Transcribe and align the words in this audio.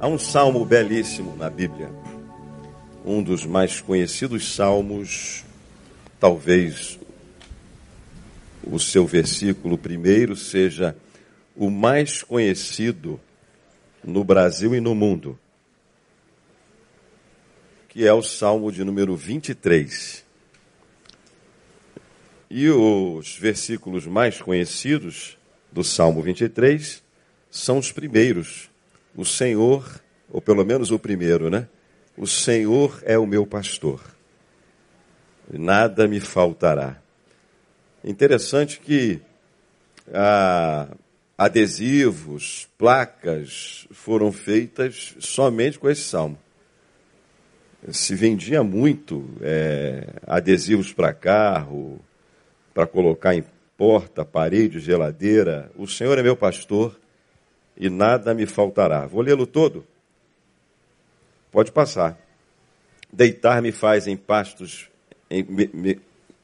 Há 0.00 0.08
um 0.08 0.18
salmo 0.18 0.64
belíssimo 0.64 1.36
na 1.36 1.50
Bíblia, 1.50 1.90
um 3.04 3.22
dos 3.22 3.44
mais 3.44 3.82
conhecidos 3.82 4.54
salmos, 4.54 5.44
talvez 6.18 6.98
o 8.64 8.78
seu 8.78 9.06
versículo 9.06 9.76
primeiro 9.76 10.34
seja 10.34 10.96
o 11.54 11.68
mais 11.68 12.22
conhecido 12.22 13.20
no 14.02 14.24
Brasil 14.24 14.74
e 14.74 14.80
no 14.80 14.94
mundo, 14.94 15.38
que 17.86 18.06
é 18.06 18.12
o 18.14 18.22
salmo 18.22 18.72
de 18.72 18.82
número 18.82 19.14
23. 19.14 20.24
E 22.48 22.70
os 22.70 23.36
versículos 23.36 24.06
mais 24.06 24.40
conhecidos 24.40 25.36
do 25.70 25.84
salmo 25.84 26.22
23 26.22 27.02
são 27.50 27.76
os 27.76 27.92
primeiros 27.92 28.69
o 29.16 29.24
Senhor, 29.24 30.00
ou 30.30 30.40
pelo 30.40 30.64
menos 30.64 30.90
o 30.90 30.98
primeiro, 30.98 31.50
né? 31.50 31.68
O 32.16 32.26
Senhor 32.26 33.02
é 33.04 33.18
o 33.18 33.26
meu 33.26 33.46
pastor, 33.46 34.00
nada 35.52 36.06
me 36.06 36.20
faltará. 36.20 36.96
Interessante 38.04 38.80
que 38.80 39.20
ah, 40.12 40.88
adesivos, 41.40 42.68
placas 42.76 43.86
foram 43.90 44.30
feitas 44.30 45.14
somente 45.18 45.78
com 45.78 45.88
esse 45.88 46.02
salmo. 46.02 46.38
Se 47.90 48.14
vendia 48.14 48.62
muito 48.62 49.26
é, 49.40 50.06
adesivos 50.26 50.92
para 50.92 51.14
carro, 51.14 51.98
para 52.74 52.86
colocar 52.86 53.34
em 53.34 53.42
porta, 53.74 54.22
parede, 54.22 54.78
geladeira. 54.80 55.72
O 55.76 55.86
Senhor 55.86 56.18
é 56.18 56.22
meu 56.22 56.36
pastor 56.36 56.99
e 57.80 57.88
nada 57.88 58.34
me 58.34 58.44
faltará. 58.44 59.06
Vou 59.06 59.22
lê-lo 59.22 59.46
todo? 59.46 59.86
Pode 61.50 61.72
passar. 61.72 62.20
Deitar-me 63.10 63.72
faz 63.72 64.06
em 64.06 64.18
pastos. 64.18 64.90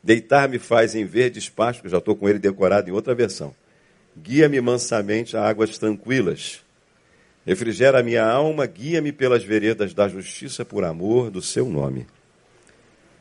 Deitar-me 0.03 0.59
faz 0.59 0.95
em 0.95 1.05
verdes 1.05 1.51
pastos, 1.51 1.91
já 1.91 1.99
estou 1.99 2.17
com 2.17 2.27
ele 2.27 2.39
decorado 2.39 2.89
em 2.89 2.93
outra 2.93 3.15
versão. 3.15 3.55
Guia-me 4.17 4.59
mansamente 4.63 5.37
a 5.37 5.47
águas 5.47 5.77
tranquilas. 5.77 6.65
Refrigera 7.45 8.03
minha 8.03 8.25
alma, 8.25 8.65
guia-me 8.65 9.13
pelas 9.13 9.45
veredas 9.45 9.93
da 9.93 10.09
justiça 10.09 10.65
por 10.65 10.85
amor 10.85 11.31
do 11.31 11.43
seu 11.43 11.69
nome. 11.69 12.07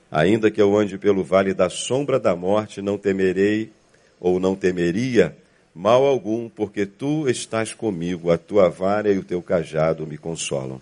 Ainda 0.10 0.50
que 0.50 0.62
eu 0.62 0.76
ande 0.78 0.98
pelo 0.98 1.22
vale 1.22 1.54
da 1.54 1.70
sombra 1.70 2.18
da 2.18 2.34
morte, 2.34 2.82
não 2.82 2.98
temerei 2.98 3.74
ou 4.22 4.40
não 4.40 4.56
temeria 4.56 5.36
mal 5.76 6.06
algum, 6.06 6.48
porque 6.48 6.86
tu 6.86 7.28
estás 7.28 7.74
comigo, 7.74 8.32
a 8.32 8.38
tua 8.38 8.70
vara 8.70 9.12
e 9.12 9.18
o 9.18 9.24
teu 9.24 9.42
cajado 9.42 10.08
me 10.08 10.18
consolam. 10.18 10.82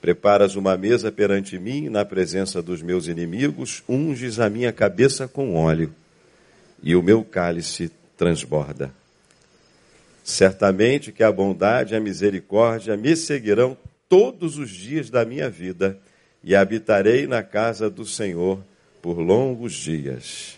Preparas 0.00 0.54
uma 0.54 0.76
mesa 0.76 1.10
perante 1.10 1.58
mim, 1.58 1.88
na 1.88 2.04
presença 2.04 2.62
dos 2.62 2.80
meus 2.80 3.08
inimigos, 3.08 3.82
unges 3.88 4.38
a 4.38 4.48
minha 4.48 4.72
cabeça 4.72 5.26
com 5.26 5.56
óleo, 5.56 5.92
e 6.80 6.94
o 6.94 7.02
meu 7.02 7.24
cálice 7.24 7.90
transborda. 8.16 8.92
Certamente 10.22 11.10
que 11.10 11.24
a 11.24 11.32
bondade 11.32 11.94
e 11.94 11.96
a 11.96 12.00
misericórdia 12.00 12.96
me 12.96 13.16
seguirão 13.16 13.76
todos 14.08 14.56
os 14.56 14.70
dias 14.70 15.10
da 15.10 15.24
minha 15.24 15.50
vida, 15.50 15.98
e 16.44 16.54
habitarei 16.54 17.26
na 17.26 17.42
casa 17.42 17.90
do 17.90 18.06
Senhor 18.06 18.60
por 19.02 19.18
longos 19.18 19.72
dias. 19.72 20.56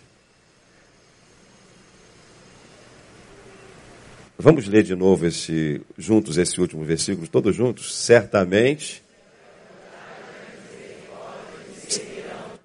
Vamos 4.41 4.69
ler 4.69 4.83
de 4.83 4.95
novo 4.95 5.27
esse, 5.27 5.81
juntos 5.97 6.37
esse 6.37 6.61
último 6.61 6.81
versículo, 6.85 7.27
todos 7.27 7.53
juntos? 7.53 7.93
Certamente, 7.93 9.03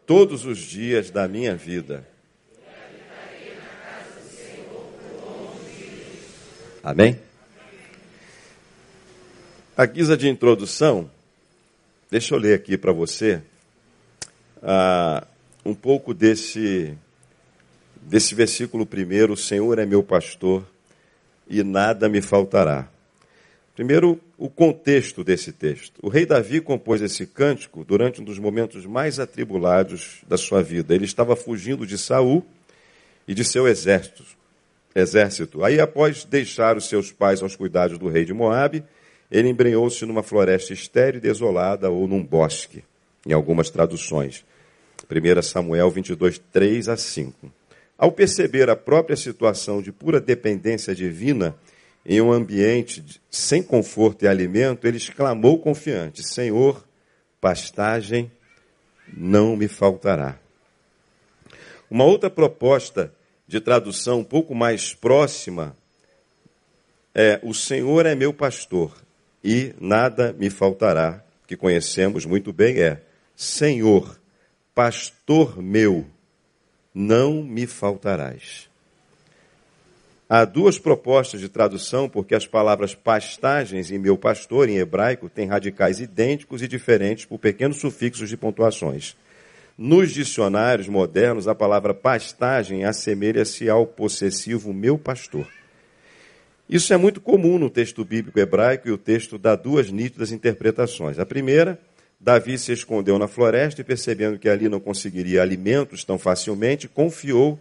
todos 0.07 0.45
os 0.45 0.59
dias 0.59 1.11
da 1.11 1.27
minha 1.27 1.57
vida. 1.57 2.07
Amém? 6.81 7.19
A 9.77 9.85
guisa 9.85 10.17
de 10.17 10.29
introdução, 10.29 11.11
deixa 12.09 12.37
eu 12.37 12.39
ler 12.39 12.55
aqui 12.55 12.79
para 12.79 12.93
você 12.93 13.43
uh, 14.59 15.27
um 15.65 15.75
pouco 15.75 16.15
desse, 16.15 16.97
desse 18.01 18.33
versículo 18.33 18.87
primeiro: 18.87 19.33
O 19.33 19.37
Senhor 19.37 19.77
é 19.81 19.85
meu 19.85 20.05
pastor 20.05 20.65
e 21.49 21.63
nada 21.63 22.09
me 22.09 22.21
faltará. 22.21 22.89
Primeiro, 23.75 24.21
o 24.39 24.49
contexto 24.49 25.25
desse 25.25 25.53
texto. 25.53 25.99
O 26.01 26.09
rei 26.09 26.25
Davi 26.25 26.61
compôs 26.61 27.03
esse 27.03 27.27
cântico 27.27 27.85
durante 27.85 28.21
um 28.21 28.25
dos 28.25 28.39
momentos 28.39 28.87
mais 28.87 29.19
atribulados 29.19 30.23
da 30.29 30.37
sua 30.37 30.63
vida. 30.63 30.95
Ele 30.95 31.05
estava 31.05 31.35
fugindo 31.35 31.85
de 31.85 31.99
Saul 31.99 32.45
e 33.27 33.35
de 33.35 33.45
seu 33.45 33.67
exército. 33.67 34.25
exército. 34.95 35.65
Aí, 35.65 35.81
após 35.81 36.25
deixar 36.25 36.77
os 36.77 36.89
seus 36.89 37.11
pais 37.11 37.43
aos 37.43 37.57
cuidados 37.57 37.99
do 37.99 38.09
rei 38.09 38.25
de 38.25 38.33
Moabe, 38.33 38.85
ele 39.31 39.49
embrenhou-se 39.49 40.07
numa 40.07 40.23
floresta 40.23 40.73
estéril 40.73 41.19
e 41.19 41.23
desolada 41.23 41.91
ou 41.91 42.07
num 42.07 42.23
bosque, 42.23 42.85
em 43.27 43.33
algumas 43.33 43.71
traduções. 43.71 44.45
1 45.11 45.43
Samuel 45.43 45.91
22, 45.91 46.39
3 46.53 46.89
a 46.89 46.97
5. 46.97 47.53
Ao 47.97 48.11
perceber 48.11 48.69
a 48.69 48.77
própria 48.77 49.17
situação 49.17 49.81
de 49.81 49.93
pura 49.93 50.21
dependência 50.21 50.95
divina 50.95 51.57
em 52.05 52.21
um 52.21 52.33
ambiente 52.33 53.21
sem 53.31 53.63
conforto 53.63 54.25
e 54.25 54.29
alimento, 54.29 54.87
ele 54.87 54.97
exclamou 54.97 55.59
confiante: 55.59 56.27
Senhor, 56.27 56.85
pastagem 57.41 58.31
não 59.13 59.57
me 59.57 59.69
faltará. 59.69 60.39
Uma 61.91 62.05
outra 62.05 62.29
proposta 62.29 63.13
de 63.47 63.61
tradução 63.61 64.21
um 64.21 64.25
pouco 64.25 64.55
mais 64.55 64.93
próxima 64.93 65.77
é: 67.15 67.39
O 67.43 67.55
Senhor 67.55 68.07
é 68.07 68.15
meu 68.15 68.35
pastor 68.35 68.93
e 69.43 69.75
nada 69.81 70.33
me 70.33 70.51
faltará, 70.51 71.23
que 71.47 71.57
conhecemos 71.57 72.27
muito 72.27 72.53
bem, 72.53 72.81
é: 72.81 73.03
Senhor, 73.37 74.21
pastor 74.75 75.63
meu 75.63 76.07
não 76.95 77.43
me 77.43 77.67
faltarás. 77.67 78.69
Há 80.29 80.45
duas 80.45 80.79
propostas 80.79 81.41
de 81.41 81.49
tradução, 81.49 82.09
porque 82.09 82.35
as 82.35 82.47
palavras 82.47 82.95
pastagens 82.95 83.91
e 83.91 83.99
meu 83.99 84.17
pastor 84.17 84.69
em 84.69 84.79
hebraico 84.79 85.29
têm 85.29 85.47
radicais 85.47 86.01
idênticos 86.01 86.63
e 86.63 86.69
diferentes 86.69 87.25
por 87.25 87.39
pequenos 87.39 87.79
sufixos 87.79 88.29
de 88.29 88.37
pontuações. 88.37 89.17
Nos 89.77 90.13
dicionários 90.13 90.89
modernos, 90.89 91.47
a 91.47 91.55
palavra 91.55 91.93
pastagem 91.93 92.85
assemelha-se 92.85 93.69
ao 93.69 93.87
possessivo 93.87 94.73
meu 94.73 94.97
pastor. 94.97 95.47
Isso 96.69 96.95
é 96.95 96.97
muito 96.97 97.21
comum 97.21 97.59
no 97.59 97.69
texto 97.69 98.03
bíblico 98.05 98.39
hebraico 98.39 98.89
e 98.89 98.93
o 98.93 98.97
texto 98.97 99.37
dá 99.37 99.55
duas 99.55 99.91
nítidas 99.91 100.33
interpretações. 100.33 101.19
A 101.19 101.27
primeira 101.27 101.79
Davi 102.21 102.59
se 102.59 102.73
escondeu 102.73 103.19
na 103.19 103.29
floresta 103.29 103.81
e, 103.81 103.85
percebendo 103.85 104.39
que 104.39 104.49
ali 104.49 104.69
não 104.69 104.81
conseguiria 104.81 105.43
alimentos 105.43 106.05
tão 106.05 106.19
facilmente, 106.19 106.89
confiou 106.89 107.59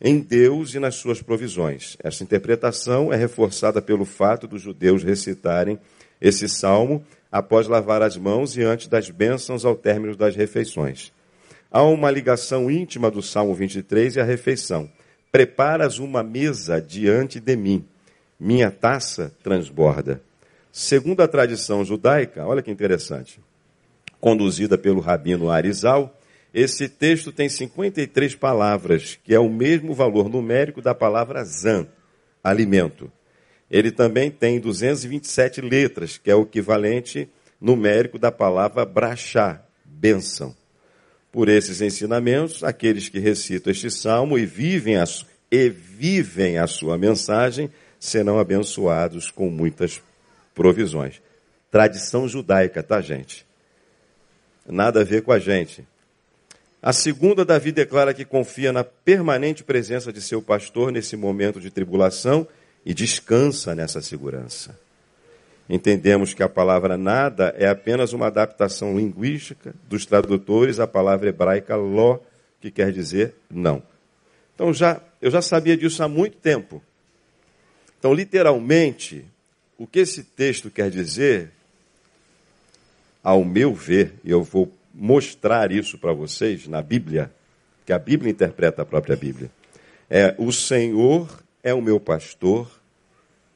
em 0.00 0.20
Deus 0.20 0.74
e 0.74 0.78
nas 0.78 0.96
suas 0.96 1.22
provisões. 1.22 1.96
Essa 2.02 2.22
interpretação 2.22 3.12
é 3.12 3.16
reforçada 3.16 3.80
pelo 3.80 4.04
fato 4.04 4.46
dos 4.46 4.62
judeus 4.62 5.02
recitarem 5.02 5.78
esse 6.20 6.48
salmo 6.48 7.04
após 7.30 7.66
lavar 7.66 8.02
as 8.02 8.16
mãos 8.16 8.56
e 8.56 8.62
antes 8.62 8.86
das 8.86 9.10
bênçãos 9.10 9.64
ao 9.64 9.74
término 9.74 10.16
das 10.16 10.36
refeições. 10.36 11.12
Há 11.70 11.82
uma 11.82 12.10
ligação 12.10 12.70
íntima 12.70 13.10
do 13.10 13.20
Salmo 13.20 13.54
23 13.54 14.16
e 14.16 14.20
a 14.20 14.24
refeição. 14.24 14.88
Preparas 15.32 15.98
uma 15.98 16.22
mesa 16.22 16.80
diante 16.80 17.40
de 17.40 17.56
mim, 17.56 17.84
minha 18.38 18.70
taça 18.70 19.34
transborda. 19.42 20.22
Segundo 20.70 21.20
a 21.20 21.28
tradição 21.28 21.84
judaica, 21.84 22.46
olha 22.46 22.62
que 22.62 22.70
interessante 22.70 23.40
conduzida 24.24 24.78
pelo 24.78 25.00
rabino 25.00 25.50
Arizal, 25.50 26.18
esse 26.54 26.88
texto 26.88 27.30
tem 27.30 27.46
53 27.46 28.34
palavras, 28.34 29.18
que 29.22 29.34
é 29.34 29.38
o 29.38 29.50
mesmo 29.50 29.92
valor 29.92 30.30
numérico 30.30 30.80
da 30.80 30.94
palavra 30.94 31.44
zan, 31.44 31.86
alimento. 32.42 33.12
Ele 33.70 33.90
também 33.90 34.30
tem 34.30 34.58
227 34.58 35.60
letras, 35.60 36.16
que 36.16 36.30
é 36.30 36.34
o 36.34 36.44
equivalente 36.44 37.28
numérico 37.60 38.18
da 38.18 38.32
palavra 38.32 38.86
brachá, 38.86 39.62
bênção. 39.84 40.56
Por 41.30 41.50
esses 41.50 41.82
ensinamentos, 41.82 42.64
aqueles 42.64 43.10
que 43.10 43.18
recitam 43.18 43.70
este 43.70 43.90
salmo 43.90 44.38
e 44.38 44.46
vivem 44.46 44.96
a, 44.96 45.04
e 45.52 45.68
vivem 45.68 46.56
a 46.56 46.66
sua 46.66 46.96
mensagem 46.96 47.70
serão 48.00 48.38
abençoados 48.38 49.30
com 49.30 49.50
muitas 49.50 50.00
provisões. 50.54 51.20
Tradição 51.70 52.26
judaica, 52.26 52.82
tá, 52.82 53.02
gente? 53.02 53.44
Nada 54.66 55.00
a 55.00 55.04
ver 55.04 55.22
com 55.22 55.32
a 55.32 55.38
gente. 55.38 55.86
A 56.82 56.92
segunda, 56.92 57.44
Davi 57.44 57.72
declara 57.72 58.12
que 58.12 58.24
confia 58.24 58.72
na 58.72 58.84
permanente 58.84 59.64
presença 59.64 60.12
de 60.12 60.20
seu 60.20 60.42
pastor 60.42 60.92
nesse 60.92 61.16
momento 61.16 61.60
de 61.60 61.70
tribulação 61.70 62.46
e 62.84 62.92
descansa 62.92 63.74
nessa 63.74 64.02
segurança. 64.02 64.78
entendemos 65.66 66.34
que 66.34 66.42
a 66.42 66.48
palavra 66.48 66.98
nada 66.98 67.54
é 67.56 67.66
apenas 67.66 68.12
uma 68.12 68.26
adaptação 68.26 68.98
linguística 68.98 69.74
dos 69.88 70.04
tradutores 70.04 70.78
à 70.78 70.86
palavra 70.86 71.30
hebraica 71.30 71.74
ló, 71.74 72.18
que 72.60 72.70
quer 72.70 72.92
dizer 72.92 73.34
não. 73.50 73.82
Então 74.54 74.74
já 74.74 75.00
eu 75.24 75.30
já 75.30 75.40
sabia 75.40 75.74
disso 75.74 76.02
há 76.02 76.08
muito 76.08 76.36
tempo. 76.36 76.82
Então, 77.98 78.12
literalmente, 78.12 79.24
o 79.78 79.86
que 79.86 80.00
esse 80.00 80.22
texto 80.22 80.68
quer 80.70 80.90
dizer, 80.90 81.50
ao 83.24 83.42
meu 83.42 83.72
ver, 83.74 84.14
e 84.22 84.30
eu 84.30 84.42
vou 84.42 84.70
mostrar 84.92 85.72
isso 85.72 85.96
para 85.96 86.12
vocês 86.12 86.68
na 86.68 86.82
Bíblia, 86.82 87.32
que 87.86 87.92
a 87.92 87.98
Bíblia 87.98 88.30
interpreta 88.30 88.82
a 88.82 88.84
própria 88.84 89.16
Bíblia, 89.16 89.50
é: 90.10 90.34
o 90.38 90.52
Senhor 90.52 91.42
é 91.62 91.72
o 91.72 91.80
meu 91.80 91.98
pastor, 91.98 92.70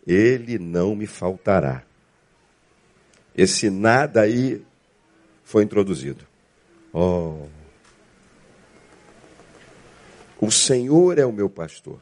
ele 0.06 0.59
não 0.59 0.97
me 0.97 1.06
faltará. 1.06 1.82
Esse 3.37 3.69
nada 3.69 4.23
aí 4.23 4.62
foi 5.44 5.62
introduzido. 5.62 6.25
Oh. 6.93 7.47
O 10.41 10.50
Senhor 10.50 11.19
é 11.19 11.26
o 11.26 11.32
meu 11.32 11.50
pastor. 11.50 12.00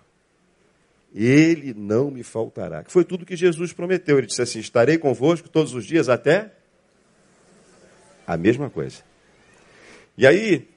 Ele 1.15 1.75
não 1.75 2.11
me 2.11 2.23
faltará. 2.23 2.85
Que 2.85 2.93
foi 2.93 3.05
tudo 3.05 3.27
que 3.27 3.37
Jesus 3.37 3.73
prometeu. 3.73 4.19
Ele 4.19 4.27
disse 4.27 4.43
assim: 4.43 4.61
Estarei 4.61 4.99
convosco 4.99 5.49
todos 5.49 5.75
os 5.75 5.85
dias 5.85 6.09
até 6.09 6.53
a 8.27 8.37
mesma 8.37 8.69
coisa. 8.69 9.03
E 10.19 10.27
aí, 10.27 10.69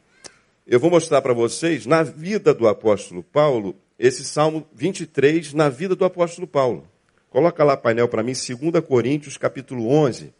eu 0.67 0.79
vou 0.79 0.89
mostrar 0.89 1.21
para 1.21 1.33
vocês, 1.33 1.85
na 1.85 2.03
vida 2.03 2.53
do 2.53 2.67
apóstolo 2.67 3.23
Paulo, 3.23 3.75
esse 3.97 4.23
Salmo 4.23 4.67
23, 4.73 5.53
na 5.53 5.69
vida 5.69 5.95
do 5.95 6.05
apóstolo 6.05 6.45
Paulo. 6.45 6.87
Coloca 7.29 7.63
lá 7.63 7.75
painel 7.77 8.07
para 8.07 8.23
mim, 8.23 8.33
2 8.33 8.83
Coríntios, 8.85 9.37
capítulo 9.37 9.87
11 9.87 10.33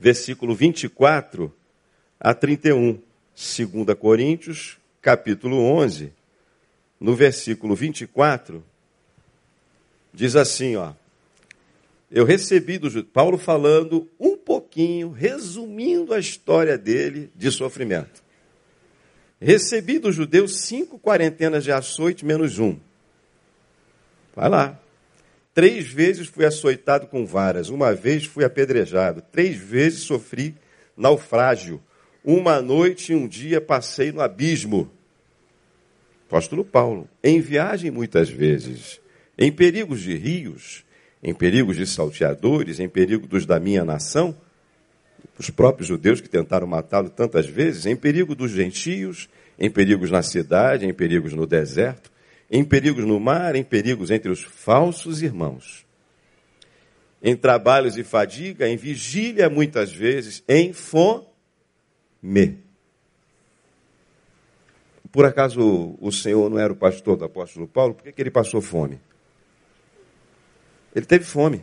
versículo 0.00 0.54
24 0.54 1.52
a 2.18 2.32
31. 2.32 2.98
2 3.36 3.98
Coríntios, 3.98 4.76
capítulo 5.00 5.62
11, 5.62 6.12
no 6.98 7.14
versículo 7.14 7.74
24, 7.74 8.62
diz 10.12 10.36
assim, 10.36 10.76
ó. 10.76 10.92
Eu 12.10 12.24
recebi 12.24 12.76
do 12.76 13.04
Paulo 13.04 13.38
falando 13.38 14.06
pouquinho, 14.80 15.10
resumindo 15.10 16.14
a 16.14 16.18
história 16.18 16.78
dele 16.78 17.30
de 17.36 17.50
sofrimento. 17.50 18.22
Recebi 19.40 19.98
dos 19.98 20.14
judeus 20.14 20.60
cinco 20.60 20.98
quarentenas 20.98 21.64
de 21.64 21.72
açoite 21.72 22.24
menos 22.24 22.58
um. 22.58 22.78
Vai 24.34 24.48
lá. 24.48 24.80
Três 25.52 25.88
vezes 25.88 26.28
fui 26.28 26.46
açoitado 26.46 27.06
com 27.06 27.26
varas, 27.26 27.68
uma 27.68 27.94
vez 27.94 28.24
fui 28.24 28.44
apedrejado, 28.44 29.22
três 29.32 29.56
vezes 29.56 30.00
sofri 30.00 30.54
naufrágio, 30.96 31.82
uma 32.24 32.62
noite 32.62 33.12
e 33.12 33.16
um 33.16 33.26
dia 33.26 33.60
passei 33.60 34.12
no 34.12 34.20
abismo. 34.20 34.90
Apóstolo 36.26 36.64
Paulo, 36.64 37.08
em 37.22 37.40
viagem 37.40 37.90
muitas 37.90 38.30
vezes, 38.30 39.00
em 39.36 39.50
perigos 39.50 40.00
de 40.00 40.14
rios, 40.14 40.84
em 41.22 41.34
perigos 41.34 41.76
de 41.76 41.86
salteadores, 41.86 42.78
em 42.78 42.88
perigo 42.88 43.26
dos 43.26 43.44
da 43.44 43.58
minha 43.58 43.84
nação, 43.84 44.36
os 45.38 45.50
próprios 45.50 45.88
judeus 45.88 46.20
que 46.20 46.28
tentaram 46.28 46.66
matá-lo 46.66 47.08
tantas 47.08 47.46
vezes, 47.46 47.86
em 47.86 47.96
perigo 47.96 48.34
dos 48.34 48.50
gentios, 48.50 49.28
em 49.58 49.70
perigos 49.70 50.10
na 50.10 50.22
cidade, 50.22 50.86
em 50.86 50.92
perigos 50.92 51.32
no 51.32 51.46
deserto, 51.46 52.10
em 52.50 52.64
perigos 52.64 53.04
no 53.04 53.20
mar, 53.20 53.54
em 53.54 53.62
perigos 53.62 54.10
entre 54.10 54.30
os 54.30 54.42
falsos 54.42 55.22
irmãos, 55.22 55.86
em 57.22 57.36
trabalhos 57.36 57.96
e 57.98 58.02
fadiga, 58.02 58.66
em 58.66 58.76
vigília 58.76 59.50
muitas 59.50 59.92
vezes, 59.92 60.42
em 60.48 60.72
fome. 60.72 61.26
Por 65.12 65.26
acaso 65.26 65.96
o 66.00 66.10
Senhor 66.10 66.48
não 66.48 66.58
era 66.58 66.72
o 66.72 66.76
pastor 66.76 67.16
do 67.16 67.24
apóstolo 67.24 67.68
Paulo? 67.68 67.94
Por 67.94 68.04
que, 68.04 68.12
que 68.12 68.22
ele 68.22 68.30
passou 68.30 68.62
fome? 68.62 69.00
Ele 70.94 71.04
teve 71.04 71.24
fome, 71.24 71.62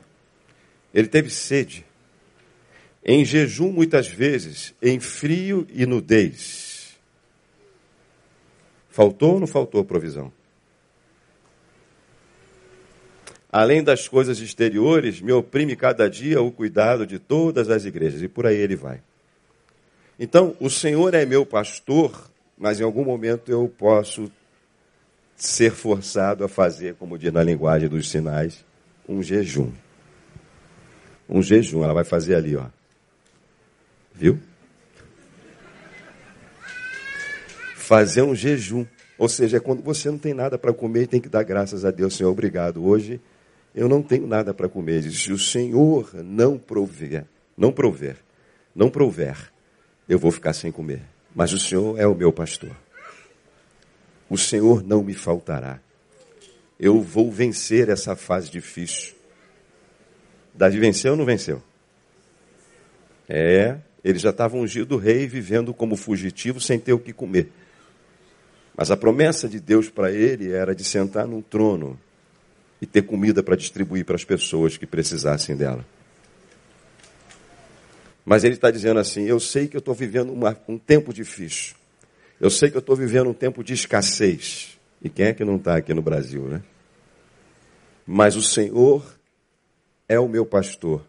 ele 0.94 1.07
teve 1.07 1.30
sede, 1.30 1.86
em 3.07 3.24
jejum 3.24 3.71
muitas 3.71 4.07
vezes, 4.07 4.75
em 4.81 5.00
frio 5.00 5.65
e 5.74 5.86
nudez. 5.86 6.98
Faltou 8.89 9.36
ou 9.36 9.39
não 9.39 9.48
faltou 9.48 9.83
provisão? 9.86 10.31
além 13.51 13.83
das 13.83 14.07
coisas 14.07 14.39
exteriores, 14.39 15.19
me 15.19 15.31
oprime 15.31 15.75
cada 15.75 16.09
dia 16.09 16.39
o 16.42 16.51
cuidado 16.51 17.07
de 17.07 17.18
todas 17.18 17.71
as 17.71 17.86
igrejas. 17.86 18.21
E 18.21 18.27
por 18.27 18.45
aí 18.45 18.56
ele 18.56 18.75
vai. 18.75 19.01
Então, 20.19 20.56
o 20.59 20.69
Senhor 20.69 21.13
é 21.15 21.25
meu 21.25 21.44
pastor, 21.45 22.30
mas 22.56 22.80
em 22.80 22.83
algum 22.83 23.04
momento 23.04 23.51
eu 23.51 23.68
posso 23.68 24.31
ser 25.36 25.71
forçado 25.71 26.44
a 26.44 26.48
fazer, 26.48 26.95
como 26.95 27.18
diz 27.18 27.31
na 27.31 27.44
linguagem 27.44 27.89
dos 27.89 28.09
sinais, 28.09 28.65
um 29.09 29.24
jejum. 29.24 29.71
Um 31.30 31.42
jejum, 31.42 31.83
ela 31.83 31.94
vai 31.94 32.04
fazer 32.04 32.36
ali, 32.36 32.56
ó. 32.56 32.65
Viu? 34.18 34.40
Fazer 37.75 38.24
um 38.24 38.34
jejum. 38.34 38.86
Ou 39.18 39.30
seja, 39.30 39.58
é 39.58 39.60
quando 39.60 39.84
você 39.84 40.10
não 40.10 40.18
tem 40.18 40.34
nada 40.34 40.58
para 40.58 40.74
comer 40.74 41.04
e 41.04 41.08
tem 41.08 41.22
que 41.22 41.30
dar 41.30 41.44
graças 41.44 41.86
a 41.86 41.92
Deus, 41.92 42.16
Senhor, 42.16 42.31
obrigado. 42.31 42.84
Hoje 42.84 43.22
eu 43.75 43.88
não 43.88 44.02
tenho 44.02 44.25
nada 44.25 44.54
para 44.56 44.68
comer. 44.68 45.04
Se 45.04 45.31
o 45.31 45.38
Senhor 45.38 46.12
não 46.16 46.58
prover, 46.58 47.25
não 47.56 47.72
prover, 47.72 48.18
não 48.75 48.90
prover, 48.90 49.52
eu 50.10 50.18
vou 50.18 50.31
ficar 50.31 50.54
sem 50.54 50.72
comer. 50.72 51.02
Mas 51.36 51.54
o 51.54 51.60
Senhor 51.60 52.00
é 52.00 52.08
o 52.08 52.16
meu 52.16 52.34
pastor. 52.34 52.75
O 54.28 54.38
Senhor 54.38 54.84
não 54.84 55.04
me 55.04 55.14
faltará. 55.14 55.80
Eu 56.80 57.02
vou 57.02 57.31
vencer 57.31 57.90
essa 57.90 58.16
fase 58.16 58.50
difícil. 58.50 59.16
Davi 60.54 60.80
venceu 60.80 61.12
ou 61.12 61.18
não 61.18 61.25
venceu? 61.25 61.62
É, 63.30 63.78
ele 64.07 64.19
já 64.19 64.30
estava 64.30 64.56
ungido 64.56 64.95
rei, 64.95 65.27
vivendo 65.27 65.74
como 65.74 65.98
fugitivo, 65.98 66.62
sem 66.62 66.80
ter 66.80 66.94
o 66.94 67.00
que 67.00 67.12
comer. 67.12 67.51
Mas 68.74 68.89
a 68.89 68.95
promessa 68.95 69.50
de 69.50 69.59
Deus 69.59 69.89
para 69.89 70.09
ele 70.09 70.50
era 70.50 70.74
de 70.74 70.81
sentar 70.81 71.27
num 71.27 71.42
trono 71.42 72.00
e 72.81 72.86
ter 72.86 73.01
comida 73.01 73.44
para 73.44 73.57
distribuir 73.57 74.06
para 74.06 74.15
as 74.15 74.24
pessoas 74.24 74.77
que 74.77 74.86
precisassem 74.86 75.57
dela. 75.57 75.86
Mas 78.23 78.45
ele 78.45 78.54
está 78.54 78.71
dizendo 78.71 78.97
assim: 78.97 79.26
eu 79.26 79.42
sei 79.42 79.68
que 79.68 79.76
eu 79.76 79.80
estou 79.80 79.94
vivendo 79.94 80.31
uma, 80.31 80.57
um 80.69 80.78
tempo 80.78 81.14
difícil. 81.14 81.76
Eu 82.40 82.49
sei 82.49 82.71
que 82.71 82.78
eu 82.78 82.81
estou 82.81 82.95
vivendo 82.95 83.30
um 83.30 83.33
tempo 83.33 83.61
de 83.61 83.73
escassez. 83.73 84.80
E 85.02 85.09
quem 85.09 85.26
é 85.26 85.33
que 85.33 85.44
não 85.44 85.57
está 85.57 85.76
aqui 85.76 85.94
no 85.94 86.02
Brasil, 86.02 86.44
né? 86.44 86.61
Mas 88.06 88.37
o 88.37 88.42
Senhor 88.42 89.04
é 90.07 90.18
o 90.18 90.30
meu 90.30 90.45
pastor. 90.45 91.04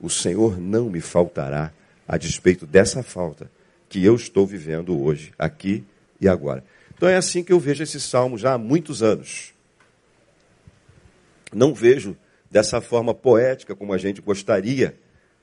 O 0.00 0.10
Senhor 0.10 0.58
não 0.58 0.90
me 0.90 1.00
faltará 1.00 1.72
a 2.06 2.16
despeito 2.16 2.66
dessa 2.66 3.02
falta 3.02 3.50
que 3.88 4.04
eu 4.04 4.14
estou 4.14 4.46
vivendo 4.46 5.00
hoje, 5.00 5.32
aqui 5.38 5.84
e 6.20 6.28
agora. 6.28 6.64
Então 6.94 7.08
é 7.08 7.16
assim 7.16 7.44
que 7.44 7.52
eu 7.52 7.60
vejo 7.60 7.82
esse 7.82 8.00
salmo 8.00 8.38
já 8.38 8.54
há 8.54 8.58
muitos 8.58 9.02
anos. 9.02 9.52
Não 11.52 11.74
vejo 11.74 12.16
dessa 12.50 12.80
forma 12.80 13.14
poética 13.14 13.74
como 13.74 13.92
a 13.92 13.98
gente 13.98 14.20
gostaria, 14.20 14.96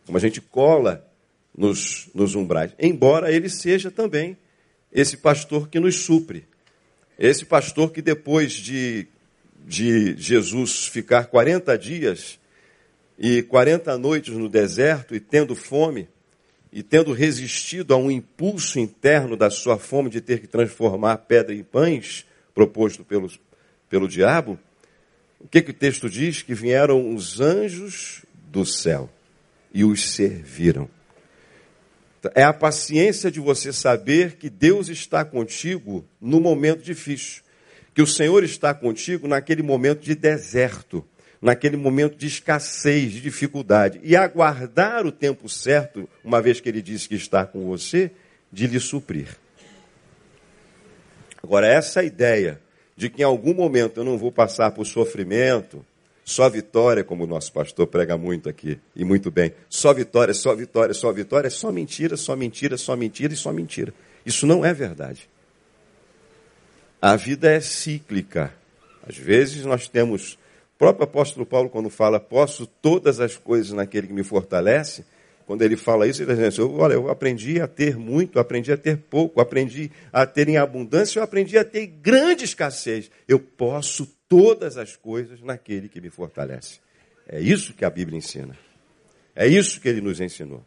como 0.06 0.18
a 0.18 0.22
gente 0.22 0.42
cola 0.42 1.08
nos, 1.56 2.10
nos 2.14 2.36
umbrais. 2.36 2.72
Embora 2.80 3.32
ele 3.32 3.50
seja 3.50 3.92
também 3.92 4.38
esse 4.92 5.18
pastor 5.18 5.70
que 5.70 5.80
nos 5.80 5.96
supre. 5.96 6.46
Esse 7.18 7.46
pastor 7.46 7.92
que 7.92 8.02
depois 8.02 8.54
de, 8.54 9.08
de 9.66 10.16
Jesus 10.18 10.88
ficar 10.88 11.26
40 11.26 11.78
dias 11.78 12.40
e 13.18 13.44
40 13.44 13.98
noites 13.98 14.36
no 14.36 14.50
deserto 14.50 15.16
e 15.16 15.20
tendo 15.20 15.56
fome, 15.56 16.08
e 16.74 16.82
tendo 16.82 17.14
resistido 17.14 17.94
a 17.94 17.98
um 17.98 18.10
impulso 18.10 18.80
interno 18.80 19.38
da 19.38 19.52
sua 19.52 19.78
fome 19.78 20.10
de 20.10 20.20
ter 20.20 20.40
que 20.40 20.48
transformar 20.48 21.18
pedra 21.20 21.54
em 21.54 21.64
pães, 21.64 22.26
proposto 22.52 23.04
pelo, 23.04 23.32
pelo 23.88 24.08
diabo, 24.08 24.58
o 25.40 25.48
que, 25.48 25.62
que 25.62 25.70
o 25.70 25.74
texto 25.74 26.10
diz? 26.10 26.42
Que 26.42 26.56
vieram 26.56 27.14
os 27.14 27.40
anjos 27.40 28.26
do 28.48 28.66
céu 28.66 29.08
e 29.72 29.84
os 29.84 30.16
serviram. 30.16 30.90
É 32.34 32.44
a 32.44 32.54
paciência 32.54 33.30
de 33.30 33.40
você 33.40 33.72
saber 33.72 34.38
que 34.38 34.50
Deus 34.50 34.90
está 34.90 35.24
contigo 35.24 36.04
no 36.20 36.40
momento 36.40 36.82
difícil. 36.82 37.44
Que 37.94 38.02
o 38.02 38.08
Senhor 38.08 38.44
está 38.44 38.74
contigo 38.74 39.28
naquele 39.28 39.62
momento 39.62 40.02
de 40.02 40.16
deserto, 40.16 41.06
naquele 41.44 41.76
momento 41.76 42.16
de 42.16 42.26
escassez, 42.26 43.12
de 43.12 43.22
dificuldade. 43.22 44.00
E 44.02 44.16
aguardar 44.16 45.06
o 45.06 45.12
tempo 45.12 45.50
certo, 45.50 46.10
uma 46.24 46.42
vez 46.42 46.62
que 46.62 46.70
Ele 46.70 46.82
disse 46.82 47.08
que 47.08 47.16
está 47.16 47.46
com 47.46 47.66
você, 47.68 48.12
de 48.52 48.66
lhe 48.66 48.80
suprir. 48.80 49.28
Agora, 51.44 51.68
essa 51.68 52.02
ideia 52.02 52.62
de 52.96 53.10
que 53.10 53.22
em 53.22 53.26
algum 53.26 53.54
momento 53.54 54.00
eu 54.00 54.04
não 54.06 54.18
vou 54.18 54.32
passar 54.32 54.72
por 54.72 54.86
sofrimento, 54.86 55.86
Só 56.26 56.50
vitória, 56.50 57.04
como 57.04 57.26
o 57.26 57.28
nosso 57.28 57.52
pastor 57.52 57.86
prega 57.88 58.18
muito 58.18 58.48
aqui, 58.48 58.80
e 58.96 59.04
muito 59.04 59.30
bem. 59.30 59.54
Só 59.70 59.94
vitória, 59.94 60.34
só 60.34 60.56
vitória, 60.56 60.94
só 60.94 61.12
vitória, 61.12 61.48
é 61.48 61.52
só 61.52 61.72
mentira, 61.72 62.16
só 62.16 62.36
mentira, 62.36 62.78
só 62.78 62.96
mentira 62.96 63.34
e 63.34 63.38
só 63.38 63.52
mentira. 63.52 63.94
Isso 64.26 64.48
não 64.48 64.64
é 64.64 64.74
verdade. 64.74 65.30
A 67.02 67.18
vida 67.18 67.52
é 67.52 67.60
cíclica. 67.60 68.54
Às 69.08 69.18
vezes 69.18 69.66
nós 69.66 69.90
temos. 69.90 70.40
O 70.84 70.86
próprio 70.86 71.06
apóstolo 71.06 71.46
Paulo, 71.46 71.70
quando 71.70 71.90
fala, 71.90 72.20
posso 72.20 72.68
todas 72.68 73.22
as 73.22 73.38
coisas 73.38 73.72
naquele 73.72 74.08
que 74.08 74.12
me 74.12 74.22
fortalece, 74.22 75.06
quando 75.46 75.62
ele 75.62 75.78
fala 75.78 76.06
isso, 76.06 76.22
ele 76.22 76.32
dizendo 76.32 76.48
assim, 76.50 76.78
olha, 76.78 76.96
eu 76.96 77.10
aprendi 77.10 77.62
a 77.62 77.70
ter 77.70 77.96
muito, 77.96 78.38
aprendi 78.38 78.70
a 78.70 78.76
ter 78.76 78.98
pouco, 78.98 79.40
aprendi 79.40 79.90
a 80.12 80.26
ter 80.26 80.50
em 80.50 80.58
abundância, 80.58 81.20
eu 81.20 81.24
aprendi 81.24 81.58
a 81.58 81.64
ter 81.64 81.88
grande 81.88 82.44
escassez. 82.44 83.10
Eu 83.26 83.40
posso 83.40 84.06
todas 84.28 84.78
as 84.78 84.98
coisas 84.98 85.42
naquele 85.42 85.88
que 85.88 86.02
me 86.02 86.10
fortalece. 86.10 86.82
É 87.30 87.40
isso 87.40 87.74
que 87.74 87.86
a 87.86 87.90
Bíblia 87.90 88.18
ensina. 88.18 88.58
É 89.34 89.48
isso 89.48 89.80
que 89.80 89.88
ele 89.88 90.02
nos 90.02 90.20
ensinou. 90.20 90.66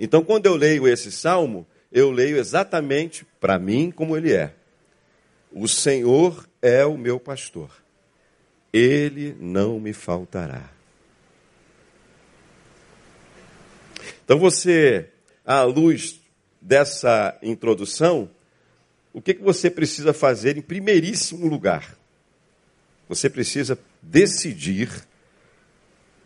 Então, 0.00 0.24
quando 0.24 0.46
eu 0.46 0.56
leio 0.56 0.88
esse 0.88 1.12
salmo, 1.12 1.64
eu 1.92 2.10
leio 2.10 2.36
exatamente 2.36 3.24
para 3.38 3.60
mim 3.60 3.92
como 3.92 4.16
ele 4.16 4.32
é. 4.32 4.52
O 5.52 5.68
Senhor 5.68 6.48
é 6.60 6.84
o 6.84 6.98
meu 6.98 7.20
pastor. 7.20 7.70
Ele 8.72 9.36
não 9.38 9.78
me 9.78 9.92
faltará. 9.92 10.70
Então 14.24 14.38
você, 14.38 15.10
à 15.44 15.62
luz 15.62 16.20
dessa 16.60 17.38
introdução, 17.42 18.30
o 19.12 19.20
que, 19.20 19.34
que 19.34 19.42
você 19.42 19.70
precisa 19.70 20.12
fazer 20.12 20.56
em 20.56 20.62
primeiríssimo 20.62 21.46
lugar? 21.46 21.96
Você 23.08 23.28
precisa 23.28 23.78
decidir 24.00 24.90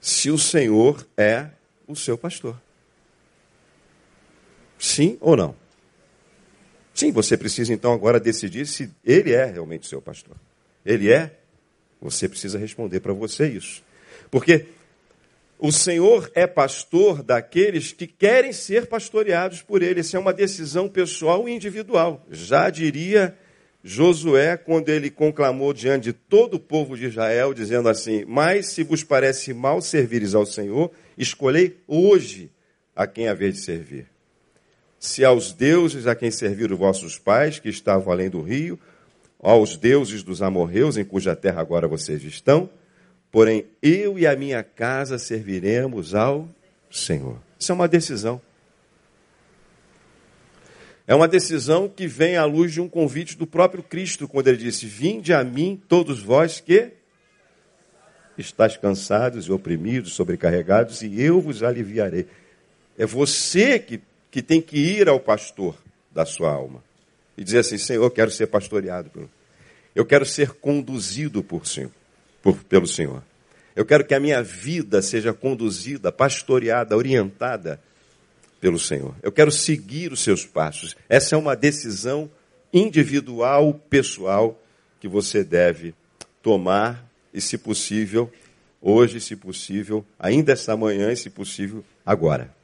se 0.00 0.30
o 0.30 0.38
Senhor 0.38 1.04
é 1.16 1.48
o 1.88 1.96
seu 1.96 2.16
pastor. 2.16 2.60
Sim 4.78 5.16
ou 5.20 5.36
não? 5.36 5.56
Sim, 6.94 7.10
você 7.10 7.36
precisa 7.36 7.72
então 7.72 7.92
agora 7.92 8.20
decidir 8.20 8.66
se 8.66 8.90
ele 9.04 9.32
é 9.32 9.44
realmente 9.46 9.82
o 9.82 9.88
seu 9.88 10.00
pastor. 10.00 10.36
Ele 10.84 11.10
é? 11.10 11.38
Você 12.10 12.28
precisa 12.28 12.58
responder 12.58 13.00
para 13.00 13.12
você 13.12 13.48
isso. 13.48 13.82
Porque 14.30 14.66
o 15.58 15.72
Senhor 15.72 16.30
é 16.34 16.46
pastor 16.46 17.22
daqueles 17.22 17.92
que 17.92 18.06
querem 18.06 18.52
ser 18.52 18.86
pastoreados 18.86 19.62
por 19.62 19.82
Ele. 19.82 20.00
Isso 20.00 20.16
é 20.16 20.20
uma 20.20 20.32
decisão 20.32 20.88
pessoal 20.88 21.48
e 21.48 21.52
individual. 21.52 22.25
Já 22.30 22.70
diria 22.70 23.36
Josué 23.82 24.56
quando 24.56 24.88
ele 24.88 25.10
conclamou 25.10 25.72
diante 25.72 26.04
de 26.04 26.12
todo 26.12 26.54
o 26.54 26.60
povo 26.60 26.96
de 26.96 27.06
Israel, 27.06 27.54
dizendo 27.54 27.88
assim: 27.88 28.25
Mas 28.26 28.66
se 28.66 28.82
vos 28.82 29.04
parece 29.04 29.54
mal 29.54 29.80
servires 29.80 30.34
ao 30.34 30.44
Senhor, 30.44 30.90
escolhei 31.16 31.76
hoje 31.86 32.50
a 32.96 33.06
quem 33.06 33.28
haver 33.28 33.52
de 33.52 33.58
servir. 33.58 34.06
Se 34.98 35.25
aos 35.25 35.52
deuses 35.52 36.08
a 36.08 36.16
quem 36.16 36.32
serviram 36.32 36.76
vossos 36.76 37.16
pais, 37.16 37.60
que 37.60 37.68
estavam 37.68 38.12
além 38.12 38.28
do 38.28 38.42
rio, 38.42 38.76
aos 39.40 39.76
deuses 39.76 40.23
dos 40.23 40.43
amorreus, 40.43 40.97
em 40.97 41.05
cuja 41.05 41.37
terra 41.37 41.61
agora 41.61 41.87
vocês 41.87 42.23
estão, 42.25 42.71
Porém, 43.37 43.66
eu 43.83 44.19
e 44.19 44.26
a 44.26 44.35
minha 44.35 44.62
casa 44.62 45.19
serviremos 45.19 46.14
ao 46.14 46.49
Senhor. 46.90 47.38
Isso 47.59 47.71
é 47.71 47.75
uma 47.75 47.87
decisão. 47.87 48.40
É 51.07 51.14
uma 51.14 51.28
decisão 51.28 51.87
que 51.87 52.07
vem 52.07 52.38
à 52.38 52.47
luz 52.47 52.73
de 52.73 52.81
um 52.81 52.88
convite 52.88 53.37
do 53.37 53.47
próprio 53.47 53.83
Cristo, 53.83 54.26
quando 54.26 54.49
ele 54.49 54.57
disse: 54.57 54.87
Vinde 54.87 55.35
a 55.35 55.45
mim, 55.45 55.78
todos 55.87 56.23
vós 56.23 56.61
que 56.61 56.93
estáis 58.38 58.78
cansados 58.78 59.49
e 59.49 59.52
oprimidos, 59.52 60.14
sobrecarregados, 60.14 61.02
e 61.02 61.21
eu 61.21 61.38
vos 61.38 61.62
aliviarei. 61.62 62.26
É 62.97 63.05
você 63.05 63.78
que, 63.78 64.00
que 64.31 64.40
tem 64.40 64.62
que 64.62 64.78
ir 64.78 65.11
ao 65.11 65.21
pastor 65.21 65.76
da 66.11 66.25
sua 66.25 66.50
alma 66.50 66.83
e 67.37 67.45
dizer 67.45 67.59
assim: 67.59 67.78
Senhor, 67.78 68.05
eu 68.05 68.11
quero 68.11 68.31
ser 68.31 68.47
pastoreado. 68.47 69.31
Eu 69.95 70.05
quero 70.05 70.26
ser 70.26 70.50
conduzido 70.52 71.43
por 71.43 71.66
Senhor 71.66 71.90
por, 72.47 72.62
pelo 72.62 72.87
Senhor. 72.87 73.25
Eu 73.75 73.85
quero 73.85 74.05
que 74.05 74.14
a 74.14 74.21
minha 74.21 74.40
vida 74.40 75.02
seja 75.02 75.33
conduzida, 75.33 76.12
pastoreada, 76.12 76.97
orientada 76.97 77.83
pelo 78.61 78.78
Senhor. 78.78 79.16
Eu 79.21 79.33
quero 79.33 79.50
seguir 79.50 80.12
os 80.12 80.21
seus 80.21 80.47
passos. 80.47 80.97
Essa 81.09 81.35
é 81.35 81.38
uma 81.38 81.57
decisão 81.57 82.31
individual, 82.73 83.75
pessoal, 83.90 84.62
que 85.00 85.09
você 85.09 85.43
deve 85.43 85.93
tomar 86.40 87.05
e, 87.35 87.40
se 87.40 87.59
possível, 87.59 88.33
hoje, 88.81 89.21
se 89.21 89.35
possível, 89.35 90.07
ainda 90.16 90.52
essa 90.52 90.76
manhã 90.76 91.11
e, 91.11 91.16
se 91.16 91.28
possível, 91.28 91.85
agora. 92.05 92.55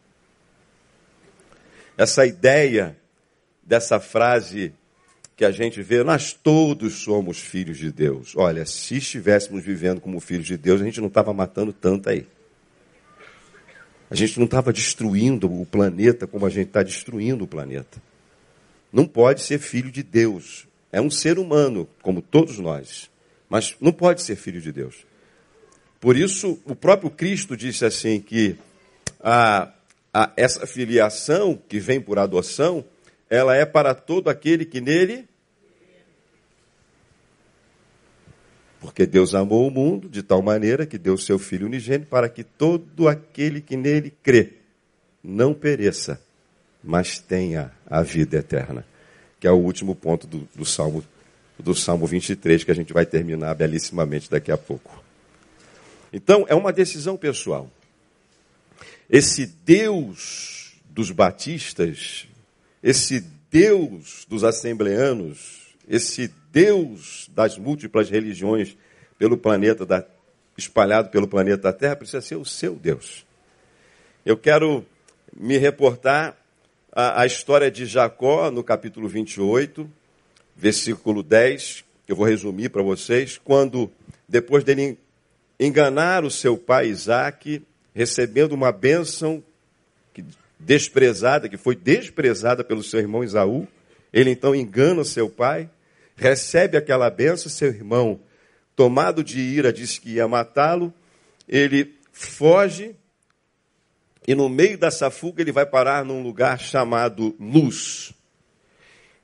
Essa 1.99 2.25
ideia 2.25 2.97
dessa 3.63 4.01
frase 4.01 4.73
que 5.37 5.45
a 5.45 5.51
gente 5.51 5.83
vê, 5.83 6.03
nós 6.05 6.33
todos 6.33 6.95
somos 7.03 7.39
filhos 7.39 7.79
de 7.79 7.91
Deus. 7.91 8.35
Olha, 8.37 8.67
se 8.67 8.97
estivéssemos 8.97 9.65
vivendo 9.65 10.01
como 10.01 10.21
filhos 10.21 10.47
de 10.47 10.57
Deus, 10.57 10.81
a 10.81 10.85
gente 10.85 11.01
não 11.01 11.09
estava 11.09 11.33
matando 11.33 11.73
tanto 11.73 12.09
aí. 12.09 12.27
A 14.11 14.15
gente 14.15 14.39
não 14.39 14.45
estava 14.45 14.73
destruindo 14.73 15.51
o 15.51 15.65
planeta 15.65 16.27
como 16.27 16.45
a 16.45 16.51
gente 16.51 16.69
está 16.69 16.83
destruindo 16.83 17.45
o 17.45 17.49
planeta. 17.49 18.01
Não 18.93 19.07
pode 19.07 19.41
ser 19.41 19.59
filho 19.59 19.91
de 19.91 20.03
Deus. 20.03 20.67
É 20.93 21.01
um 21.01 21.11
ser 21.11 21.39
humano, 21.39 21.89
como 22.03 22.21
todos 22.21 22.59
nós. 22.59 23.11
Mas 23.49 23.75
não 23.81 23.91
pode 23.91 24.23
ser 24.23 24.37
filho 24.37 24.61
de 24.61 24.71
Deus. 24.71 25.07
Por 25.99 26.17
isso, 26.17 26.61
o 26.67 26.75
próprio 26.77 27.11
Cristo 27.11 27.57
disse 27.57 27.87
assim 27.87 28.21
que 28.21 28.57
a, 29.19 29.73
a, 30.13 30.31
essa 30.37 30.67
filiação 30.67 31.59
que 31.69 31.81
vem 31.81 32.01
por 32.01 32.19
adoção 32.19 32.85
ela 33.33 33.57
é 33.57 33.65
para 33.65 33.95
todo 33.95 34.29
aquele 34.29 34.67
que 34.67 34.79
nele. 34.79 35.27
Porque 38.79 39.07
Deus 39.07 39.35
amou 39.35 39.67
o 39.67 39.71
mundo 39.71 40.07
de 40.07 40.23
tal 40.23 40.43
maneira 40.43 40.85
que 40.85 40.99
deu 40.99 41.17
seu 41.17 41.39
Filho 41.39 41.67
unigênito 41.67 42.11
para 42.11 42.29
que 42.29 42.45
todo 42.45 43.09
aquele 43.09 43.63
que 43.63 43.75
nele 43.75 44.13
crê 44.23 44.53
não 45.25 45.55
pereça, 45.55 46.21
mas 46.85 47.21
tenha 47.21 47.73
a 47.87 48.03
vida 48.03 48.37
eterna. 48.37 48.85
Que 49.41 49.47
é 49.47 49.51
o 49.51 49.57
último 49.57 49.95
ponto 49.95 50.27
do, 50.27 50.47
do 50.55 50.67
Salmo 50.67 51.03
do 51.59 51.75
Salmo 51.75 52.07
23, 52.07 52.65
que 52.65 52.71
a 52.71 52.75
gente 52.75 52.93
vai 52.93 53.07
terminar 53.07 53.55
belíssimamente 53.55 54.29
daqui 54.31 54.53
a 54.53 54.59
pouco. 54.59 55.03
Então, 56.13 56.45
é 56.49 56.55
uma 56.55 56.73
decisão 56.73 57.17
pessoal. 57.17 57.71
Esse 59.09 59.47
Deus 59.47 60.75
dos 60.91 61.11
batistas 61.11 62.27
esse 62.83 63.21
Deus 63.51 64.27
dos 64.29 64.45
assembleanos, 64.45 65.77
esse 65.89 66.33
Deus 66.51 67.31
das 67.35 67.57
múltiplas 67.57 68.11
religiões 68.11 68.77
pelo 69.19 69.37
planeta 69.37 69.87
da, 69.87 70.05
espalhado 70.57 71.11
pelo 71.11 71.29
planeta 71.29 71.73
Terra 71.73 71.97
precisa 71.97 72.21
ser 72.21 72.37
o 72.37 72.45
seu 72.45 72.75
Deus. 72.75 73.25
Eu 74.25 74.37
quero 74.37 74.85
me 75.35 75.57
reportar 75.59 76.37
a 76.95 77.25
história 77.25 77.71
de 77.71 77.87
Jacó 77.87 78.51
no 78.51 78.63
capítulo 78.63 79.09
28, 79.09 79.89
versículo 80.55 81.23
10, 81.23 81.85
eu 82.07 82.15
vou 82.15 82.27
resumir 82.27 82.69
para 82.69 82.83
vocês, 82.83 83.41
quando 83.43 83.91
depois 84.29 84.63
dele 84.63 84.99
enganar 85.59 86.25
o 86.25 86.31
seu 86.31 86.59
pai 86.59 86.89
Isaac, 86.89 87.63
recebendo 87.95 88.53
uma 88.53 88.71
bênção 88.71 89.43
desprezada, 90.65 91.49
que 91.49 91.57
foi 91.57 91.75
desprezada 91.75 92.65
pelo 92.65 92.83
seu 92.83 93.01
irmão 93.01 93.25
Isaú. 93.25 93.67
Ele 94.13 94.31
então 94.31 94.55
engana 94.55 95.05
seu 95.05 95.29
pai, 95.29 95.69
recebe 96.17 96.77
aquela 96.77 97.11
benção, 97.11 97.51
seu 97.51 97.69
irmão, 97.69 98.21
tomado 98.77 99.25
de 99.25 99.41
ira, 99.41 99.73
disse 99.73 100.01
que 100.01 100.15
ia 100.15 100.29
matá-lo. 100.29 100.93
Ele 101.49 101.95
foge 102.13 102.95
e 104.27 104.35
no 104.35 104.49
meio 104.49 104.79
dessa 104.79 105.11
fuga 105.11 105.43
ele 105.43 105.53
vai 105.53 105.67
parar 105.67 106.05
num 106.05 106.23
lugar 106.23 106.61
chamado 106.61 107.35
Luz. 107.41 108.13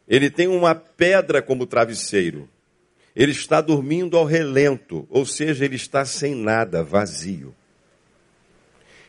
Ele 0.09 0.31
tem 0.31 0.49
uma 0.49 0.75
pedra 0.75 1.41
como 1.41 1.67
travesseiro. 1.67 2.49
Ele 3.15 3.33
está 3.33 3.61
dormindo 3.61 4.17
ao 4.17 4.25
relento, 4.25 5.07
ou 5.11 5.27
seja, 5.27 5.65
ele 5.65 5.77
está 5.77 6.05
sem 6.05 6.35
nada, 6.35 6.83
vazio. 6.83 7.55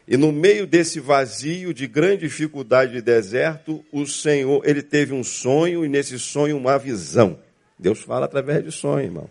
E 0.10 0.18
no 0.18 0.32
meio 0.32 0.66
desse 0.66 1.00
vazio 1.00 1.72
de 1.72 1.86
grande 1.86 2.22
dificuldade 2.22 2.94
de 2.94 3.02
deserto, 3.02 3.86
o 3.92 4.08
Senhor, 4.08 4.68
ele 4.68 4.82
teve 4.82 5.14
um 5.14 5.24
sonho 5.24 5.86
e 5.86 5.88
nesse 5.88 6.18
sonho 6.18 6.58
uma 6.58 6.80
visão. 6.80 7.38
Deus 7.78 8.00
fala 8.00 8.26
através 8.26 8.64
de 8.64 8.72
sonho, 8.72 9.06
irmão. 9.06 9.30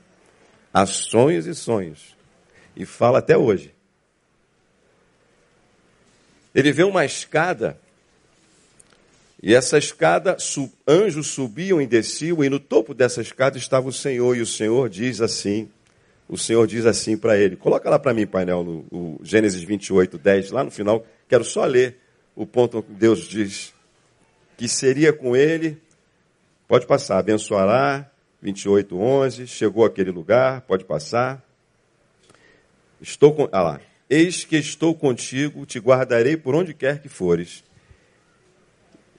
Há 0.73 0.87
sonhos 0.87 1.49
e 1.49 1.55
sonhos. 1.57 2.17
E 2.77 2.87
fala 2.87 3.19
até 3.19 3.37
hoje. 3.37 3.75
Ele 6.55 6.71
vê 6.71 6.85
uma 6.85 7.05
escada 7.05 7.77
e 9.43 9.55
essa 9.55 9.79
escada, 9.79 10.37
anjos 10.87 11.29
subiam 11.29 11.81
e 11.81 11.87
desciam, 11.87 12.43
e 12.43 12.49
no 12.49 12.59
topo 12.59 12.93
dessa 12.93 13.21
escada 13.21 13.57
estava 13.57 13.89
o 13.89 13.93
Senhor, 13.93 14.37
e 14.37 14.41
o 14.41 14.47
Senhor 14.47 14.89
diz 14.89 15.21
assim: 15.21 15.69
o 16.29 16.37
Senhor 16.37 16.67
diz 16.67 16.85
assim 16.85 17.17
para 17.17 17.39
ele. 17.39 17.57
Coloca 17.57 17.89
lá 17.89 17.99
para 17.99 18.13
mim, 18.13 18.27
painel, 18.27 18.63
no, 18.63 18.87
o 18.91 19.21
Gênesis 19.23 19.63
28, 19.63 20.19
10, 20.19 20.51
lá 20.51 20.63
no 20.63 20.71
final. 20.71 21.05
Quero 21.27 21.45
só 21.45 21.65
ler 21.65 21.99
o 22.37 22.47
ponto 22.47 22.83
que 22.83 22.93
Deus 22.93 23.21
diz 23.21 23.73
que 24.57 24.69
seria 24.69 25.13
com 25.13 25.35
ele. 25.35 25.81
Pode 26.67 26.87
passar, 26.87 27.19
abençoará, 27.19 28.11
28, 28.43 28.99
11. 28.99 29.47
Chegou 29.47 29.87
àquele 29.87 30.11
lugar, 30.11 30.61
pode 30.63 30.85
passar. 30.85 31.43
Estou 33.01 33.35
com. 33.35 33.49
Ah 33.51 33.63
lá. 33.63 33.81
Eis 34.11 34.45
que 34.45 34.57
estou 34.57 34.95
contigo, 34.95 35.67
te 35.67 35.79
guardarei 35.79 36.37
por 36.37 36.55
onde 36.55 36.73
quer 36.73 37.01
que 37.01 37.11
fores, 37.11 37.63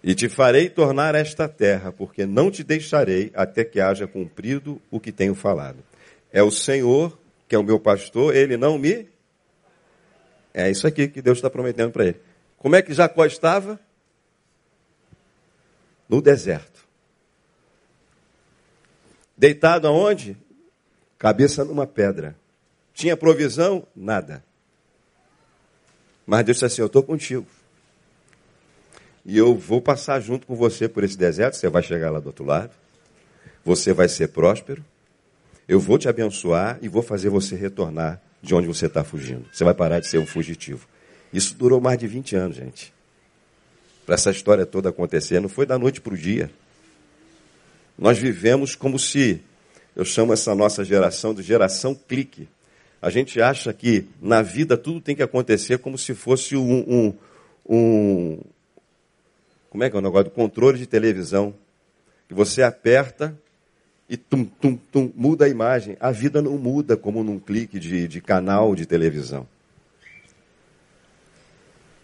e 0.03 0.15
te 0.15 0.27
farei 0.27 0.67
tornar 0.67 1.13
esta 1.13 1.47
terra, 1.47 1.91
porque 1.91 2.25
não 2.25 2.49
te 2.49 2.63
deixarei 2.63 3.31
até 3.35 3.63
que 3.63 3.79
haja 3.79 4.07
cumprido 4.07 4.81
o 4.89 4.99
que 4.99 5.11
tenho 5.11 5.35
falado. 5.35 5.88
É 6.31 6.43
o 6.43 6.51
Senhor, 6.51 7.17
que 7.47 7.55
é 7.55 7.57
o 7.57 7.63
meu 7.63 7.79
pastor, 7.79 8.35
ele 8.35 8.57
não 8.57 8.77
me. 8.77 9.09
É 10.53 10.69
isso 10.69 10.85
aqui 10.87 11.07
que 11.07 11.21
Deus 11.21 11.37
está 11.37 11.49
prometendo 11.49 11.91
para 11.91 12.05
ele. 12.05 12.21
Como 12.57 12.75
é 12.75 12.81
que 12.81 12.93
Jacó 12.93 13.25
estava? 13.25 13.79
No 16.07 16.21
deserto. 16.21 16.87
Deitado 19.37 19.87
aonde? 19.87 20.35
Cabeça 21.17 21.63
numa 21.63 21.87
pedra. 21.87 22.35
Tinha 22.93 23.15
provisão? 23.15 23.87
Nada. 23.95 24.43
Mas 26.25 26.45
Deus 26.45 26.57
disse 26.57 26.65
assim: 26.65 26.81
Eu 26.81 26.87
estou 26.87 27.01
contigo. 27.01 27.47
E 29.25 29.37
eu 29.37 29.55
vou 29.55 29.81
passar 29.81 30.19
junto 30.19 30.45
com 30.45 30.55
você 30.55 30.87
por 30.89 31.03
esse 31.03 31.17
deserto. 31.17 31.55
Você 31.55 31.69
vai 31.69 31.83
chegar 31.83 32.11
lá 32.11 32.19
do 32.19 32.27
outro 32.27 32.43
lado. 32.43 32.71
Você 33.63 33.93
vai 33.93 34.09
ser 34.09 34.29
próspero. 34.29 34.83
Eu 35.69 35.79
vou 35.79 35.99
te 35.99 36.09
abençoar 36.09 36.79
e 36.81 36.87
vou 36.87 37.03
fazer 37.03 37.29
você 37.29 37.55
retornar 37.55 38.19
de 38.41 38.55
onde 38.55 38.65
você 38.65 38.87
está 38.87 39.03
fugindo. 39.03 39.45
Você 39.53 39.63
vai 39.63 39.75
parar 39.75 39.99
de 39.99 40.07
ser 40.07 40.17
um 40.17 40.25
fugitivo. 40.25 40.87
Isso 41.31 41.53
durou 41.53 41.79
mais 41.79 41.99
de 41.99 42.07
20 42.07 42.35
anos, 42.35 42.57
gente. 42.57 42.91
Para 44.03 44.15
essa 44.15 44.31
história 44.31 44.65
toda 44.65 44.89
acontecer, 44.89 45.39
não 45.39 45.47
foi 45.47 45.67
da 45.67 45.77
noite 45.77 46.01
para 46.01 46.15
o 46.15 46.17
dia. 46.17 46.49
Nós 47.95 48.17
vivemos 48.17 48.75
como 48.75 48.97
se, 48.97 49.43
eu 49.95 50.03
chamo 50.03 50.33
essa 50.33 50.55
nossa 50.55 50.83
geração 50.83 51.35
de 51.35 51.43
geração 51.43 51.93
clique. 51.93 52.49
A 52.99 53.11
gente 53.11 53.39
acha 53.39 53.71
que 53.71 54.07
na 54.19 54.41
vida 54.41 54.75
tudo 54.75 54.99
tem 54.99 55.15
que 55.15 55.21
acontecer 55.21 55.77
como 55.77 55.99
se 55.99 56.15
fosse 56.15 56.57
um, 56.57 56.79
um, 56.89 57.13
um 57.69 58.41
como 59.69 59.83
é 59.83 59.89
que 59.91 59.95
é 59.95 59.99
o 59.99 60.01
negócio 60.01 60.31
controle 60.31 60.79
de 60.79 60.87
televisão. 60.87 61.53
Que 62.27 62.33
você 62.33 62.63
aperta 62.63 63.37
e 64.09 64.17
tum, 64.17 64.43
tum, 64.43 64.75
tum, 64.75 65.11
muda 65.15 65.45
a 65.45 65.49
imagem. 65.49 65.95
A 65.99 66.09
vida 66.09 66.41
não 66.41 66.57
muda 66.57 66.97
como 66.97 67.23
num 67.23 67.37
clique 67.37 67.79
de, 67.79 68.07
de 68.07 68.19
canal 68.19 68.73
de 68.75 68.87
televisão. 68.87 69.47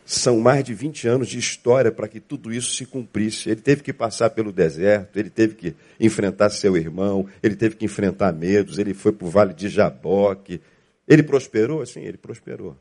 São 0.06 0.40
mais 0.40 0.64
de 0.64 0.72
20 0.72 1.08
anos 1.08 1.28
de 1.28 1.40
história 1.40 1.92
para 1.92 2.08
que 2.08 2.20
tudo 2.20 2.54
isso 2.54 2.76
se 2.76 2.86
cumprisse. 2.86 3.50
Ele 3.50 3.60
teve 3.60 3.82
que 3.82 3.92
passar 3.92 4.30
pelo 4.30 4.52
deserto, 4.52 5.18
ele 5.18 5.32
teve 5.32 5.56
que 5.56 5.76
enfrentar 6.00 6.52
seu 6.52 6.78
irmão, 6.78 7.28
ele 7.42 7.56
teve 7.56 7.76
que 7.76 7.86
enfrentar 7.86 8.32
medos, 8.32 8.78
ele 8.78 8.94
foi 8.94 9.12
para 9.12 9.26
o 9.26 9.30
vale 9.30 9.56
de 9.56 9.68
Jaboque. 9.68 10.62
Ele 11.08 11.24
prosperou? 11.24 11.84
Sim, 11.88 12.02
ele 12.02 12.18
prosperou. 12.18 12.78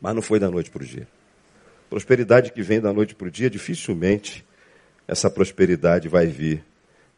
Mas 0.00 0.14
não 0.14 0.22
foi 0.22 0.38
da 0.38 0.48
noite 0.48 0.70
para 0.70 0.84
o 0.84 0.86
dia. 0.86 1.08
Prosperidade 1.88 2.52
que 2.52 2.62
vem 2.62 2.80
da 2.80 2.92
noite 2.92 3.16
para 3.16 3.26
o 3.26 3.30
dia, 3.30 3.50
dificilmente 3.50 4.44
essa 5.08 5.28
prosperidade 5.28 6.08
vai 6.08 6.26
vir 6.26 6.64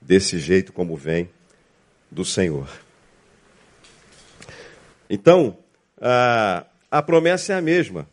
desse 0.07 0.39
jeito 0.39 0.73
como 0.73 0.97
vem 0.97 1.29
do 2.11 2.25
Senhor. 2.25 2.69
Então, 5.09 5.57
a, 6.01 6.65
a 6.91 7.03
promessa 7.03 7.53
é 7.53 7.57
a 7.57 7.63
mesma. 7.63 8.09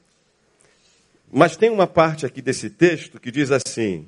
Mas 1.31 1.55
tem 1.55 1.69
uma 1.69 1.87
parte 1.87 2.25
aqui 2.25 2.41
desse 2.41 2.69
texto 2.69 3.19
que 3.19 3.31
diz 3.31 3.51
assim: 3.51 4.07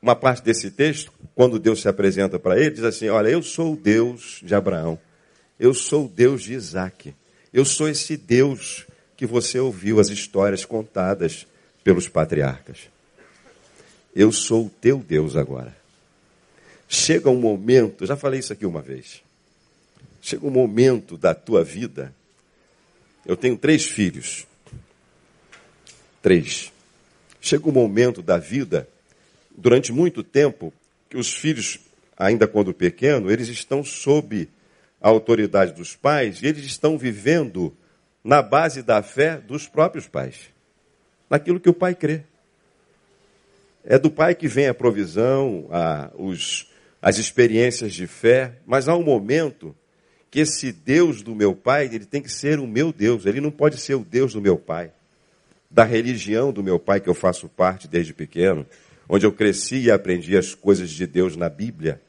uma 0.00 0.16
parte 0.16 0.42
desse 0.42 0.70
texto, 0.70 1.12
quando 1.34 1.58
Deus 1.58 1.82
se 1.82 1.88
apresenta 1.88 2.38
para 2.38 2.58
ele, 2.58 2.70
diz 2.70 2.84
assim: 2.84 3.08
Olha, 3.08 3.28
eu 3.28 3.42
sou 3.42 3.74
o 3.74 3.76
Deus 3.76 4.40
de 4.42 4.54
Abraão, 4.54 4.98
eu 5.58 5.74
sou 5.74 6.06
o 6.06 6.08
Deus 6.08 6.42
de 6.42 6.54
Isaac, 6.54 7.14
eu 7.52 7.64
sou 7.64 7.88
esse 7.88 8.16
Deus 8.16 8.86
que 9.16 9.26
você 9.26 9.58
ouviu 9.58 10.00
as 10.00 10.08
histórias 10.08 10.64
contadas 10.64 11.46
pelos 11.84 12.08
patriarcas. 12.08 12.88
Eu 14.16 14.32
sou 14.32 14.66
o 14.66 14.70
teu 14.70 14.98
Deus 14.98 15.36
agora. 15.36 15.79
Chega 16.92 17.30
um 17.30 17.36
momento, 17.36 18.04
já 18.04 18.16
falei 18.16 18.40
isso 18.40 18.52
aqui 18.52 18.66
uma 18.66 18.82
vez. 18.82 19.22
Chega 20.20 20.44
um 20.44 20.50
momento 20.50 21.16
da 21.16 21.32
tua 21.32 21.62
vida. 21.62 22.12
Eu 23.24 23.36
tenho 23.36 23.56
três 23.56 23.84
filhos. 23.86 24.44
Três. 26.20 26.72
Chega 27.40 27.68
um 27.68 27.72
momento 27.72 28.20
da 28.20 28.38
vida, 28.38 28.88
durante 29.56 29.92
muito 29.92 30.24
tempo, 30.24 30.72
que 31.08 31.16
os 31.16 31.32
filhos, 31.32 31.78
ainda 32.18 32.48
quando 32.48 32.74
pequenos, 32.74 33.30
eles 33.30 33.46
estão 33.46 33.84
sob 33.84 34.48
a 35.00 35.08
autoridade 35.08 35.72
dos 35.72 35.94
pais 35.94 36.42
e 36.42 36.46
eles 36.46 36.64
estão 36.64 36.98
vivendo 36.98 37.72
na 38.24 38.42
base 38.42 38.82
da 38.82 39.00
fé 39.00 39.36
dos 39.36 39.68
próprios 39.68 40.08
pais, 40.08 40.50
naquilo 41.30 41.60
que 41.60 41.70
o 41.70 41.74
pai 41.74 41.94
crê. 41.94 42.24
É 43.84 43.96
do 43.96 44.10
pai 44.10 44.34
que 44.34 44.48
vem 44.48 44.66
a 44.66 44.74
provisão, 44.74 45.68
a, 45.70 46.10
os, 46.18 46.69
as 47.00 47.18
experiências 47.18 47.94
de 47.94 48.06
fé, 48.06 48.56
mas 48.66 48.88
há 48.88 48.96
um 48.96 49.02
momento 49.02 49.74
que 50.30 50.40
esse 50.40 50.70
Deus 50.70 51.22
do 51.22 51.34
meu 51.34 51.54
pai, 51.54 51.86
ele 51.86 52.04
tem 52.04 52.22
que 52.22 52.30
ser 52.30 52.60
o 52.60 52.66
meu 52.66 52.92
Deus, 52.92 53.26
ele 53.26 53.40
não 53.40 53.50
pode 53.50 53.78
ser 53.78 53.94
o 53.94 54.04
Deus 54.04 54.34
do 54.34 54.40
meu 54.40 54.56
pai, 54.56 54.92
da 55.70 55.84
religião 55.84 56.52
do 56.52 56.62
meu 56.62 56.78
pai 56.78 57.00
que 57.00 57.08
eu 57.08 57.14
faço 57.14 57.48
parte 57.48 57.88
desde 57.88 58.12
pequeno, 58.12 58.66
onde 59.08 59.26
eu 59.26 59.32
cresci 59.32 59.76
e 59.76 59.90
aprendi 59.90 60.36
as 60.36 60.54
coisas 60.54 60.90
de 60.90 61.06
Deus 61.06 61.36
na 61.36 61.48
Bíblia. 61.48 62.00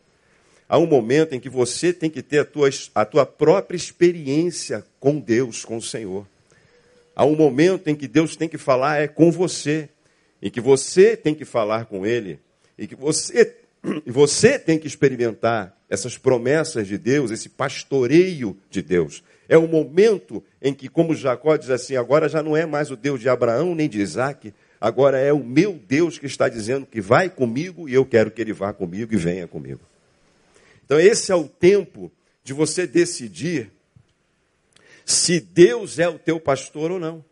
Há 0.69 0.77
um 0.77 0.85
momento 0.85 1.33
em 1.33 1.39
que 1.39 1.49
você 1.49 1.91
tem 1.91 2.09
que 2.09 2.21
ter 2.21 2.39
a 2.39 2.45
tua, 2.45 2.69
a 2.93 3.03
tua 3.03 3.25
própria 3.25 3.75
experiência 3.75 4.85
com 4.99 5.19
Deus, 5.19 5.65
com 5.65 5.77
o 5.77 5.81
Senhor. 5.81 6.27
Há 7.15 7.25
um 7.25 7.35
momento 7.35 7.87
em 7.87 7.95
que 7.95 8.07
Deus 8.07 8.35
tem 8.35 8.47
que 8.47 8.57
falar 8.57 9.01
é 9.01 9.07
com 9.07 9.31
você, 9.31 9.89
em 10.41 10.49
que 10.49 10.61
você 10.61 11.17
tem 11.17 11.33
que 11.35 11.43
falar 11.43 11.85
com 11.85 12.05
Ele, 12.05 12.39
e 12.77 12.87
que 12.87 12.95
você 12.95 13.60
e 14.05 14.11
você 14.11 14.59
tem 14.59 14.77
que 14.77 14.87
experimentar 14.87 15.75
essas 15.89 16.17
promessas 16.17 16.87
de 16.87 16.97
Deus, 16.97 17.31
esse 17.31 17.49
pastoreio 17.49 18.57
de 18.69 18.81
Deus. 18.81 19.23
É 19.49 19.57
o 19.57 19.67
momento 19.67 20.43
em 20.61 20.73
que, 20.73 20.87
como 20.87 21.15
Jacó 21.15 21.57
diz 21.57 21.69
assim, 21.69 21.95
agora 21.95 22.29
já 22.29 22.41
não 22.41 22.55
é 22.55 22.65
mais 22.65 22.91
o 22.91 22.95
Deus 22.95 23.19
de 23.19 23.27
Abraão 23.27 23.75
nem 23.75 23.89
de 23.89 23.99
Isaac, 23.99 24.53
agora 24.79 25.19
é 25.19 25.33
o 25.33 25.43
meu 25.43 25.73
Deus 25.73 26.17
que 26.17 26.25
está 26.25 26.47
dizendo 26.47 26.85
que 26.85 27.01
vai 27.01 27.29
comigo 27.29 27.89
e 27.89 27.93
eu 27.93 28.05
quero 28.05 28.31
que 28.31 28.41
ele 28.41 28.53
vá 28.53 28.71
comigo 28.71 29.13
e 29.13 29.17
venha 29.17 29.47
comigo. 29.47 29.81
Então, 30.85 30.99
esse 30.99 31.31
é 31.31 31.35
o 31.35 31.47
tempo 31.47 32.11
de 32.43 32.53
você 32.53 32.87
decidir 32.87 33.71
se 35.05 35.39
Deus 35.39 35.99
é 35.99 36.07
o 36.07 36.19
teu 36.19 36.39
pastor 36.39 36.91
ou 36.91 36.99
não. 36.99 37.23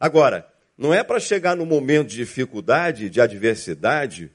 Agora, 0.00 0.48
não 0.76 0.92
é 0.92 1.04
para 1.04 1.20
chegar 1.20 1.56
no 1.56 1.64
momento 1.64 2.08
de 2.08 2.16
dificuldade, 2.16 3.08
de 3.08 3.20
adversidade, 3.20 4.30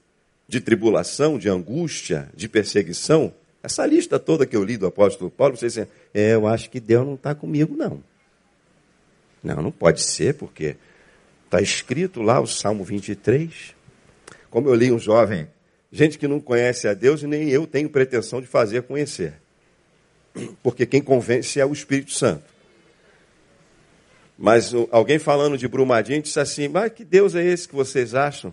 de 0.50 0.60
tribulação, 0.60 1.38
de 1.38 1.48
angústia, 1.48 2.28
de 2.34 2.48
perseguição, 2.48 3.32
essa 3.62 3.86
lista 3.86 4.18
toda 4.18 4.44
que 4.44 4.56
eu 4.56 4.64
li 4.64 4.76
do 4.76 4.84
apóstolo 4.84 5.30
Paulo, 5.30 5.56
você 5.56 5.68
diz, 5.68 5.78
é, 6.12 6.34
eu 6.34 6.44
acho 6.44 6.68
que 6.68 6.80
Deus 6.80 7.06
não 7.06 7.14
está 7.14 7.36
comigo, 7.36 7.76
não. 7.76 8.02
Não, 9.44 9.62
não 9.62 9.70
pode 9.70 10.02
ser, 10.02 10.34
porque 10.34 10.76
está 11.44 11.60
escrito 11.60 12.20
lá 12.20 12.40
o 12.40 12.48
Salmo 12.48 12.82
23. 12.82 13.76
Como 14.50 14.68
eu 14.68 14.74
li 14.74 14.90
um 14.90 14.98
jovem, 14.98 15.46
gente 15.92 16.18
que 16.18 16.26
não 16.26 16.40
conhece 16.40 16.88
a 16.88 16.94
Deus 16.94 17.22
e 17.22 17.28
nem 17.28 17.48
eu 17.48 17.64
tenho 17.64 17.88
pretensão 17.88 18.40
de 18.40 18.48
fazer 18.48 18.82
conhecer. 18.82 19.34
Porque 20.64 20.84
quem 20.84 21.00
convence 21.00 21.60
é 21.60 21.64
o 21.64 21.72
Espírito 21.72 22.12
Santo. 22.12 22.42
Mas 24.36 24.72
alguém 24.90 25.20
falando 25.20 25.56
de 25.56 25.68
Brumadinho 25.68 26.22
disse 26.22 26.40
assim: 26.40 26.66
Mas 26.66 26.92
que 26.92 27.04
Deus 27.04 27.34
é 27.36 27.44
esse 27.44 27.68
que 27.68 27.74
vocês 27.74 28.14
acham? 28.14 28.52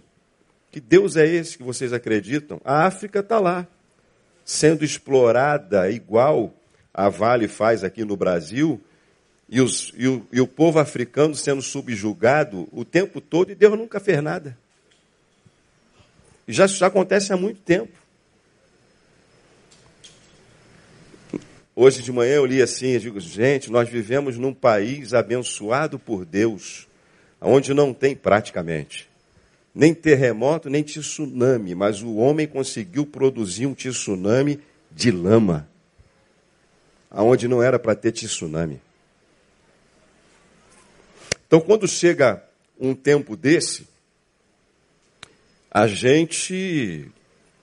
Que 0.71 0.79
Deus 0.79 1.15
é 1.15 1.25
esse 1.25 1.57
que 1.57 1.63
vocês 1.63 1.93
acreditam? 1.93 2.59
A 2.63 2.85
África 2.85 3.19
está 3.19 3.39
lá, 3.39 3.67
sendo 4.43 4.83
explorada 4.83 5.89
igual 5.89 6.53
a 6.93 7.09
Vale 7.09 7.47
faz 7.47 7.83
aqui 7.83 8.03
no 8.03 8.17
Brasil, 8.17 8.81
e, 9.49 9.61
os, 9.61 9.93
e, 9.95 10.07
o, 10.07 10.27
e 10.31 10.41
o 10.41 10.47
povo 10.47 10.79
africano 10.79 11.33
sendo 11.35 11.61
subjugado 11.61 12.67
o 12.71 12.83
tempo 12.83 13.21
todo, 13.21 13.51
e 13.51 13.55
Deus 13.55 13.77
nunca 13.77 13.99
fez 13.99 14.21
nada. 14.21 14.57
E 16.47 16.51
já, 16.51 16.67
já 16.67 16.87
acontece 16.87 17.31
há 17.31 17.37
muito 17.37 17.61
tempo. 17.61 17.93
Hoje 21.75 22.01
de 22.01 22.11
manhã 22.11 22.33
eu 22.33 22.45
li 22.45 22.61
assim, 22.61 22.87
eu 22.87 22.99
digo, 22.99 23.19
gente, 23.19 23.71
nós 23.71 23.87
vivemos 23.87 24.37
num 24.37 24.53
país 24.53 25.13
abençoado 25.13 25.99
por 25.99 26.25
Deus, 26.25 26.87
onde 27.39 27.73
não 27.73 27.93
tem 27.93 28.15
praticamente 28.15 29.07
nem 29.77 29.93
terremoto, 29.93 30.71
nem 30.71 30.81
tsunami, 30.81 31.75
mas 31.75 32.01
o 32.01 32.15
homem 32.15 32.47
conseguiu 32.47 33.05
produzir 33.05 33.67
um 33.67 33.75
tsunami 33.75 34.59
de 34.91 35.11
lama. 35.11 35.69
aonde 37.11 37.47
não 37.47 37.61
era 37.61 37.77
para 37.77 37.95
ter 37.95 38.11
tsunami. 38.11 38.81
Então, 41.45 41.61
quando 41.61 41.87
chega 41.87 42.43
um 42.79 42.95
tempo 42.95 43.37
desse, 43.37 43.87
a 45.69 45.85
gente 45.85 47.09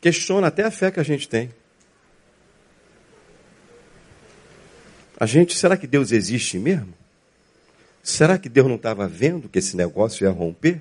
questiona 0.01 0.47
até 0.47 0.63
a 0.63 0.71
fé 0.71 0.93
que 0.93 1.01
a 1.01 1.05
gente 1.05 1.29
tem. 1.29 1.51
A 5.19 5.27
gente, 5.27 5.57
será 5.57 5.77
que 5.77 5.87
Deus 5.87 6.13
existe 6.13 6.59
mesmo? 6.61 6.95
Será 8.05 8.39
que 8.39 8.49
Deus 8.49 8.69
não 8.69 8.77
estava 8.77 9.09
vendo 9.09 9.49
que 9.49 9.59
esse 9.59 9.77
negócio 9.77 10.25
ia 10.25 10.31
romper? 10.31 10.81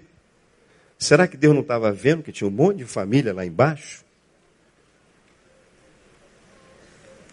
Será 1.03 1.27
que 1.27 1.35
Deus 1.35 1.53
não 1.53 1.61
estava 1.61 1.91
vendo 1.91 2.23
que 2.23 2.31
tinha 2.31 2.47
um 2.47 2.51
monte 2.51 2.77
de 2.77 2.85
família 2.85 3.33
lá 3.33 3.45
embaixo? 3.45 4.05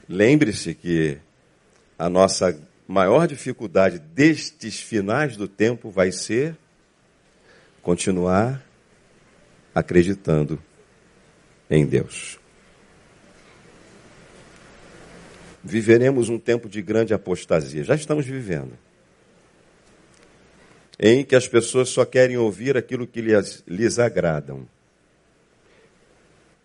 Lembre-se 0.09 0.75
que 0.75 1.19
a 1.97 2.09
nossa 2.09 2.61
maior 2.89 3.29
dificuldade 3.29 4.01
destes 4.01 4.81
finais 4.81 5.37
do 5.37 5.47
tempo 5.47 5.89
vai 5.89 6.11
ser 6.11 6.57
continuar 7.81 8.61
acreditando 9.73 10.61
em 11.71 11.87
Deus. 11.87 12.41
Viveremos 15.63 16.29
um 16.29 16.41
tempo 16.41 16.69
de 16.69 16.83
grande 16.83 17.15
apostasia, 17.15 17.85
já 17.85 17.95
estamos 17.95 18.27
vivendo, 18.27 18.77
em 21.03 21.25
que 21.25 21.35
as 21.35 21.49
pessoas 21.49 21.89
só 21.89 22.05
querem 22.05 22.37
ouvir 22.37 22.77
aquilo 22.77 23.07
que 23.07 23.23
lhes, 23.23 23.65
lhes 23.67 23.99
agradam, 23.99 24.69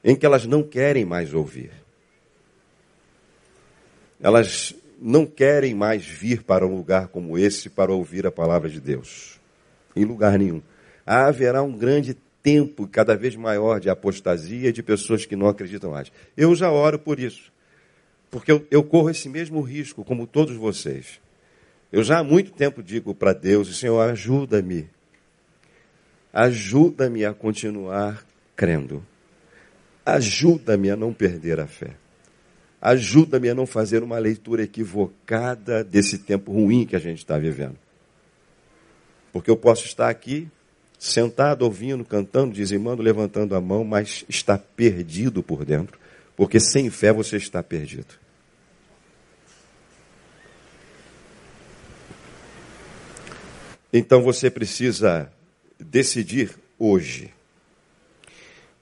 em 0.03 0.13
que 0.13 0.25
elas 0.25 0.45
não 0.45 0.61
querem 0.61 1.05
mais 1.05 1.33
ouvir. 1.33 1.71
Elas 4.19 4.75
não 4.99 5.25
querem 5.25 5.73
mais 5.73 6.05
vir 6.05 6.43
para 6.43 6.67
um 6.67 6.75
lugar 6.75 7.07
como 7.07 7.37
esse 7.37 7.69
para 7.69 7.93
ouvir 7.93 8.27
a 8.27 8.31
palavra 8.31 8.69
de 8.69 8.81
Deus. 8.81 9.39
Em 9.95 10.03
lugar 10.03 10.37
nenhum. 10.37 10.61
Haverá 11.05 11.63
um 11.63 11.77
grande 11.77 12.17
tempo 12.43 12.87
cada 12.87 13.15
vez 13.15 13.35
maior 13.35 13.79
de 13.79 13.89
apostasia 13.89 14.71
de 14.71 14.83
pessoas 14.83 15.25
que 15.25 15.35
não 15.35 15.47
acreditam 15.47 15.91
mais. 15.91 16.11
Eu 16.35 16.53
já 16.55 16.69
oro 16.69 16.99
por 16.99 17.19
isso. 17.19 17.53
Porque 18.29 18.51
eu, 18.51 18.65
eu 18.69 18.83
corro 18.83 19.09
esse 19.09 19.29
mesmo 19.29 19.61
risco, 19.61 20.03
como 20.03 20.27
todos 20.27 20.55
vocês. 20.55 21.19
Eu 21.91 22.03
já 22.03 22.19
há 22.19 22.23
muito 22.23 22.51
tempo 22.51 22.83
digo 22.83 23.13
para 23.13 23.33
Deus, 23.33 23.77
Senhor, 23.77 24.01
ajuda-me. 24.01 24.89
Ajuda-me 26.33 27.23
a 27.23 27.33
continuar 27.33 28.25
crendo. 28.55 29.05
Ajuda-me 30.05 30.89
a 30.89 30.95
não 30.95 31.13
perder 31.13 31.59
a 31.59 31.67
fé. 31.67 31.91
Ajuda-me 32.81 33.49
a 33.49 33.55
não 33.55 33.65
fazer 33.65 34.03
uma 34.03 34.17
leitura 34.17 34.63
equivocada 34.63 35.83
desse 35.83 36.19
tempo 36.19 36.51
ruim 36.51 36.85
que 36.85 36.95
a 36.95 36.99
gente 36.99 37.19
está 37.19 37.37
vivendo. 37.37 37.77
Porque 39.31 39.49
eu 39.49 39.57
posso 39.57 39.85
estar 39.85 40.09
aqui, 40.09 40.47
sentado, 40.99 41.63
ouvindo, 41.63 42.05
cantando, 42.05 42.53
dizimando, 42.53 43.01
levantando 43.01 43.55
a 43.55 43.61
mão, 43.61 43.83
mas 43.83 44.23
está 44.29 44.57
perdido 44.57 45.41
por 45.41 45.65
dentro. 45.65 45.97
Porque 46.35 46.59
sem 46.59 46.89
fé 46.89 47.11
você 47.11 47.37
está 47.37 47.63
perdido. 47.63 48.24
Então 53.97 54.21
você 54.21 54.49
precisa 54.49 55.31
decidir 55.79 56.53
hoje. 56.77 57.33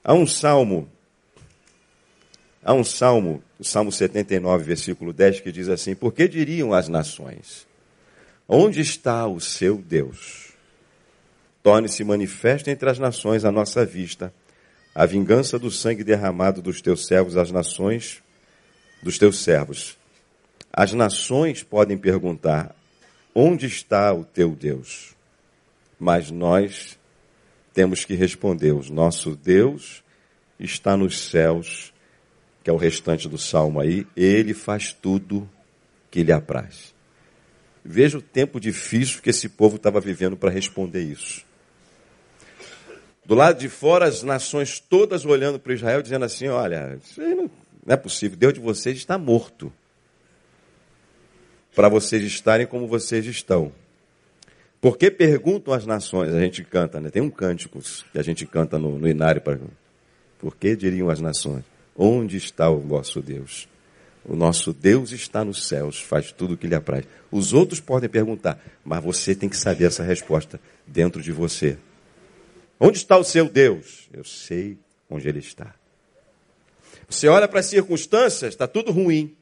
Há 0.02 0.12
um 0.12 0.26
salmo 0.26 0.90
Há 2.66 2.72
um 2.72 2.82
salmo, 2.82 3.44
Salmo 3.60 3.92
79, 3.92 4.64
versículo 4.64 5.12
10, 5.12 5.40
que 5.40 5.52
diz 5.52 5.68
assim: 5.68 5.94
Por 5.94 6.12
que 6.12 6.26
diriam 6.26 6.72
as 6.72 6.88
nações? 6.88 7.66
Onde 8.48 8.80
está 8.80 9.26
o 9.26 9.38
seu 9.38 9.76
Deus? 9.76 10.48
Torne-se 11.62 12.02
manifesto 12.02 12.70
entre 12.70 12.88
as 12.88 12.98
nações 12.98 13.44
à 13.44 13.52
nossa 13.52 13.84
vista 13.84 14.32
a 14.94 15.06
vingança 15.06 15.58
do 15.58 15.70
sangue 15.70 16.02
derramado 16.02 16.62
dos 16.62 16.80
teus 16.80 17.06
servos 17.06 17.36
às 17.36 17.52
nações 17.52 18.22
dos 19.02 19.18
teus 19.18 19.44
servos. 19.44 19.96
As 20.72 20.92
nações 20.92 21.62
podem 21.62 21.98
perguntar: 21.98 22.74
Onde 23.34 23.66
está 23.66 24.12
o 24.12 24.24
teu 24.24 24.50
Deus? 24.50 25.14
Mas 25.98 26.30
nós 26.30 26.98
temos 27.72 28.04
que 28.04 28.14
responder: 28.14 28.72
O 28.72 28.82
nosso 28.92 29.34
Deus 29.34 30.04
está 30.58 30.96
nos 30.96 31.18
céus 31.20 31.94
que 32.64 32.70
é 32.70 32.72
o 32.72 32.78
restante 32.78 33.28
do 33.28 33.36
salmo 33.36 33.78
aí, 33.78 34.06
ele 34.16 34.54
faz 34.54 34.90
tudo 34.90 35.48
que 36.10 36.22
lhe 36.22 36.32
apraz. 36.32 36.94
Veja 37.84 38.16
o 38.16 38.22
tempo 38.22 38.58
difícil 38.58 39.20
que 39.20 39.28
esse 39.28 39.50
povo 39.50 39.76
estava 39.76 40.00
vivendo 40.00 40.34
para 40.34 40.50
responder 40.50 41.02
isso. 41.02 41.44
Do 43.26 43.34
lado 43.34 43.58
de 43.58 43.68
fora, 43.68 44.06
as 44.06 44.22
nações 44.22 44.80
todas 44.80 45.26
olhando 45.26 45.58
para 45.58 45.74
Israel, 45.74 46.00
dizendo 46.00 46.24
assim: 46.24 46.48
olha, 46.48 46.98
isso 47.04 47.20
não 47.20 47.50
é 47.86 47.96
possível, 47.96 48.38
Deus 48.38 48.54
de 48.54 48.60
vocês 48.60 48.96
está 48.96 49.18
morto. 49.18 49.70
Para 51.74 51.88
vocês 51.88 52.22
estarem 52.22 52.66
como 52.66 52.86
vocês 52.86 53.26
estão. 53.26 53.72
Porque 54.80 55.10
perguntam 55.10 55.72
as 55.72 55.86
nações, 55.86 56.34
a 56.34 56.40
gente 56.40 56.62
canta, 56.62 57.00
né? 57.00 57.10
Tem 57.10 57.22
um 57.22 57.30
cântico 57.30 57.80
que 58.12 58.18
a 58.18 58.22
gente 58.22 58.44
canta 58.44 58.78
no, 58.78 58.98
no 58.98 59.08
Inário. 59.08 59.40
Para... 59.40 59.58
Por 60.38 60.54
que 60.54 60.76
diriam 60.76 61.08
as 61.08 61.20
nações? 61.20 61.64
Onde 61.96 62.36
está 62.36 62.68
o 62.68 62.78
vosso 62.78 63.22
Deus? 63.22 63.66
O 64.24 64.34
nosso 64.34 64.72
Deus 64.72 65.12
está 65.12 65.44
nos 65.44 65.66
céus, 65.68 66.00
faz 66.00 66.32
tudo 66.32 66.54
o 66.54 66.56
que 66.56 66.66
lhe 66.66 66.74
apraz. 66.74 67.06
Os 67.30 67.52
outros 67.52 67.78
podem 67.78 68.08
perguntar, 68.08 68.58
mas 68.82 69.02
você 69.02 69.34
tem 69.34 69.48
que 69.48 69.56
saber 69.56 69.84
essa 69.84 70.02
resposta 70.02 70.58
dentro 70.86 71.20
de 71.20 71.30
você. 71.30 71.76
Onde 72.80 72.98
está 72.98 73.18
o 73.18 73.24
seu 73.24 73.48
Deus? 73.48 74.08
Eu 74.12 74.24
sei 74.24 74.78
onde 75.10 75.28
ele 75.28 75.40
está. 75.40 75.74
Você 77.08 77.28
olha 77.28 77.46
para 77.46 77.60
as 77.60 77.66
circunstâncias, 77.66 78.54
está 78.54 78.66
tudo 78.66 78.92
ruim. 78.92 79.36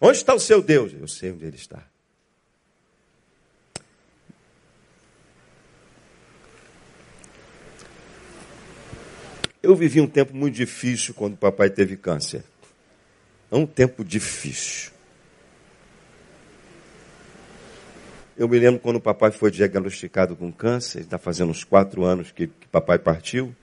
Onde 0.00 0.18
está 0.18 0.34
o 0.34 0.40
seu 0.40 0.62
Deus? 0.62 0.92
Eu 0.92 1.08
sei 1.08 1.32
onde 1.32 1.44
ele 1.44 1.56
está. 1.56 1.82
Eu 9.60 9.74
vivi 9.74 10.00
um 10.00 10.06
tempo 10.06 10.34
muito 10.34 10.54
difícil 10.54 11.12
quando 11.14 11.34
o 11.34 11.36
papai 11.36 11.68
teve 11.68 11.96
câncer. 11.96 12.44
É 13.50 13.56
um 13.56 13.66
tempo 13.66 14.04
difícil. 14.04 14.92
Eu 18.36 18.48
me 18.48 18.56
lembro 18.56 18.78
quando 18.78 18.96
o 18.96 19.00
papai 19.00 19.32
foi 19.32 19.50
diagnosticado 19.50 20.36
com 20.36 20.52
câncer, 20.52 21.00
está 21.00 21.18
fazendo 21.18 21.50
uns 21.50 21.64
quatro 21.64 22.04
anos 22.04 22.30
que, 22.30 22.46
que 22.46 22.68
papai 22.68 22.96
partiu. 22.96 23.54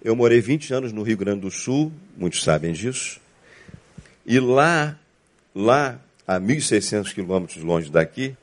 Eu 0.00 0.14
morei 0.14 0.40
20 0.40 0.72
anos 0.72 0.92
no 0.92 1.02
Rio 1.02 1.16
Grande 1.16 1.40
do 1.40 1.50
Sul, 1.50 1.92
muitos 2.16 2.44
sabem 2.44 2.72
disso. 2.72 3.20
E 4.28 4.38
lá, 4.38 4.94
lá, 5.54 5.98
a 6.26 6.38
1.600 6.38 7.14
quilômetros 7.14 7.64
longe 7.64 7.90
daqui, 7.90 8.36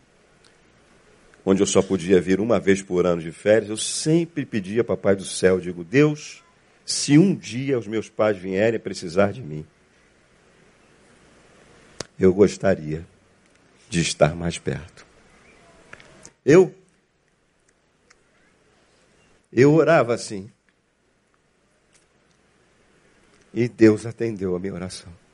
onde 1.46 1.62
eu 1.62 1.68
só 1.68 1.80
podia 1.80 2.20
vir 2.20 2.40
uma 2.40 2.60
vez 2.60 2.82
por 2.82 3.06
ano 3.06 3.22
de 3.22 3.32
férias, 3.32 3.70
eu 3.70 3.78
sempre 3.78 4.48
pedia 4.48 4.82
a 4.82 4.84
Papai 4.84 5.16
do 5.16 5.24
Céu, 5.24 5.60
digo, 5.60 5.84
Deus, 5.84 6.44
se 6.84 7.20
um 7.20 7.36
dia 7.36 7.78
os 7.78 7.86
meus 7.86 8.10
pais 8.10 8.36
vierem 8.36 8.80
precisar 8.80 9.32
de 9.32 9.44
mim, 9.44 9.64
eu 12.20 12.34
gostaria 12.34 13.06
de 13.88 14.02
estar 14.02 14.36
mais 14.36 14.58
perto. 14.58 15.06
Eu 16.44 16.74
eu 19.54 19.72
orava 19.72 20.16
assim. 20.16 20.50
E 23.54 23.70
Deus 23.70 24.04
atendeu 24.08 24.56
a 24.56 24.60
minha 24.60 24.74
oração. 24.74 25.25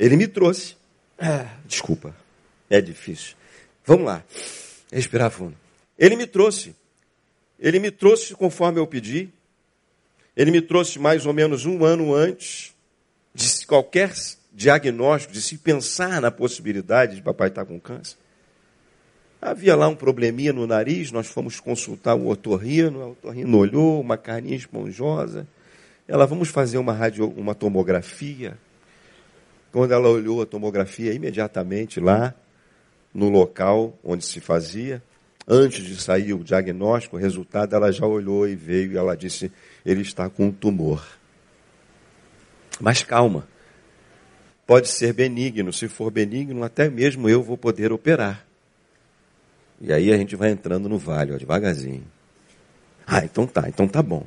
Ele 0.00 0.16
me 0.16 0.26
trouxe. 0.26 0.76
Ah, 1.18 1.46
desculpa. 1.66 2.16
É 2.70 2.80
difícil. 2.80 3.36
Vamos 3.84 4.06
lá. 4.06 4.24
Respirar 4.90 5.30
fundo. 5.30 5.54
Ele 5.98 6.16
me 6.16 6.26
trouxe. 6.26 6.74
Ele 7.58 7.78
me 7.78 7.90
trouxe 7.90 8.34
conforme 8.34 8.80
eu 8.80 8.86
pedi. 8.86 9.28
Ele 10.34 10.50
me 10.50 10.62
trouxe 10.62 10.98
mais 10.98 11.26
ou 11.26 11.34
menos 11.34 11.66
um 11.66 11.84
ano 11.84 12.14
antes 12.14 12.74
de 13.34 13.66
qualquer 13.66 14.14
diagnóstico, 14.50 15.34
de 15.34 15.42
se 15.42 15.58
pensar 15.58 16.18
na 16.20 16.30
possibilidade 16.30 17.16
de 17.16 17.22
papai 17.22 17.48
estar 17.48 17.66
com 17.66 17.78
câncer. 17.78 18.16
Havia 19.40 19.76
lá 19.76 19.86
um 19.86 19.94
probleminha 19.94 20.52
no 20.52 20.66
nariz, 20.66 21.12
nós 21.12 21.26
fomos 21.26 21.60
consultar 21.60 22.14
o 22.14 22.28
otorrino, 22.28 23.00
o 23.00 23.10
otorrino 23.10 23.58
olhou, 23.58 24.00
uma 24.00 24.16
carninha 24.16 24.56
esponjosa. 24.56 25.46
Ela, 26.08 26.26
vamos 26.26 26.48
fazer 26.48 26.78
uma, 26.78 26.92
radio, 26.92 27.28
uma 27.28 27.54
tomografia. 27.54 28.56
Quando 29.72 29.92
ela 29.92 30.08
olhou 30.08 30.42
a 30.42 30.46
tomografia, 30.46 31.12
imediatamente 31.12 32.00
lá, 32.00 32.34
no 33.14 33.28
local 33.28 33.98
onde 34.02 34.24
se 34.24 34.40
fazia. 34.40 35.02
Antes 35.46 35.84
de 35.84 35.96
sair 36.00 36.32
o 36.32 36.44
diagnóstico, 36.44 37.16
o 37.16 37.18
resultado, 37.18 37.74
ela 37.74 37.90
já 37.90 38.06
olhou 38.06 38.48
e 38.48 38.54
veio 38.54 38.92
e 38.92 38.96
ela 38.96 39.16
disse: 39.16 39.50
ele 39.84 40.02
está 40.02 40.28
com 40.28 40.46
um 40.46 40.52
tumor. 40.52 41.04
Mas 42.80 43.02
calma. 43.02 43.46
Pode 44.66 44.88
ser 44.88 45.12
benigno. 45.12 45.72
Se 45.72 45.88
for 45.88 46.10
benigno, 46.10 46.62
até 46.62 46.88
mesmo 46.88 47.28
eu 47.28 47.42
vou 47.42 47.58
poder 47.58 47.92
operar. 47.92 48.46
E 49.80 49.92
aí 49.92 50.12
a 50.12 50.16
gente 50.16 50.36
vai 50.36 50.50
entrando 50.50 50.88
no 50.88 50.98
vale, 50.98 51.32
ó, 51.32 51.36
devagarzinho. 51.36 52.04
Ah, 53.06 53.24
então 53.24 53.46
tá, 53.46 53.68
então 53.68 53.88
tá 53.88 54.02
bom. 54.02 54.24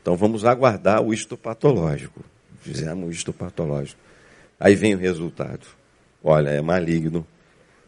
Então 0.00 0.16
vamos 0.16 0.44
aguardar 0.44 1.02
o 1.02 1.12
histopatológico. 1.12 2.24
Fizemos 2.60 3.08
o 3.08 3.10
histopatológico. 3.10 4.00
Aí 4.60 4.74
vem 4.74 4.94
o 4.94 4.98
resultado. 4.98 5.66
Olha, 6.22 6.50
é 6.50 6.60
maligno. 6.60 7.26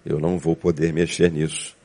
Eu 0.05 0.19
não 0.19 0.39
vou 0.39 0.57
poder 0.57 0.91
mexer 0.91 1.31
nisso. 1.31 1.77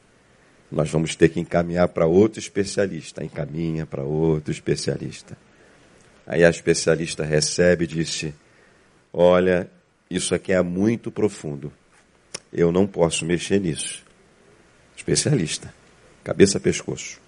Nós 0.71 0.89
vamos 0.89 1.13
ter 1.13 1.27
que 1.29 1.41
encaminhar 1.41 1.89
para 1.89 2.07
outro 2.07 2.39
especialista. 2.39 3.21
Encaminha 3.23 3.85
para 3.85 4.03
outro 4.03 4.49
especialista. 4.49 5.37
Aí 6.25 6.43
a 6.45 6.49
especialista 6.49 7.25
recebe 7.25 7.83
e 7.83 7.87
disse: 7.87 8.33
Olha, 9.11 9.69
isso 10.09 10.33
aqui 10.33 10.53
é 10.53 10.61
muito 10.61 11.11
profundo. 11.11 11.71
Eu 12.51 12.71
não 12.71 12.87
posso 12.87 13.25
mexer 13.25 13.59
nisso. 13.59 14.05
Especialista. 14.95 15.73
Cabeça, 16.23 16.59
pescoço. 16.59 17.19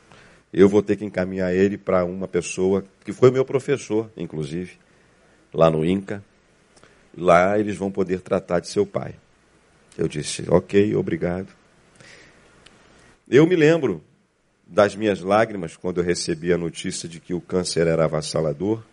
Eu 0.51 0.67
vou 0.67 0.81
ter 0.81 0.95
que 0.95 1.05
encaminhar 1.05 1.53
ele 1.53 1.77
para 1.77 2.03
uma 2.03 2.27
pessoa 2.27 2.83
que 3.05 3.13
foi 3.13 3.29
meu 3.31 3.45
professor, 3.45 4.09
inclusive, 4.17 4.71
lá 5.53 5.69
no 5.69 5.85
INCA. 5.85 6.23
Lá 7.17 7.57
eles 7.59 7.75
vão 7.75 7.91
poder 7.91 8.21
tratar 8.21 8.59
de 8.59 8.67
seu 8.67 8.85
pai. 8.85 9.15
Eu 9.97 10.07
disse: 10.07 10.45
Ok, 10.49 10.95
obrigado. 10.95 11.47
Eu 13.29 13.45
me 13.45 13.55
lembro 13.55 14.03
das 14.65 14.95
minhas 14.95 15.21
lágrimas 15.21 15.75
quando 15.75 15.99
eu 15.99 16.03
recebi 16.03 16.53
a 16.53 16.57
notícia 16.57 17.09
de 17.09 17.19
que 17.19 17.33
o 17.33 17.41
câncer 17.41 17.87
era 17.87 18.05
avassalador. 18.05 18.83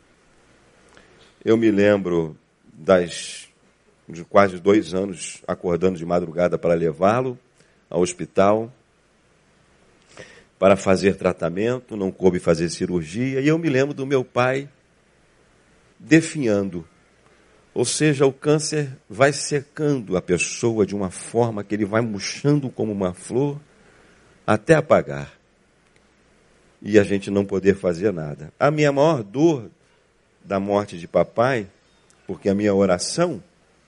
Eu 1.44 1.56
me 1.56 1.70
lembro 1.70 2.36
das 2.72 3.48
de 4.08 4.24
quase 4.24 4.60
dois 4.60 4.94
anos 4.94 5.42
acordando 5.46 5.98
de 5.98 6.06
madrugada 6.06 6.56
para 6.56 6.74
levá-lo 6.74 7.38
ao 7.90 8.00
hospital 8.00 8.72
para 10.58 10.76
fazer 10.76 11.16
tratamento, 11.16 11.96
não 11.96 12.10
coube 12.10 12.38
fazer 12.38 12.70
cirurgia, 12.70 13.40
e 13.40 13.48
eu 13.48 13.58
me 13.58 13.68
lembro 13.68 13.92
do 13.92 14.06
meu 14.06 14.24
pai 14.24 14.68
definhando. 15.98 16.86
Ou 17.76 17.84
seja, 17.84 18.24
o 18.24 18.32
câncer 18.32 18.88
vai 19.06 19.34
secando 19.34 20.16
a 20.16 20.22
pessoa 20.22 20.86
de 20.86 20.94
uma 20.94 21.10
forma 21.10 21.62
que 21.62 21.74
ele 21.74 21.84
vai 21.84 22.00
murchando 22.00 22.70
como 22.70 22.90
uma 22.90 23.12
flor 23.12 23.60
até 24.46 24.76
apagar. 24.76 25.34
E 26.80 26.98
a 26.98 27.02
gente 27.02 27.30
não 27.30 27.44
poder 27.44 27.76
fazer 27.76 28.14
nada. 28.14 28.50
A 28.58 28.70
minha 28.70 28.90
maior 28.90 29.22
dor 29.22 29.70
da 30.42 30.58
morte 30.58 30.98
de 30.98 31.06
papai, 31.06 31.66
porque 32.26 32.48
a 32.48 32.54
minha 32.54 32.74
oração, 32.74 33.42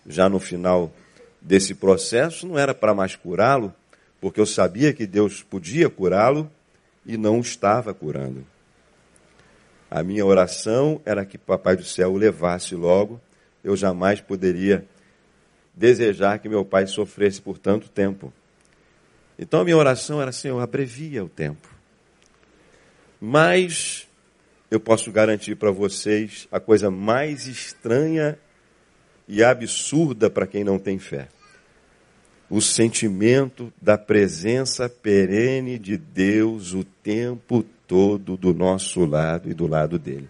já 0.06 0.28
no 0.28 0.38
final 0.38 0.92
desse 1.40 1.74
processo, 1.74 2.46
não 2.46 2.58
era 2.58 2.74
para 2.74 2.92
mais 2.92 3.16
curá-lo, 3.16 3.72
porque 4.20 4.38
eu 4.38 4.44
sabia 4.44 4.92
que 4.92 5.06
Deus 5.06 5.42
podia 5.42 5.88
curá-lo 5.88 6.50
e 7.06 7.16
não 7.16 7.40
estava 7.40 7.94
curando. 7.94 8.44
A 9.90 10.02
minha 10.02 10.26
oração 10.26 11.00
era 11.06 11.24
que 11.24 11.38
Papai 11.38 11.74
do 11.74 11.84
Céu 11.84 12.12
o 12.12 12.18
levasse 12.18 12.74
logo, 12.74 13.18
eu 13.68 13.76
jamais 13.76 14.20
poderia 14.20 14.84
desejar 15.74 16.38
que 16.38 16.48
meu 16.48 16.64
pai 16.64 16.86
sofresse 16.86 17.40
por 17.40 17.58
tanto 17.58 17.88
tempo. 17.88 18.32
Então 19.38 19.60
a 19.60 19.64
minha 19.64 19.76
oração 19.76 20.20
era, 20.20 20.32
Senhor, 20.32 20.58
abrevia 20.60 21.24
o 21.24 21.28
tempo. 21.28 21.68
Mas 23.20 24.08
eu 24.70 24.80
posso 24.80 25.12
garantir 25.12 25.54
para 25.56 25.70
vocês 25.70 26.48
a 26.50 26.58
coisa 26.58 26.90
mais 26.90 27.46
estranha 27.46 28.38
e 29.28 29.44
absurda 29.44 30.30
para 30.30 30.46
quem 30.46 30.64
não 30.64 30.78
tem 30.78 30.98
fé. 30.98 31.28
O 32.50 32.62
sentimento 32.62 33.70
da 33.80 33.98
presença 33.98 34.88
perene 34.88 35.78
de 35.78 35.98
Deus 35.98 36.72
o 36.72 36.82
tempo 36.82 37.62
todo 37.86 38.36
do 38.36 38.54
nosso 38.54 39.04
lado 39.04 39.50
e 39.50 39.54
do 39.54 39.66
lado 39.66 39.98
dele. 39.98 40.28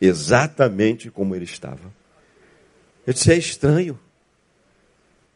Exatamente 0.00 1.10
como 1.10 1.36
ele 1.36 1.44
estava. 1.44 2.01
Eu 3.06 3.12
disse: 3.12 3.32
é 3.32 3.36
estranho. 3.36 3.98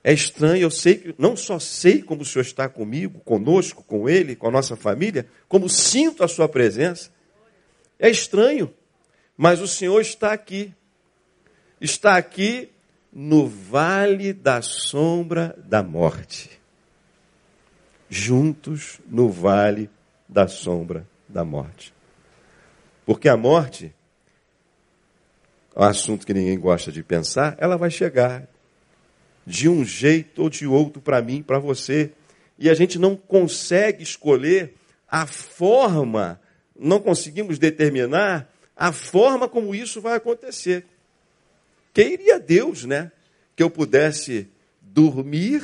É 0.02 0.12
estranho, 0.12 0.62
eu 0.62 0.70
sei 0.70 0.98
que 0.98 1.14
não 1.18 1.36
só 1.36 1.58
sei 1.58 2.00
como 2.00 2.22
o 2.22 2.24
Senhor 2.24 2.44
está 2.44 2.68
comigo, 2.68 3.18
conosco, 3.24 3.82
com 3.82 4.08
ele, 4.08 4.36
com 4.36 4.46
a 4.46 4.52
nossa 4.52 4.76
família, 4.76 5.26
como 5.48 5.68
sinto 5.68 6.22
a 6.22 6.28
sua 6.28 6.48
presença. 6.48 7.10
É 7.98 8.08
estranho, 8.08 8.72
mas 9.36 9.60
o 9.60 9.66
Senhor 9.66 10.00
está 10.00 10.32
aqui. 10.32 10.72
Está 11.80 12.16
aqui 12.16 12.70
no 13.12 13.48
vale 13.48 14.32
da 14.32 14.62
sombra 14.62 15.58
da 15.66 15.82
morte. 15.82 16.50
Juntos 18.08 19.00
no 19.08 19.28
vale 19.28 19.90
da 20.28 20.46
sombra 20.46 21.04
da 21.28 21.44
morte. 21.44 21.92
Porque 23.04 23.28
a 23.28 23.36
morte, 23.36 23.92
um 25.76 25.82
assunto 25.82 26.26
que 26.26 26.32
ninguém 26.34 26.58
gosta 26.58 26.90
de 26.90 27.02
pensar, 27.02 27.56
ela 27.58 27.76
vai 27.76 27.90
chegar 27.90 28.48
de 29.46 29.68
um 29.68 29.84
jeito 29.84 30.42
ou 30.42 30.50
de 30.50 30.66
outro 30.66 31.00
para 31.00 31.20
mim, 31.22 31.42
para 31.42 31.58
você. 31.58 32.12
E 32.58 32.70
a 32.70 32.74
gente 32.74 32.98
não 32.98 33.14
consegue 33.14 34.02
escolher 34.02 34.74
a 35.08 35.26
forma 35.26 36.40
não 36.78 37.00
conseguimos 37.00 37.58
determinar 37.58 38.52
a 38.76 38.92
forma 38.92 39.48
como 39.48 39.74
isso 39.74 40.00
vai 40.00 40.16
acontecer. 40.16 40.84
Queria 41.92 42.38
Deus, 42.38 42.84
né? 42.84 43.10
Que 43.54 43.62
eu 43.62 43.70
pudesse 43.70 44.48
dormir 44.80 45.62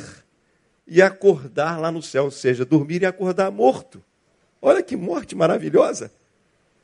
e 0.86 1.02
acordar 1.02 1.78
lá 1.78 1.92
no 1.92 2.02
céu, 2.02 2.24
ou 2.24 2.30
seja, 2.30 2.64
dormir 2.64 3.02
e 3.02 3.06
acordar 3.06 3.50
morto. 3.50 4.02
Olha 4.60 4.82
que 4.82 4.96
morte 4.96 5.34
maravilhosa. 5.34 6.10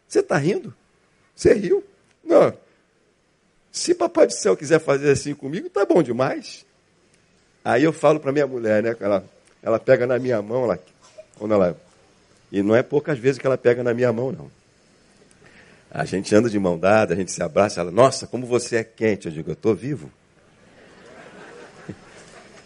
Você 0.06 0.20
está 0.20 0.36
rindo? 0.36 0.74
Você 1.34 1.54
riu? 1.54 1.84
Não. 2.22 2.52
Se 3.70 3.94
Papai 3.94 4.26
do 4.26 4.32
Céu 4.32 4.56
quiser 4.56 4.80
fazer 4.80 5.10
assim 5.10 5.34
comigo, 5.34 5.68
tá 5.68 5.84
bom 5.84 6.02
demais. 6.02 6.64
Aí 7.64 7.84
eu 7.84 7.92
falo 7.92 8.18
para 8.18 8.32
minha 8.32 8.46
mulher, 8.46 8.82
né? 8.82 8.96
Ela, 9.00 9.24
ela 9.62 9.78
pega 9.78 10.06
na 10.06 10.18
minha 10.18 10.40
mão, 10.40 10.64
ela, 10.64 10.78
quando 11.36 11.54
ela 11.54 11.76
e 12.50 12.62
não 12.62 12.74
é 12.74 12.82
poucas 12.82 13.18
vezes 13.18 13.38
que 13.38 13.46
ela 13.46 13.58
pega 13.58 13.82
na 13.82 13.92
minha 13.92 14.12
mão, 14.12 14.32
não. 14.32 14.50
A 15.90 16.04
gente 16.04 16.34
anda 16.34 16.50
de 16.50 16.58
mão 16.58 16.78
dada, 16.78 17.14
a 17.14 17.16
gente 17.16 17.32
se 17.32 17.42
abraça, 17.42 17.80
ela, 17.80 17.90
nossa, 17.90 18.26
como 18.26 18.46
você 18.46 18.76
é 18.76 18.84
quente. 18.84 19.26
Eu 19.26 19.32
digo, 19.32 19.50
eu 19.50 19.54
estou 19.54 19.74
vivo. 19.74 20.10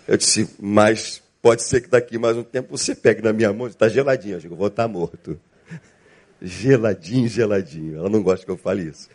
Eu 0.06 0.16
disse, 0.16 0.48
mas 0.60 1.22
pode 1.40 1.62
ser 1.62 1.80
que 1.80 1.88
daqui 1.88 2.18
mais 2.18 2.36
um 2.36 2.42
tempo 2.42 2.76
você 2.76 2.94
pegue 2.94 3.22
na 3.22 3.32
minha 3.32 3.52
mão, 3.52 3.68
está 3.68 3.88
geladinho. 3.88 4.36
Eu 4.36 4.40
digo, 4.40 4.56
vou 4.56 4.66
estar 4.66 4.84
tá 4.84 4.88
morto. 4.88 5.38
Geladinho, 6.42 7.28
geladinho. 7.28 7.98
Ela 7.98 8.08
não 8.08 8.20
gosta 8.20 8.44
que 8.44 8.50
eu 8.50 8.56
fale 8.56 8.82
isso. 8.82 9.08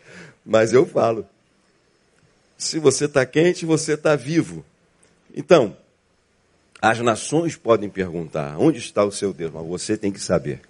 Mas 0.44 0.72
eu 0.72 0.86
falo. 0.86 1.26
Se 2.58 2.80
você 2.80 3.04
está 3.04 3.24
quente, 3.24 3.64
você 3.64 3.94
está 3.94 4.16
vivo. 4.16 4.64
Então, 5.32 5.76
as 6.82 6.98
nações 6.98 7.54
podem 7.54 7.88
perguntar: 7.88 8.58
onde 8.58 8.80
está 8.80 9.04
o 9.04 9.12
seu 9.12 9.32
Deus? 9.32 9.52
Mas 9.52 9.64
você 9.64 9.96
tem 9.96 10.10
que 10.10 10.20
saber. 10.20 10.60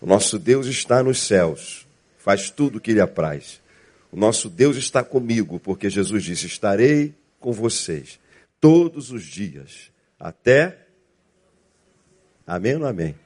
O 0.00 0.06
nosso 0.06 0.38
Deus 0.38 0.66
está 0.66 1.02
nos 1.02 1.18
céus, 1.18 1.84
faz 2.18 2.50
tudo 2.50 2.78
o 2.78 2.80
que 2.80 2.92
lhe 2.92 3.00
apraz. 3.00 3.60
O 4.12 4.16
nosso 4.16 4.48
Deus 4.48 4.76
está 4.76 5.02
comigo, 5.02 5.58
porque 5.58 5.90
Jesus 5.90 6.22
disse: 6.22 6.46
Estarei 6.46 7.12
com 7.40 7.52
vocês 7.52 8.20
todos 8.60 9.10
os 9.10 9.24
dias, 9.24 9.90
até. 10.20 10.86
Amém 12.46 12.76
ou 12.76 12.86
amém? 12.86 13.16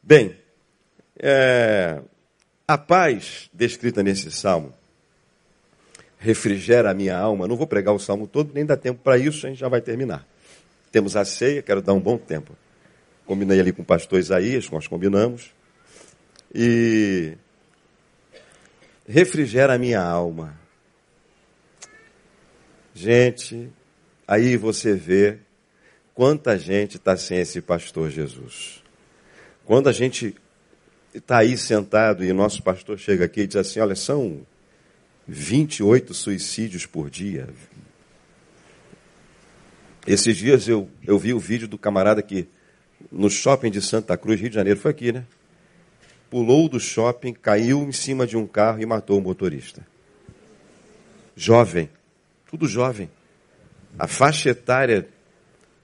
Bem, 0.00 0.38
é, 1.18 2.00
a 2.66 2.76
paz 2.76 3.48
descrita 3.52 4.02
nesse 4.02 4.30
salmo 4.30 4.74
refrigera 6.18 6.90
a 6.90 6.94
minha 6.94 7.16
alma. 7.16 7.46
Não 7.46 7.56
vou 7.56 7.66
pregar 7.66 7.94
o 7.94 7.98
salmo 7.98 8.26
todo, 8.26 8.52
nem 8.54 8.64
dá 8.64 8.76
tempo 8.76 9.00
para 9.02 9.18
isso, 9.18 9.46
a 9.46 9.48
gente 9.48 9.58
já 9.58 9.68
vai 9.68 9.80
terminar. 9.80 10.26
Temos 10.90 11.16
a 11.16 11.24
ceia, 11.24 11.62
quero 11.62 11.82
dar 11.82 11.92
um 11.92 12.00
bom 12.00 12.16
tempo. 12.16 12.56
Combinei 13.24 13.60
ali 13.60 13.72
com 13.72 13.82
o 13.82 13.84
pastor 13.84 14.18
Isaías, 14.18 14.68
nós 14.70 14.86
combinamos. 14.86 15.50
E 16.54 17.34
refrigera 19.06 19.74
a 19.74 19.78
minha 19.78 20.02
alma. 20.02 20.58
Gente, 22.94 23.68
aí 24.26 24.56
você 24.56 24.94
vê 24.94 25.38
quanta 26.14 26.58
gente 26.58 26.96
está 26.96 27.16
sem 27.16 27.38
esse 27.38 27.60
pastor 27.60 28.10
Jesus. 28.10 28.82
Quando 29.66 29.88
a 29.88 29.92
gente 29.92 30.34
está 31.16 31.38
aí 31.38 31.56
sentado 31.56 32.24
e 32.24 32.32
nosso 32.32 32.62
pastor 32.62 32.98
chega 32.98 33.24
aqui 33.24 33.42
e 33.42 33.46
diz 33.46 33.56
assim: 33.56 33.80
olha, 33.80 33.94
são 33.94 34.46
28 35.26 36.14
suicídios 36.14 36.86
por 36.86 37.10
dia. 37.10 37.48
Esses 40.06 40.36
dias 40.36 40.68
eu, 40.68 40.88
eu 41.04 41.18
vi 41.18 41.34
o 41.34 41.38
vídeo 41.38 41.66
do 41.66 41.76
camarada 41.76 42.22
que 42.22 42.46
no 43.10 43.28
shopping 43.28 43.70
de 43.70 43.82
Santa 43.82 44.16
Cruz, 44.16 44.40
Rio 44.40 44.48
de 44.48 44.54
Janeiro, 44.54 44.78
foi 44.78 44.90
aqui, 44.90 45.12
né? 45.12 45.24
pulou 46.30 46.68
do 46.68 46.78
shopping, 46.78 47.32
caiu 47.32 47.82
em 47.82 47.92
cima 47.92 48.26
de 48.26 48.36
um 48.36 48.46
carro 48.46 48.80
e 48.80 48.86
matou 48.86 49.18
o 49.18 49.22
motorista. 49.22 49.86
Jovem, 51.34 51.88
tudo 52.50 52.66
jovem. 52.66 53.10
A 53.98 54.06
faixa 54.06 54.50
etária. 54.50 55.08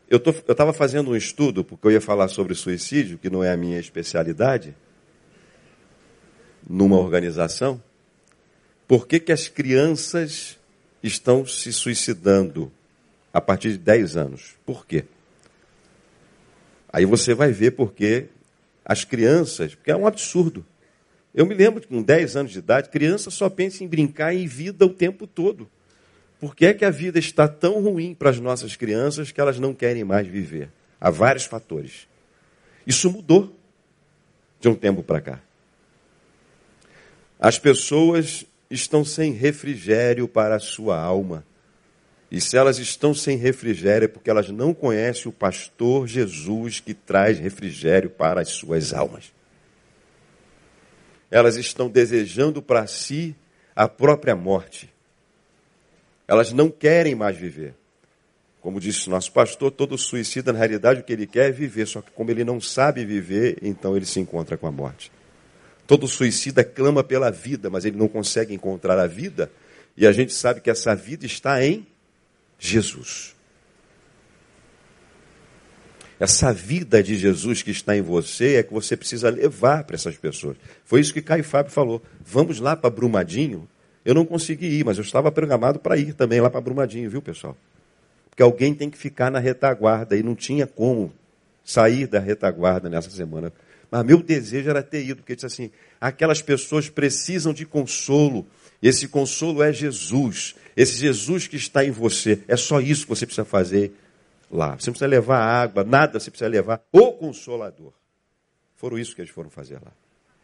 Eu 0.09 0.18
estava 0.18 0.75
fazendo 0.75 1.12
um 1.12 1.16
estudo, 1.16 1.64
porque 1.64 1.87
eu 1.87 1.90
ia 1.90 2.01
falar 2.01 2.29
sobre 2.29 2.55
suicídio, 2.55 3.16
que 3.16 3.31
não 3.31 3.42
é 3.42 3.51
a 3.51 3.57
minha 3.57 3.79
especialidade, 3.79 4.77
numa 6.68 6.96
organização. 6.96 7.83
Por 8.87 9.07
que, 9.07 9.18
que 9.18 9.33
as 9.33 9.48
crianças 9.48 10.59
estão 11.03 11.46
se 11.46 11.72
suicidando 11.72 12.70
a 13.33 13.40
partir 13.40 13.72
de 13.72 13.79
10 13.79 14.16
anos? 14.16 14.55
Por 14.64 14.87
quê? 14.87 15.05
Aí 16.92 17.05
você 17.07 17.35
vai 17.35 17.53
ver 17.53 17.72
porque 17.72 18.27
as 18.85 19.05
crianças, 19.05 19.75
porque 19.75 19.90
é 19.90 19.96
um 19.96 20.07
absurdo. 20.07 20.64
Eu 21.35 21.46
me 21.46 21.55
lembro 21.55 21.81
que 21.81 21.88
com 21.88 22.03
10 22.03 22.37
anos 22.37 22.53
de 22.53 22.59
idade, 22.59 22.90
criança 22.90 23.31
só 23.31 23.48
pensa 23.48 23.83
em 23.83 23.88
brincar 23.88 24.35
em 24.35 24.46
vida 24.46 24.85
o 24.85 24.90
tempo 24.92 25.27
todo. 25.27 25.68
Por 26.38 26.55
que 26.55 26.66
é 26.66 26.75
que 26.75 26.85
a 26.85 26.90
vida 26.90 27.18
está 27.18 27.48
tão 27.48 27.81
ruim 27.81 28.14
para 28.14 28.29
as 28.29 28.38
nossas 28.38 28.77
crianças 28.77 29.31
que 29.31 29.40
elas 29.40 29.59
não 29.59 29.72
querem 29.72 30.05
mais 30.05 30.27
viver? 30.27 30.68
Há 31.01 31.09
vários 31.09 31.44
fatores. 31.44 32.07
Isso 32.87 33.11
mudou 33.11 33.57
de 34.61 34.68
um 34.68 34.75
tempo 34.75 35.03
para 35.03 35.20
cá. 35.20 35.40
As 37.42 37.59
pessoas 37.59 38.46
estão 38.70 39.05
sem 39.05 39.33
refrigério 39.33 40.28
para 40.28 40.55
a 40.55 40.61
sua 40.61 40.96
alma. 40.96 41.44
E 42.31 42.40
se 42.40 42.57
elas 42.57 42.78
estão 42.78 43.12
sem 43.12 43.37
refrigério 43.37 44.05
é 44.05 44.09
porque 44.09 44.31
elas 44.31 44.48
não 44.48 44.72
conhecem 44.72 45.28
o 45.28 45.33
pastor 45.33 46.07
Jesus 46.07 46.78
que 46.78 46.94
traz 46.94 47.40
refrigério 47.40 48.09
para 48.09 48.42
as 48.42 48.50
suas 48.50 48.94
almas. 48.94 49.33
Elas 51.33 51.57
estão 51.57 51.90
desejando 51.90 52.62
para 52.62 52.87
si 52.87 53.35
a 53.74 53.88
própria 53.88 54.37
morte. 54.37 54.88
Elas 56.28 56.52
não 56.52 56.70
querem 56.70 57.16
mais 57.16 57.37
viver. 57.37 57.74
Como 58.61 58.78
disse 58.78 59.11
nosso 59.11 59.33
pastor, 59.33 59.72
todo 59.72 59.98
suicida, 59.98 60.52
na 60.52 60.61
realidade, 60.61 61.00
o 61.00 61.02
que 61.02 61.12
ele 61.12 61.26
quer 61.26 61.48
é 61.48 61.52
viver, 61.52 61.88
só 61.88 62.00
que 62.00 62.12
como 62.12 62.31
ele 62.31 62.44
não 62.44 62.61
sabe 62.61 63.05
viver, 63.05 63.59
então 63.62 63.96
ele 63.96 64.07
se 64.07 64.20
encontra 64.20 64.57
com 64.57 64.68
a 64.68 64.70
morte. 64.70 65.11
Todo 65.92 66.09
suicida 66.09 66.64
clama 66.64 67.05
pela 67.05 67.31
vida, 67.31 67.68
mas 67.68 67.85
ele 67.85 67.98
não 67.98 68.09
consegue 68.09 68.55
encontrar 68.55 68.98
a 68.98 69.07
vida, 69.07 69.52
e 69.94 70.07
a 70.07 70.11
gente 70.11 70.33
sabe 70.33 70.62
que 70.62 70.70
essa 70.70 70.94
vida 70.94 71.26
está 71.26 71.62
em 71.62 71.87
Jesus. 72.59 73.37
Essa 76.18 76.50
vida 76.50 77.02
de 77.02 77.14
Jesus 77.14 77.62
que 77.62 77.70
está 77.70 77.94
em 77.94 78.00
você 78.00 78.55
é 78.55 78.62
que 78.62 78.72
você 78.72 78.96
precisa 78.96 79.28
levar 79.28 79.85
para 79.85 79.94
essas 79.94 80.16
pessoas. 80.16 80.57
Foi 80.83 80.98
isso 80.98 81.12
que 81.12 81.20
Caio 81.20 81.44
Fábio 81.44 81.70
falou. 81.70 82.02
Vamos 82.24 82.59
lá 82.59 82.74
para 82.74 82.88
Brumadinho, 82.88 83.68
eu 84.02 84.14
não 84.14 84.24
consegui 84.24 84.68
ir, 84.68 84.87
mas 84.87 84.96
eu 84.96 85.05
estava 85.05 85.31
programado 85.31 85.78
para 85.78 85.98
ir 85.98 86.14
também 86.14 86.40
lá 86.40 86.48
para 86.48 86.62
Brumadinho, 86.62 87.11
viu, 87.11 87.20
pessoal? 87.20 87.55
Porque 88.31 88.42
alguém 88.42 88.74
tem 88.74 88.88
que 88.88 88.96
ficar 88.96 89.31
na 89.31 89.38
retaguarda 89.38 90.16
e 90.16 90.22
não 90.22 90.35
tinha 90.35 90.66
como 90.66 91.12
sair 91.62 92.07
da 92.07 92.18
retaguarda 92.18 92.88
nessa 92.88 93.11
semana. 93.11 93.52
Mas 93.92 94.07
meu 94.07 94.22
desejo 94.22 94.70
era 94.70 94.83
ter 94.83 95.05
ido, 95.05 95.16
porque 95.16 95.35
disse 95.35 95.44
assim: 95.44 95.70
aquelas 96.00 96.40
pessoas 96.40 96.88
precisam 96.88 97.52
de 97.52 97.66
consolo. 97.66 98.46
Esse 98.83 99.07
consolo 99.07 99.62
é 99.62 99.70
Jesus. 99.70 100.55
Esse 100.74 100.96
Jesus 100.96 101.46
que 101.46 101.57
está 101.57 101.85
em 101.85 101.90
você. 101.90 102.42
É 102.48 102.57
só 102.57 102.81
isso 102.81 103.02
que 103.02 103.11
você 103.11 103.26
precisa 103.26 103.44
fazer 103.44 103.92
lá. 104.50 104.76
Você 104.76 104.88
não 104.88 104.94
precisa 104.94 105.07
levar 105.07 105.40
água, 105.40 105.85
nada 105.85 106.18
você 106.18 106.31
precisa 106.31 106.48
levar. 106.48 106.83
O 106.90 107.12
consolador. 107.12 107.92
Foram 108.76 108.98
isso 108.98 109.14
que 109.14 109.20
eles 109.20 109.31
foram 109.31 109.50
fazer 109.50 109.74
lá. 109.74 109.92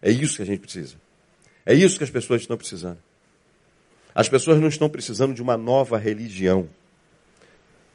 É 0.03 0.11
isso 0.11 0.37
que 0.37 0.43
a 0.43 0.47
gente 0.47 0.61
precisa. 0.61 0.97
É 1.65 1.73
isso 1.73 1.97
que 1.97 2.05
as 2.05 2.11
pessoas 2.11 2.43
estão 2.43 2.57
precisando. 2.57 2.99
As 4.15 4.29
pessoas 4.29 4.61
não 4.61 4.69
estão 4.69 4.91
precisando 4.91 5.33
de 5.33 5.41
uma 5.41 5.57
nova 5.57 5.97
religião. 5.97 6.69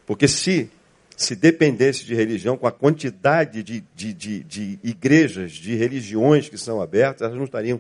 Porque 0.08 0.28
se, 0.28 0.72
se 1.16 1.36
dependesse 1.36 2.06
de 2.06 2.16
religião, 2.16 2.58
com 2.58 2.68
a 2.68 2.72
quantidade 2.72 3.64
de, 3.64 3.84
de, 3.96 4.14
de, 4.14 4.44
de 4.44 4.80
igrejas, 4.84 5.52
de 5.52 5.76
religiões 5.76 6.50
que 6.50 6.58
são 6.58 6.82
abertas, 6.82 7.22
elas 7.22 7.38
não 7.38 7.46
estariam 7.46 7.80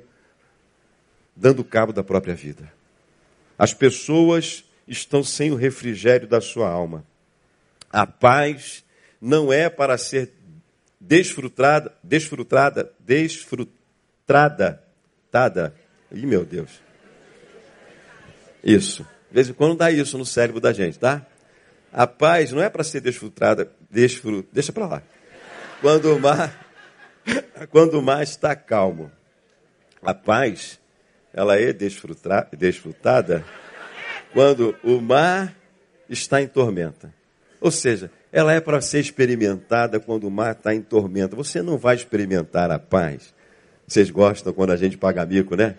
dando 1.35 1.63
cabo 1.63 1.91
da 1.91 2.03
própria 2.03 2.35
vida. 2.35 2.71
As 3.57 3.73
pessoas 3.73 4.63
estão 4.87 5.23
sem 5.23 5.51
o 5.51 5.55
refrigério 5.55 6.27
da 6.27 6.41
sua 6.41 6.69
alma. 6.69 7.03
A 7.89 8.05
paz 8.05 8.83
não 9.21 9.51
é 9.51 9.69
para 9.69 9.97
ser 9.97 10.31
desfrutada, 10.99 11.93
desfrutada, 12.01 12.91
desfrutada, 12.99 14.83
tada. 15.31 15.75
Ih, 16.11 16.25
meu 16.25 16.45
Deus. 16.45 16.81
Isso. 18.63 19.03
De 19.29 19.35
vez 19.35 19.49
em 19.49 19.53
quando 19.53 19.75
dá 19.75 19.91
isso 19.91 20.17
no 20.17 20.25
cérebro 20.25 20.61
da 20.61 20.71
gente, 20.71 20.99
tá? 20.99 21.25
A 21.93 22.07
paz 22.07 22.51
não 22.51 22.61
é 22.61 22.69
para 22.69 22.83
ser 22.83 23.01
desfrutada, 23.01 23.71
desfrut... 23.89 24.47
deixa 24.51 24.73
para 24.73 24.87
lá. 24.87 25.03
Quando 25.79 26.15
o 26.15 26.19
mar, 26.19 26.67
quando 27.69 27.99
o 27.99 28.01
mar 28.01 28.23
está 28.23 28.55
calmo, 28.55 29.11
a 30.01 30.13
paz, 30.13 30.79
ela 31.31 31.55
é 31.55 31.71
desfrutada 31.71 33.45
quando 34.33 34.75
o 34.83 34.99
mar 34.99 35.55
está 36.09 36.41
em 36.41 36.47
tormenta. 36.47 37.13
Ou 37.61 37.69
seja, 37.69 38.09
ela 38.31 38.51
é 38.51 38.59
para 38.59 38.81
ser 38.81 38.99
experimentada 38.99 39.99
quando 39.99 40.27
o 40.27 40.31
mar 40.31 40.53
está 40.53 40.73
em 40.73 40.81
tormenta. 40.81 41.35
Você 41.35 41.61
não 41.61 41.77
vai 41.77 41.95
experimentar 41.95 42.71
a 42.71 42.79
paz. 42.79 43.33
Vocês 43.87 44.09
gostam 44.09 44.51
quando 44.51 44.71
a 44.71 44.75
gente 44.75 44.97
paga 44.97 45.25
mico, 45.25 45.55
né? 45.55 45.75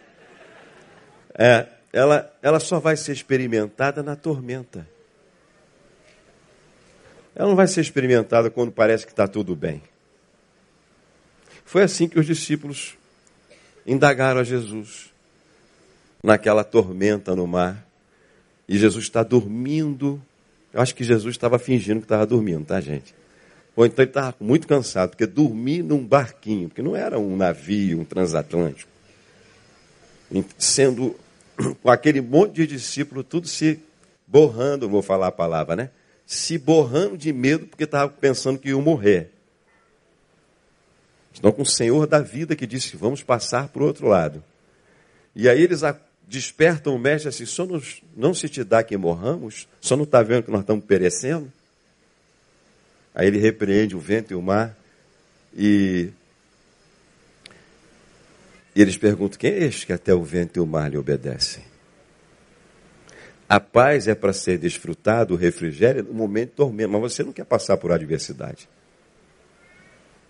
É, 1.37 1.66
ela, 1.92 2.33
ela 2.40 2.61
só 2.61 2.79
vai 2.79 2.96
ser 2.96 3.12
experimentada 3.12 4.03
na 4.03 4.14
tormenta. 4.14 4.93
Ela 7.35 7.49
não 7.49 7.57
vai 7.57 7.66
ser 7.66 7.81
experimentada 7.81 8.51
quando 8.51 8.70
parece 8.70 9.05
que 9.05 9.12
está 9.12 9.27
tudo 9.27 9.57
bem. 9.57 9.83
Foi 11.64 11.83
assim 11.83 12.09
que 12.09 12.18
os 12.18 12.27
discípulos 12.27 12.97
indagaram 13.87 14.40
a 14.40 14.44
Jesus 14.44 15.12
naquela 16.23 16.62
tormenta 16.62 17.35
no 17.35 17.47
mar. 17.47 17.85
E 18.68 18.79
Jesus 18.79 19.05
está 19.05 19.23
dormindo. 19.23 20.23
Eu 20.73 20.81
acho 20.81 20.94
que 20.94 21.05
Jesus 21.05 21.35
estava 21.35 21.59
fingindo 21.59 22.01
que 22.01 22.07
estava 22.07 22.27
dormindo, 22.27 22.64
tá, 22.64 22.81
gente? 22.81 23.14
Ou 23.77 23.85
então 23.85 24.03
ele 24.03 24.11
estava 24.11 24.35
muito 24.40 24.68
cansado, 24.68 25.11
porque 25.11 25.27
dormir 25.27 25.83
num 25.83 26.07
barquinho, 26.07 26.68
porque 26.68 26.83
não 26.83 26.94
era 26.94 27.18
um 27.18 27.37
navio, 27.37 28.01
um 28.01 28.05
transatlântico, 28.05 28.90
sendo 30.57 31.16
com 31.83 31.90
aquele 31.90 32.20
monte 32.20 32.55
de 32.55 32.68
discípulos, 32.68 33.27
tudo 33.29 33.49
se 33.49 33.81
borrando, 34.27 34.88
vou 34.88 35.03
falar 35.03 35.27
a 35.27 35.33
palavra, 35.33 35.75
né? 35.75 35.90
Se 36.26 36.56
borrando 36.58 37.16
de 37.16 37.32
medo 37.32 37.66
porque 37.66 37.84
estava 37.84 38.10
pensando 38.10 38.58
que 38.58 38.70
iam 38.70 38.80
morrer. 38.80 39.30
Estão 41.32 41.52
com 41.52 41.62
o 41.62 41.66
Senhor 41.66 42.06
da 42.06 42.20
vida 42.20 42.56
que 42.56 42.66
disse: 42.66 42.96
vamos 42.96 43.22
passar 43.22 43.68
para 43.68 43.82
o 43.82 43.87
outro 43.87 44.06
lado. 44.06 44.42
E 45.34 45.48
aí 45.48 45.62
eles 45.62 45.82
despertam 46.26 46.94
o 46.94 46.98
mestre 46.98 47.28
assim: 47.28 47.44
só 47.44 47.66
nos, 47.66 48.02
não 48.16 48.32
se 48.32 48.48
te 48.48 48.62
dá 48.64 48.82
que 48.82 48.96
morramos? 48.96 49.68
Só 49.80 49.96
não 49.96 50.04
está 50.04 50.22
vendo 50.22 50.44
que 50.44 50.50
nós 50.50 50.60
estamos 50.60 50.84
perecendo? 50.84 51.52
Aí 53.14 53.26
ele 53.26 53.38
repreende 53.38 53.94
o 53.94 54.00
vento 54.00 54.32
e 54.32 54.34
o 54.34 54.42
mar 54.42 54.76
e 55.56 56.10
e 58.74 58.82
eles 58.82 58.96
perguntam: 58.96 59.38
quem 59.38 59.52
é 59.52 59.64
este 59.64 59.87
que 59.87 59.92
até 59.92 60.12
o 60.14 60.22
vento 60.22 60.56
e 60.56 60.60
o 60.60 60.66
mar 60.66 60.90
lhe 60.90 60.96
obedecem? 60.96 61.64
A 63.48 63.61
paz 63.61 64.09
é 64.09 64.14
para 64.14 64.33
ser 64.33 64.59
desfrutado, 64.59 65.35
o 65.35 65.37
refrigério, 65.37 66.02
no 66.02 66.14
momento 66.14 66.50
de 66.50 66.57
tormento, 66.57 66.90
mas 66.90 67.00
você 67.00 67.22
não 67.22 67.33
quer 67.33 67.44
passar 67.44 67.76
por 67.76 67.92
adversidade. 67.92 68.68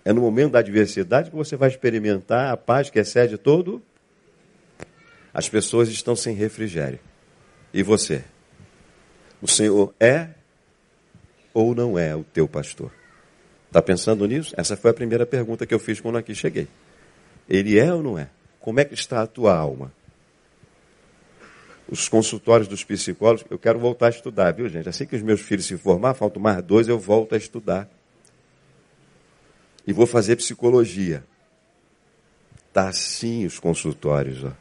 É 0.03 0.13
no 0.13 0.21
momento 0.21 0.51
da 0.51 0.59
adversidade 0.59 1.29
que 1.29 1.35
você 1.35 1.55
vai 1.55 1.69
experimentar 1.69 2.51
a 2.51 2.57
paz 2.57 2.89
que 2.89 2.99
excede 2.99 3.37
todo. 3.37 3.81
As 5.33 5.49
pessoas 5.49 5.89
estão 5.89 6.15
sem 6.15 6.35
refrigério. 6.35 6.99
E 7.73 7.81
você? 7.81 8.23
O 9.41 9.47
Senhor 9.47 9.93
é 9.99 10.29
ou 11.53 11.73
não 11.73 11.97
é 11.97 12.15
o 12.15 12.23
teu 12.23 12.47
pastor? 12.47 12.91
Está 13.67 13.81
pensando 13.81 14.27
nisso? 14.27 14.53
Essa 14.55 14.77
foi 14.77 14.91
a 14.91 14.93
primeira 14.93 15.25
pergunta 15.25 15.65
que 15.65 15.73
eu 15.73 15.79
fiz 15.79 15.99
quando 15.99 16.17
aqui 16.17 16.35
cheguei. 16.35 16.67
Ele 17.49 17.79
é 17.79 17.91
ou 17.93 18.03
não 18.03 18.19
é? 18.19 18.29
Como 18.59 18.79
é 18.79 18.85
que 18.85 18.93
está 18.93 19.21
a 19.21 19.27
tua 19.27 19.55
alma? 19.55 19.91
Os 21.87 22.09
consultórios 22.09 22.67
dos 22.67 22.83
psicólogos, 22.83 23.45
eu 23.49 23.59
quero 23.59 23.77
voltar 23.77 24.07
a 24.07 24.09
estudar, 24.09 24.51
viu, 24.51 24.67
gente? 24.67 24.89
Assim 24.89 25.05
que 25.05 25.15
os 25.15 25.21
meus 25.21 25.41
filhos 25.41 25.65
se 25.65 25.77
formar, 25.77 26.15
faltam 26.15 26.41
mais 26.41 26.63
dois, 26.63 26.87
eu 26.87 26.97
volto 26.97 27.35
a 27.35 27.37
estudar. 27.37 27.87
E 29.85 29.93
vou 29.93 30.07
fazer 30.07 30.35
psicologia. 30.35 31.23
Está 32.67 32.89
assim 32.89 33.45
os 33.45 33.59
consultórios, 33.59 34.43
ó. 34.43 34.51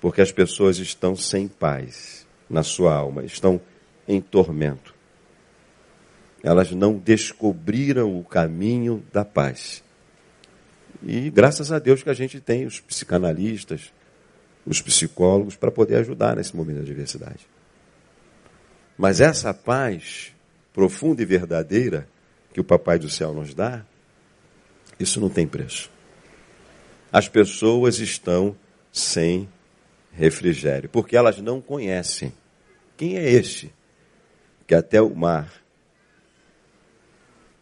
Porque 0.00 0.22
as 0.22 0.32
pessoas 0.32 0.78
estão 0.78 1.14
sem 1.14 1.46
paz 1.46 2.26
na 2.48 2.62
sua 2.62 2.94
alma, 2.94 3.22
estão 3.22 3.60
em 4.08 4.20
tormento. 4.20 4.94
Elas 6.42 6.72
não 6.72 6.94
descobriram 6.94 8.18
o 8.18 8.24
caminho 8.24 9.04
da 9.12 9.26
paz. 9.26 9.84
E 11.02 11.30
graças 11.30 11.70
a 11.70 11.78
Deus 11.78 12.02
que 12.02 12.10
a 12.10 12.14
gente 12.14 12.40
tem 12.40 12.66
os 12.66 12.80
psicanalistas, 12.80 13.92
os 14.66 14.80
psicólogos 14.80 15.56
para 15.56 15.70
poder 15.70 15.96
ajudar 15.96 16.36
nesse 16.36 16.54
momento 16.54 16.84
de 16.84 16.92
adversidade. 16.92 17.46
Mas 18.96 19.20
essa 19.20 19.54
paz 19.54 20.32
profunda 20.72 21.22
e 21.22 21.24
verdadeira 21.24 22.06
que 22.52 22.60
o 22.60 22.64
Papai 22.64 22.98
do 22.98 23.08
Céu 23.08 23.32
nos 23.32 23.54
dá, 23.54 23.84
isso 24.98 25.20
não 25.20 25.30
tem 25.30 25.46
preço. 25.46 25.90
As 27.12 27.28
pessoas 27.28 27.98
estão 27.98 28.54
sem 28.92 29.48
refrigério, 30.12 30.88
porque 30.88 31.16
elas 31.16 31.38
não 31.38 31.60
conhecem 31.60 32.32
quem 32.96 33.16
é 33.16 33.30
este 33.30 33.72
que 34.66 34.74
até 34.74 35.00
o 35.00 35.14
mar 35.14 35.50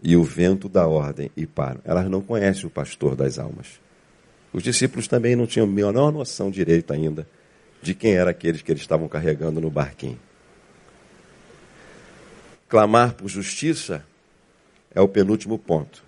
e 0.03 0.17
o 0.17 0.23
vento 0.23 0.69
dá 0.69 0.87
ordem 0.87 1.31
e 1.37 1.47
param. 1.47 1.81
Elas 1.85 2.09
não 2.09 2.21
conhecem 2.21 2.67
o 2.67 2.71
pastor 2.71 3.17
das 3.17 3.39
almas. 3.39 3.81
Os 4.53 4.63
discípulos 4.63 5.07
também 5.07 5.37
não 5.37 5.47
tinham 5.47 5.67
a 5.67 5.71
menor 5.71 6.11
noção 6.11 6.51
direito 6.51 6.93
ainda 6.93 7.27
de 7.83 7.95
quem 7.95 8.15
eram 8.15 8.31
aqueles 8.31 8.63
que 8.63 8.73
eles 8.73 8.83
estavam 8.83 9.09
carregando 9.09 9.61
no 9.61 9.71
barquinho. 9.71 10.19
Clamar 12.69 13.15
por 13.15 13.29
justiça 13.29 14.05
é 14.95 15.01
o 15.01 15.09
penúltimo 15.09 15.59
ponto. 15.59 16.03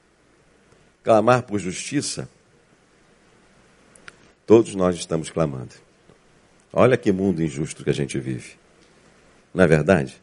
Clamar 1.02 1.42
por 1.42 1.58
justiça, 1.58 2.28
todos 4.46 4.74
nós 4.74 4.96
estamos 4.96 5.30
clamando. 5.30 5.74
Olha 6.72 6.96
que 6.96 7.10
mundo 7.10 7.42
injusto 7.42 7.82
que 7.82 7.90
a 7.90 7.94
gente 7.94 8.18
vive. 8.18 8.52
Não 9.54 9.64
é 9.64 9.66
verdade? 9.66 10.20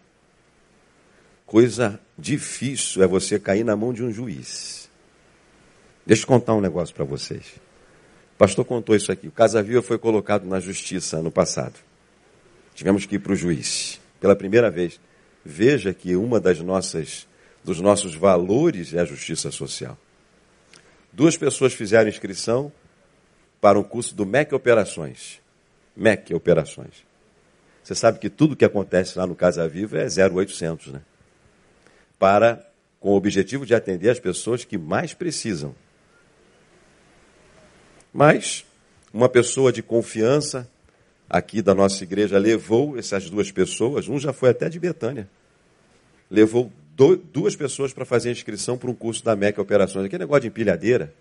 Coisa 1.46 2.00
difícil 2.18 3.02
é 3.02 3.08
você 3.08 3.40
cair 3.40 3.64
na 3.64 3.76
mão 3.76 3.94
de 3.94 4.04
um 4.04 4.12
juiz. 4.12 4.90
Deixa 6.06 6.24
eu 6.24 6.28
contar 6.28 6.54
um 6.54 6.62
negócio 6.62 6.94
para 6.94 7.06
vocês. 7.06 7.67
Pastor 8.38 8.64
contou 8.66 8.96
isso 8.96 9.12
aqui. 9.12 9.28
O 9.28 9.32
Casa 9.32 9.64
Viva 9.64 9.82
foi 9.82 9.98
colocado 9.98 10.46
na 10.46 10.60
justiça 10.60 11.18
ano 11.18 11.32
passado. 11.32 11.76
Tivemos 12.76 13.06
que 13.06 13.16
ir 13.16 13.20
para 13.20 13.34
o 13.34 13.36
juiz. 13.36 14.00
Pela 14.20 14.36
primeira 14.36 14.70
vez. 14.70 15.00
Veja 15.44 15.94
que 15.94 16.16
uma 16.16 16.40
das 16.40 16.60
nossas 16.60 17.28
dos 17.64 17.82
nossos 17.82 18.16
valores 18.16 18.94
é 18.94 19.00
a 19.00 19.06
justiça 19.06 19.52
social. 19.52 19.98
Duas 21.12 21.36
pessoas 21.36 21.74
fizeram 21.74 22.08
inscrição 22.08 22.72
para 23.60 23.78
um 23.78 23.84
curso 23.84 24.16
do 24.16 24.26
MEC 24.26 24.56
Operações. 24.56 25.42
MEC 25.96 26.34
Operações. 26.34 27.06
Você 27.84 27.94
sabe 27.94 28.20
que 28.20 28.30
tudo 28.30 28.56
que 28.56 28.64
acontece 28.64 29.18
lá 29.18 29.28
no 29.28 29.36
Casa 29.36 29.68
Viva 29.68 29.98
é 29.98 30.06
0800, 30.06 30.94
né? 30.94 31.02
Para, 32.18 32.66
com 33.00 33.10
o 33.10 33.16
objetivo 33.16 33.66
de 33.66 33.76
atender 33.76 34.10
as 34.10 34.20
pessoas 34.20 34.64
que 34.64 34.78
mais 34.78 35.14
precisam. 35.14 35.76
Mas 38.18 38.66
uma 39.14 39.30
pessoa 39.30 39.72
de 39.72 39.84
confiança 39.84 40.68
aqui 41.30 41.62
da 41.62 41.76
nossa 41.76 42.04
igreja 42.04 42.40
levou 42.40 42.98
essas 42.98 43.30
duas 43.30 43.52
pessoas, 43.52 44.08
um 44.08 44.18
já 44.18 44.34
foi 44.34 44.50
até 44.50 44.68
de 44.68 44.80
Betânia. 44.80 45.30
Levou 46.28 46.72
duas 47.32 47.56
pessoas 47.56 47.94
para 47.94 48.06
fazer 48.06 48.30
a 48.30 48.32
inscrição 48.32 48.76
para 48.76 48.90
um 48.90 48.96
curso 48.96 49.24
da 49.24 49.36
MEC 49.36 49.62
Operações, 49.62 50.08
aquele 50.08 50.24
negócio 50.24 50.42
de 50.42 50.48
empilhadeira. 50.48 51.14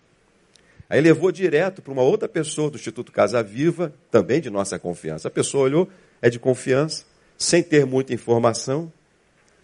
Aí 0.88 0.98
levou 0.98 1.30
direto 1.30 1.82
para 1.82 1.92
uma 1.92 2.00
outra 2.00 2.26
pessoa 2.26 2.70
do 2.70 2.76
Instituto 2.78 3.12
Casa 3.12 3.42
Viva, 3.42 3.92
também 4.10 4.40
de 4.40 4.48
nossa 4.48 4.78
confiança. 4.78 5.28
A 5.28 5.30
pessoa 5.30 5.64
olhou, 5.64 5.90
é 6.22 6.30
de 6.30 6.38
confiança, 6.38 7.04
sem 7.36 7.62
ter 7.62 7.84
muita 7.84 8.14
informação, 8.14 8.90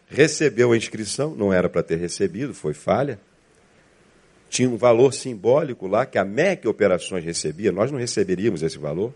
recebeu 0.07 0.73
a 0.73 0.77
inscrição, 0.77 1.35
não 1.35 1.51
era 1.51 1.71
para 1.71 1.83
ter 1.83 1.97
recebido, 1.97 2.53
foi 2.53 2.75
falha. 2.75 3.19
Tinha 4.53 4.69
um 4.69 4.77
valor 4.77 5.15
simbólico 5.15 5.87
lá 5.87 6.05
que 6.05 6.19
a 6.19 6.27
MEC 6.27 6.69
Operações 6.69 7.25
recebia, 7.25 7.73
nós 7.73 7.91
não 7.91 7.99
receberíamos 7.99 8.63
esse 8.63 8.77
valor. 8.77 9.15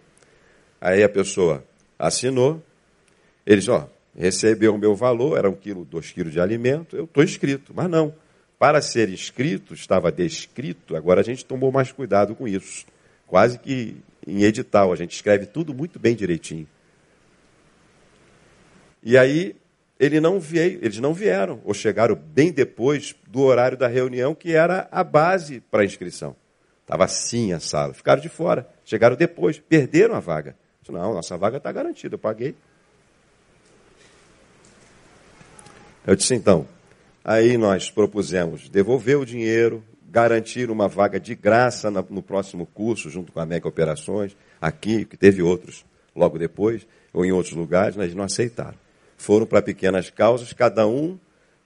Aí 0.81 1.03
a 1.03 1.11
pessoa 1.11 1.63
assinou, 1.99 2.63
eles, 3.45 3.69
ó, 3.69 3.87
recebeu 4.17 4.75
o 4.75 4.79
meu 4.79 4.97
valor, 4.97 5.37
era 5.37 5.51
um 5.51 5.55
quilo, 5.55 5.85
dois 5.85 6.11
quilos 6.11 6.33
de 6.33 6.41
alimento, 6.41 6.97
eu 6.97 7.05
estou 7.05 7.23
inscrito, 7.23 7.71
mas 7.75 7.87
não 7.87 8.15
para 8.59 8.81
ser 8.81 9.11
escrito, 9.11 9.75
estava 9.75 10.11
descrito, 10.11 10.97
agora 10.97 11.21
a 11.21 11.23
gente 11.25 11.45
tomou 11.45 11.71
mais 11.71 11.93
cuidado 11.93 12.35
com 12.35 12.49
isso. 12.49 12.87
Quase 13.27 13.59
que 13.59 13.95
em 14.27 14.43
edital, 14.43 14.91
a 14.91 14.97
gente 14.97 15.15
escreve 15.15 15.45
tudo 15.45 15.75
muito 15.75 15.99
bem 15.99 16.17
direitinho. 16.17 16.67
E 19.03 19.19
aí 19.19 19.55
ele 19.99 20.21
não 20.21 20.39
veio, 20.39 20.79
eles 20.83 20.99
não 20.99 21.15
vieram, 21.15 21.61
ou 21.65 21.73
chegaram 21.73 22.15
bem 22.15 22.53
depois 22.53 23.15
do 23.29 23.41
horário 23.43 23.77
da 23.77 23.89
reunião, 23.89 24.35
que 24.35 24.53
era 24.55 24.89
a 24.91 25.03
base 25.03 25.61
para 25.71 25.83
a 25.83 25.85
inscrição. 25.85 26.37
Estava 26.83 27.05
assim 27.05 27.53
a 27.53 27.61
sala, 27.61 27.95
ficaram 27.95 28.21
de 28.21 28.29
fora, 28.29 28.69
chegaram 28.85 29.17
depois, 29.17 29.59
perderam 29.59 30.15
a 30.15 30.21
vaga. 30.21 30.57
Não, 30.89 31.15
nossa 31.15 31.37
vaga 31.37 31.57
está 31.57 31.73
garantida, 31.73 32.15
eu 32.15 32.19
paguei. 32.19 32.55
Eu 36.07 36.15
disse 36.15 36.33
então, 36.33 36.69
Aí 37.29 37.59
nós 37.59 37.91
propusemos 37.91 38.69
devolver 38.69 39.19
o 39.19 39.27
dinheiro, 39.27 39.83
garantir 40.09 40.71
uma 40.71 40.87
vaga 40.87 41.19
de 41.19 41.35
graça 41.35 41.91
no 41.91 42.23
próximo 42.23 42.65
curso, 42.67 43.11
junto 43.11 43.33
com 43.33 43.41
a 43.41 43.45
Mega 43.45 43.67
Operações, 43.67 44.37
aqui, 44.61 45.05
que 45.05 45.17
teve 45.17 45.43
outros 45.43 45.85
logo 46.15 46.39
depois, 46.39 46.87
ou 47.13 47.25
em 47.25 47.33
outros 47.33 47.53
lugares, 47.53 47.97
mas 47.97 48.15
não 48.15 48.23
aceitaram. 48.23 48.79
Foram 49.17 49.47
para 49.47 49.63
pequenas 49.63 50.11
causas, 50.11 50.53
cada 50.53 50.87
um, 50.87 51.19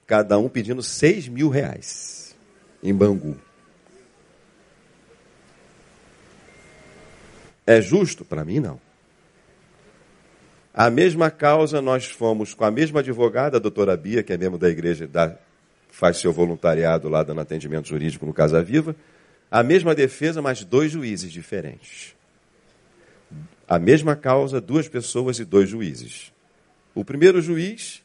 cada 0.07 0.39
um 0.39 0.49
pedindo 0.49 0.83
6 0.83 1.29
mil 1.29 1.49
reais 1.49 2.37
em 2.83 2.95
Bangu. 2.95 3.37
É 7.67 7.81
justo? 7.81 8.25
Para 8.25 8.45
mim, 8.45 8.59
não. 8.59 8.81
A 10.73 10.89
mesma 10.89 11.31
causa, 11.31 11.83
nós 11.83 12.07
fomos 12.07 12.55
com 12.55 12.65
a 12.65 12.71
mesma 12.71 13.01
advogada, 13.01 13.57
a 13.57 13.61
doutora 13.61 13.97
Bia, 13.97 14.23
que 14.23 14.33
é 14.33 14.37
membro 14.37 14.59
da 14.59 14.69
igreja 14.69 15.07
da 15.07 15.37
faz 15.91 16.19
seu 16.19 16.33
voluntariado 16.33 17.09
lá 17.09 17.23
dando 17.23 17.41
atendimento 17.41 17.89
jurídico 17.89 18.25
no 18.25 18.33
Casa 18.33 18.63
Viva. 18.63 18.95
A 19.51 19.63
mesma 19.63 19.95
defesa, 19.95 20.41
mas 20.41 20.65
dois 20.65 20.93
juízes 20.93 21.33
diferentes. 21.33 22.15
A 23.69 23.79
mesma 23.79 24.17
causa, 24.17 24.61
duas 24.61 24.89
pessoas 24.89 25.39
e 25.39 25.45
dois 25.45 25.69
juízes. 25.69 26.33
O 26.95 27.05
primeiro 27.05 27.41
juiz 27.41 28.03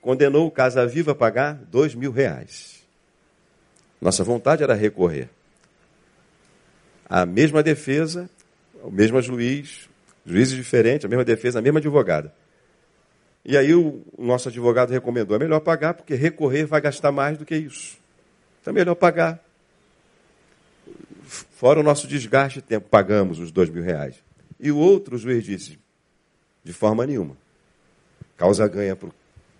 condenou 0.00 0.46
o 0.46 0.50
Casa 0.50 0.86
Viva 0.86 1.12
a 1.12 1.14
pagar 1.14 1.54
dois 1.54 1.94
mil 1.94 2.10
reais. 2.10 2.82
Nossa 4.00 4.24
vontade 4.24 4.62
era 4.62 4.74
recorrer. 4.74 5.28
A 7.08 7.24
mesma 7.26 7.62
defesa, 7.62 8.28
o 8.82 8.90
mesmo 8.90 9.20
juiz, 9.22 9.88
juízes 10.24 10.56
diferentes, 10.56 11.04
a 11.04 11.08
mesma 11.08 11.24
defesa, 11.24 11.58
a 11.58 11.62
mesma 11.62 11.78
advogada. 11.78 12.32
E 13.44 13.56
aí 13.56 13.74
o 13.74 14.02
nosso 14.18 14.48
advogado 14.48 14.90
recomendou: 14.90 15.36
é 15.36 15.38
melhor 15.38 15.60
pagar, 15.60 15.94
porque 15.94 16.14
recorrer 16.14 16.64
vai 16.64 16.80
gastar 16.80 17.12
mais 17.12 17.38
do 17.38 17.44
que 17.44 17.56
isso. 17.56 17.98
Então 18.60 18.72
é 18.72 18.74
melhor 18.74 18.94
pagar. 18.94 19.40
Fora 21.24 21.80
o 21.80 21.82
nosso 21.82 22.06
desgaste 22.06 22.60
de 22.60 22.66
tempo, 22.66 22.88
pagamos 22.88 23.38
os 23.38 23.50
dois 23.50 23.68
mil 23.68 23.82
reais. 23.82 24.16
E 24.58 24.70
o 24.70 24.78
outro 24.78 25.18
juiz 25.18 25.44
disse: 25.44 25.78
de 26.64 26.72
forma 26.72 27.06
nenhuma. 27.06 27.41
Causa 28.42 28.66
ganha 28.66 28.96
para 28.96 29.08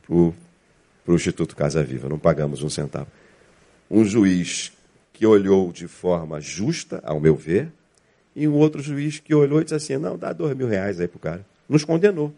o 0.09 0.35
Instituto 1.09 1.55
Casa 1.55 1.85
Viva, 1.85 2.09
não 2.09 2.18
pagamos 2.18 2.64
um 2.64 2.68
centavo. 2.68 3.07
Um 3.89 4.05
juiz 4.05 4.72
que 5.12 5.24
olhou 5.24 5.70
de 5.70 5.87
forma 5.87 6.41
justa, 6.41 7.01
ao 7.05 7.20
meu 7.20 7.37
ver, 7.37 7.70
e 8.35 8.49
um 8.49 8.55
outro 8.55 8.83
juiz 8.83 9.20
que 9.20 9.33
olhou 9.33 9.61
e 9.61 9.62
disse 9.62 9.76
assim: 9.76 9.97
não, 9.99 10.18
dá 10.18 10.33
dois 10.33 10.57
mil 10.57 10.66
reais 10.66 10.99
aí 10.99 11.07
para 11.07 11.16
o 11.16 11.20
cara. 11.20 11.47
Nos 11.68 11.85
condenou. 11.85 12.35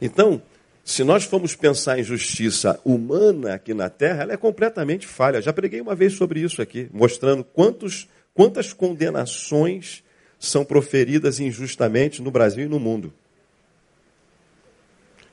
Então, 0.00 0.40
se 0.84 1.02
nós 1.02 1.24
formos 1.24 1.56
pensar 1.56 1.98
em 1.98 2.04
justiça 2.04 2.78
humana 2.84 3.54
aqui 3.54 3.74
na 3.74 3.90
Terra, 3.90 4.22
ela 4.22 4.34
é 4.34 4.36
completamente 4.36 5.08
falha. 5.08 5.42
Já 5.42 5.52
preguei 5.52 5.80
uma 5.80 5.96
vez 5.96 6.12
sobre 6.12 6.38
isso 6.38 6.62
aqui, 6.62 6.88
mostrando 6.92 7.42
quantos, 7.42 8.08
quantas 8.32 8.72
condenações 8.72 10.04
são 10.38 10.64
proferidas 10.64 11.40
injustamente 11.40 12.22
no 12.22 12.30
Brasil 12.30 12.66
e 12.66 12.68
no 12.68 12.78
mundo. 12.78 13.12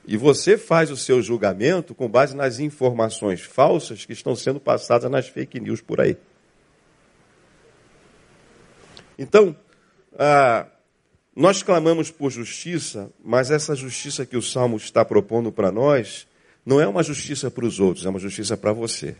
E 0.06 0.16
você 0.16 0.58
faz 0.58 0.90
o 0.90 0.96
seu 0.96 1.22
julgamento 1.22 1.94
com 1.94 2.08
base 2.08 2.36
nas 2.36 2.58
informações 2.58 3.40
falsas 3.42 4.04
que 4.04 4.12
estão 4.12 4.34
sendo 4.34 4.58
passadas 4.58 5.10
nas 5.10 5.28
fake 5.28 5.60
news 5.60 5.80
por 5.80 6.00
aí. 6.00 6.16
Então, 9.16 9.54
ah, 10.18 10.66
nós 11.34 11.62
clamamos 11.62 12.10
por 12.10 12.30
justiça, 12.30 13.10
mas 13.22 13.50
essa 13.50 13.76
justiça 13.76 14.26
que 14.26 14.36
o 14.36 14.42
Salmo 14.42 14.76
está 14.76 15.04
propondo 15.04 15.52
para 15.52 15.70
nós 15.70 16.26
não 16.66 16.80
é 16.80 16.86
uma 16.86 17.02
justiça 17.02 17.50
para 17.50 17.64
os 17.64 17.78
outros, 17.78 18.04
é 18.04 18.08
uma 18.08 18.18
justiça 18.18 18.56
para 18.56 18.72
você. 18.72 19.16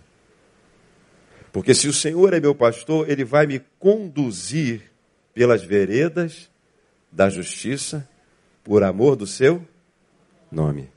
Porque 1.53 1.74
se 1.74 1.87
o 1.87 1.93
Senhor 1.93 2.33
é 2.33 2.41
meu 2.41 2.55
pastor, 2.55 3.09
ele 3.09 3.24
vai 3.24 3.47
me 3.47 3.61
conduzir 3.78 4.91
pelas 5.35 5.62
veredas 5.62 6.51
da 7.11 7.28
justiça 7.28 8.09
por 8.64 8.83
amor 8.83 9.16
do 9.16 9.26
seu 9.26 9.66
nome. 10.53 10.88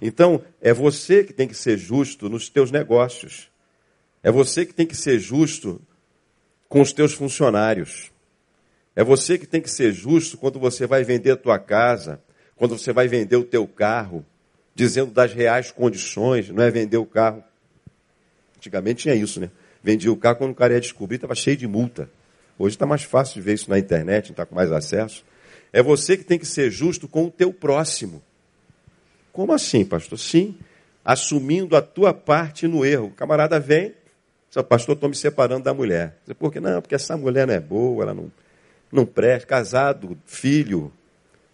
Então, 0.00 0.42
é 0.60 0.72
você 0.72 1.22
que 1.22 1.32
tem 1.32 1.46
que 1.46 1.54
ser 1.54 1.78
justo 1.78 2.28
nos 2.28 2.48
teus 2.48 2.70
negócios. 2.70 3.48
É 4.22 4.30
você 4.30 4.66
que 4.66 4.74
tem 4.74 4.86
que 4.86 4.96
ser 4.96 5.18
justo 5.18 5.80
com 6.68 6.80
os 6.80 6.92
teus 6.92 7.12
funcionários. 7.12 8.10
É 8.94 9.02
você 9.02 9.38
que 9.38 9.46
tem 9.46 9.60
que 9.60 9.70
ser 9.70 9.92
justo 9.92 10.36
quando 10.36 10.58
você 10.58 10.86
vai 10.86 11.02
vender 11.04 11.30
a 11.30 11.36
tua 11.36 11.58
casa, 11.58 12.20
quando 12.56 12.76
você 12.76 12.92
vai 12.92 13.08
vender 13.08 13.36
o 13.36 13.44
teu 13.44 13.66
carro, 13.66 14.24
dizendo 14.74 15.10
das 15.10 15.32
reais 15.32 15.70
condições, 15.70 16.48
não 16.50 16.62
é 16.62 16.70
vender 16.70 16.96
o 16.96 17.06
carro. 17.06 17.42
Antigamente 18.56 19.02
tinha 19.02 19.14
isso, 19.14 19.40
né? 19.40 19.50
Vendia 19.82 20.12
o 20.12 20.16
carro 20.16 20.36
quando 20.36 20.52
o 20.52 20.54
cara 20.54 20.74
ia 20.74 20.80
descobrir, 20.80 21.16
estava 21.16 21.34
cheio 21.34 21.56
de 21.56 21.66
multa. 21.66 22.08
Hoje 22.58 22.76
está 22.76 22.86
mais 22.86 23.02
fácil 23.02 23.34
de 23.34 23.40
ver 23.40 23.54
isso 23.54 23.68
na 23.68 23.78
internet, 23.78 24.30
está 24.30 24.46
com 24.46 24.54
mais 24.54 24.70
acesso. 24.70 25.24
É 25.72 25.82
você 25.82 26.16
que 26.16 26.24
tem 26.24 26.38
que 26.38 26.46
ser 26.46 26.70
justo 26.70 27.08
com 27.08 27.24
o 27.26 27.30
teu 27.30 27.52
próximo. 27.52 28.22
Como 29.32 29.52
assim, 29.52 29.84
pastor? 29.84 30.18
Sim, 30.18 30.56
assumindo 31.04 31.76
a 31.76 31.82
tua 31.82 32.12
parte 32.12 32.68
no 32.68 32.84
erro. 32.84 33.06
O 33.06 33.10
camarada 33.10 33.58
vem, 33.58 33.94
diz, 34.50 34.62
pastor, 34.64 34.94
estou 34.94 35.08
me 35.08 35.16
separando 35.16 35.64
da 35.64 35.72
mulher. 35.72 36.18
Por 36.38 36.52
que 36.52 36.60
não? 36.60 36.82
Porque 36.82 36.94
essa 36.94 37.16
mulher 37.16 37.46
não 37.46 37.54
é 37.54 37.60
boa, 37.60 38.04
ela 38.04 38.14
não, 38.14 38.30
não 38.90 39.06
presta, 39.06 39.46
casado, 39.46 40.18
filho, 40.26 40.92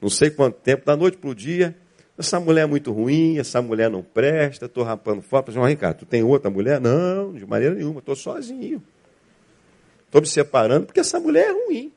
não 0.00 0.10
sei 0.10 0.30
quanto 0.30 0.56
tempo, 0.56 0.84
da 0.84 0.96
noite 0.96 1.16
para 1.16 1.30
o 1.30 1.34
dia, 1.34 1.76
essa 2.18 2.40
mulher 2.40 2.62
é 2.62 2.66
muito 2.66 2.90
ruim, 2.90 3.38
essa 3.38 3.62
mulher 3.62 3.88
não 3.88 4.02
presta, 4.02 4.66
estou 4.66 4.82
rapando 4.82 5.22
foto. 5.22 5.52
Mas, 5.54 5.70
Ricardo, 5.70 5.98
tu 5.98 6.06
tem 6.06 6.24
outra 6.24 6.50
mulher? 6.50 6.80
Não, 6.80 7.32
de 7.32 7.46
maneira 7.46 7.76
nenhuma, 7.76 8.00
estou 8.00 8.16
sozinho. 8.16 8.82
Estou 10.04 10.20
me 10.20 10.26
separando 10.26 10.86
porque 10.86 10.98
essa 10.98 11.20
mulher 11.20 11.46
é 11.46 11.52
ruim. 11.52 11.92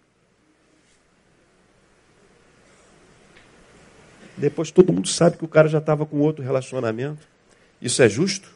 Depois 4.42 4.72
todo 4.72 4.92
mundo 4.92 5.08
sabe 5.08 5.38
que 5.38 5.46
o 5.46 5.48
cara 5.48 5.68
já 5.68 5.78
estava 5.78 6.04
com 6.04 6.20
outro 6.20 6.44
relacionamento. 6.44 7.28
Isso 7.80 8.02
é 8.02 8.10
justo? 8.10 8.52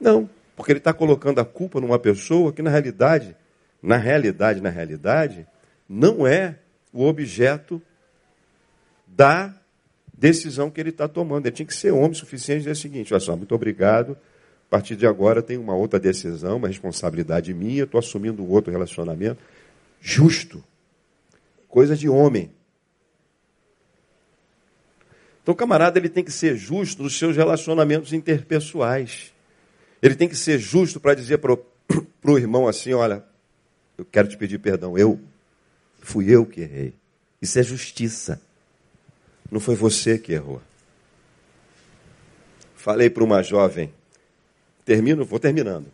Não, 0.00 0.28
porque 0.56 0.72
ele 0.72 0.80
está 0.80 0.92
colocando 0.92 1.40
a 1.40 1.44
culpa 1.44 1.80
numa 1.80 1.96
pessoa 1.96 2.52
que 2.52 2.60
na 2.60 2.70
realidade, 2.70 3.36
na 3.80 3.96
realidade, 3.96 4.60
na 4.60 4.68
realidade, 4.68 5.46
não 5.88 6.26
é 6.26 6.56
o 6.92 7.04
objeto 7.04 7.80
da 9.06 9.54
decisão 10.12 10.68
que 10.68 10.80
ele 10.80 10.90
está 10.90 11.06
tomando. 11.06 11.46
Ele 11.46 11.54
tinha 11.54 11.66
que 11.66 11.74
ser 11.74 11.92
homem 11.92 12.14
suficiente 12.14 12.56
e 12.56 12.60
dizer 12.62 12.72
o 12.72 12.76
seguinte: 12.76 13.14
olha 13.14 13.20
só, 13.20 13.36
muito 13.36 13.54
obrigado. 13.54 14.16
A 14.66 14.70
partir 14.70 14.96
de 14.96 15.06
agora 15.06 15.40
tem 15.40 15.56
uma 15.56 15.76
outra 15.76 16.00
decisão, 16.00 16.56
uma 16.56 16.66
responsabilidade 16.66 17.54
minha, 17.54 17.84
estou 17.84 18.00
assumindo 18.00 18.42
um 18.42 18.50
outro 18.50 18.72
relacionamento. 18.72 19.40
Justo. 20.00 20.64
Coisa 21.68 21.94
de 21.94 22.08
homem. 22.08 22.50
Então, 25.46 25.52
o 25.52 25.56
camarada 25.56 25.96
ele 25.96 26.08
tem 26.08 26.24
que 26.24 26.32
ser 26.32 26.56
justo 26.56 27.04
nos 27.04 27.16
seus 27.16 27.36
relacionamentos 27.36 28.12
interpessoais. 28.12 29.32
Ele 30.02 30.16
tem 30.16 30.28
que 30.28 30.34
ser 30.34 30.58
justo 30.58 30.98
para 30.98 31.14
dizer 31.14 31.38
para 31.38 31.54
o 31.54 32.34
irmão 32.36 32.66
assim: 32.66 32.92
olha, 32.94 33.24
eu 33.96 34.04
quero 34.04 34.26
te 34.26 34.36
pedir 34.36 34.58
perdão, 34.58 34.98
eu 34.98 35.20
Fui 36.06 36.32
eu 36.32 36.46
que 36.46 36.60
errei. 36.60 36.94
Isso 37.42 37.58
é 37.58 37.64
justiça. 37.64 38.40
Não 39.50 39.58
foi 39.58 39.74
você 39.74 40.16
que 40.16 40.32
errou. 40.32 40.62
Falei 42.76 43.10
para 43.10 43.24
uma 43.24 43.42
jovem, 43.42 43.92
termino, 44.84 45.24
vou 45.24 45.40
terminando. 45.40 45.86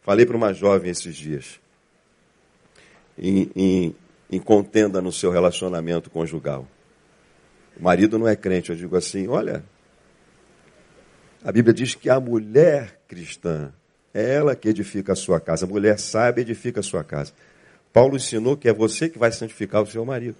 Falei 0.00 0.24
para 0.24 0.34
uma 0.34 0.54
jovem 0.54 0.90
esses 0.90 1.14
dias, 1.14 1.60
em, 3.18 3.50
em, 3.54 3.96
em 4.30 4.40
contenda 4.40 5.02
no 5.02 5.12
seu 5.12 5.30
relacionamento 5.30 6.08
conjugal. 6.08 6.66
O 7.80 7.84
marido 7.84 8.18
não 8.18 8.28
é 8.28 8.36
crente, 8.36 8.70
eu 8.70 8.76
digo 8.76 8.94
assim: 8.94 9.26
olha, 9.26 9.64
a 11.42 11.50
Bíblia 11.50 11.72
diz 11.72 11.94
que 11.94 12.10
a 12.10 12.20
mulher 12.20 13.00
cristã 13.08 13.72
é 14.12 14.34
ela 14.34 14.54
que 14.54 14.68
edifica 14.68 15.14
a 15.14 15.16
sua 15.16 15.40
casa. 15.40 15.64
A 15.64 15.68
mulher 15.68 15.98
sabe 15.98 16.42
edifica 16.42 16.80
a 16.80 16.82
sua 16.82 17.02
casa. 17.02 17.32
Paulo 17.90 18.16
ensinou 18.16 18.56
que 18.56 18.68
é 18.68 18.72
você 18.72 19.08
que 19.08 19.18
vai 19.18 19.32
santificar 19.32 19.82
o 19.82 19.86
seu 19.86 20.04
marido. 20.04 20.36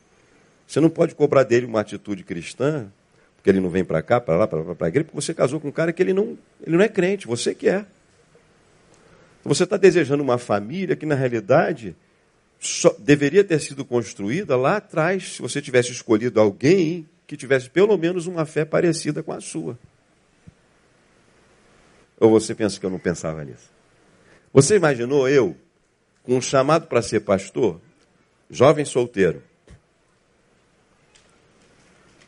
Você 0.66 0.80
não 0.80 0.91
pode 0.91 1.14
cobrar 1.14 1.43
dele 1.43 1.64
uma 1.64 1.80
atitude 1.80 2.22
cristã, 2.22 2.93
porque 3.36 3.49
ele 3.49 3.59
não 3.59 3.70
vem 3.70 3.84
para 3.84 4.03
cá, 4.03 4.20
para 4.20 4.36
lá, 4.36 4.47
para 4.47 4.61
a 4.61 4.88
igreja, 4.88 5.05
porque 5.05 5.20
você 5.20 5.32
casou 5.32 5.59
com 5.59 5.68
um 5.68 5.72
cara 5.72 5.93
que 5.93 6.03
ele 6.03 6.12
não, 6.12 6.36
ele 6.64 6.76
não 6.76 6.84
é 6.84 6.88
crente, 6.88 7.26
você 7.26 7.55
que 7.55 7.68
é. 7.68 7.86
Você 9.43 9.64
está 9.64 9.78
desejando 9.78 10.22
uma 10.22 10.36
família 10.36 10.95
que, 10.95 11.07
na 11.07 11.14
realidade, 11.14 11.97
deveria 12.99 13.43
ter 13.43 13.59
sido 13.61 13.84
construída 13.84 14.57
lá 14.57 14.76
atrás, 14.76 15.36
se 15.36 15.43
você 15.43 15.62
tivesse 15.62 15.91
escolhido 15.91 16.38
alguém 16.38 17.09
que 17.31 17.37
tivesse 17.37 17.70
pelo 17.70 17.97
menos 17.97 18.26
uma 18.26 18.45
fé 18.45 18.64
parecida 18.64 19.22
com 19.22 19.31
a 19.31 19.41
sua. 19.41 19.78
Ou 22.18 22.28
você 22.28 22.57
pensa 22.57 22.81
que 22.81 22.85
eu 22.85 22.91
não 22.91 22.99
pensava 22.99 23.45
nisso? 23.45 23.70
Você 24.53 24.74
imaginou 24.74 25.28
eu 25.28 25.57
com 26.24 26.37
um 26.37 26.41
chamado 26.41 26.89
para 26.89 27.01
ser 27.01 27.20
pastor, 27.20 27.81
jovem 28.51 28.85
solteiro. 28.85 29.45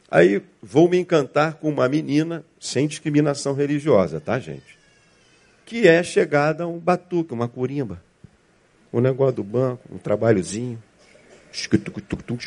Aí 0.08 0.40
vou 0.62 0.88
me 0.88 0.98
encantar 0.98 1.54
com 1.54 1.68
uma 1.68 1.88
menina 1.88 2.44
sem 2.60 2.86
discriminação 2.86 3.54
religiosa, 3.54 4.20
tá, 4.20 4.38
gente? 4.38 4.78
Que 5.66 5.88
é 5.88 6.00
chegada 6.04 6.62
a 6.62 6.68
um 6.68 6.78
batuque, 6.78 7.34
uma 7.34 7.48
curimba. 7.48 8.00
Um 8.92 9.00
negócio 9.00 9.34
do 9.34 9.42
banco, 9.42 9.82
um 9.92 9.98
trabalhozinho, 9.98 10.80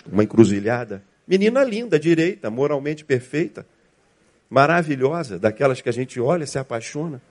uma 0.09 0.23
encruzilhada. 0.23 1.03
Menina 1.27 1.63
linda, 1.63 1.99
direita, 1.99 2.49
moralmente 2.49 3.03
perfeita, 3.03 3.65
maravilhosa, 4.49 5.39
daquelas 5.39 5.81
que 5.81 5.89
a 5.89 5.91
gente 5.91 6.19
olha, 6.19 6.45
se 6.45 6.59
apaixona. 6.59 7.21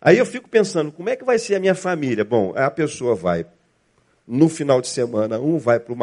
Aí 0.00 0.18
eu 0.18 0.26
fico 0.26 0.48
pensando, 0.48 0.92
como 0.92 1.08
é 1.08 1.16
que 1.16 1.24
vai 1.24 1.38
ser 1.38 1.56
a 1.56 1.60
minha 1.60 1.74
família? 1.74 2.24
Bom, 2.24 2.52
a 2.56 2.70
pessoa 2.70 3.14
vai 3.14 3.46
no 4.26 4.48
final 4.48 4.80
de 4.80 4.88
semana, 4.88 5.40
um 5.40 5.58
vai 5.58 5.80
para 5.80 5.92
o 5.92 5.96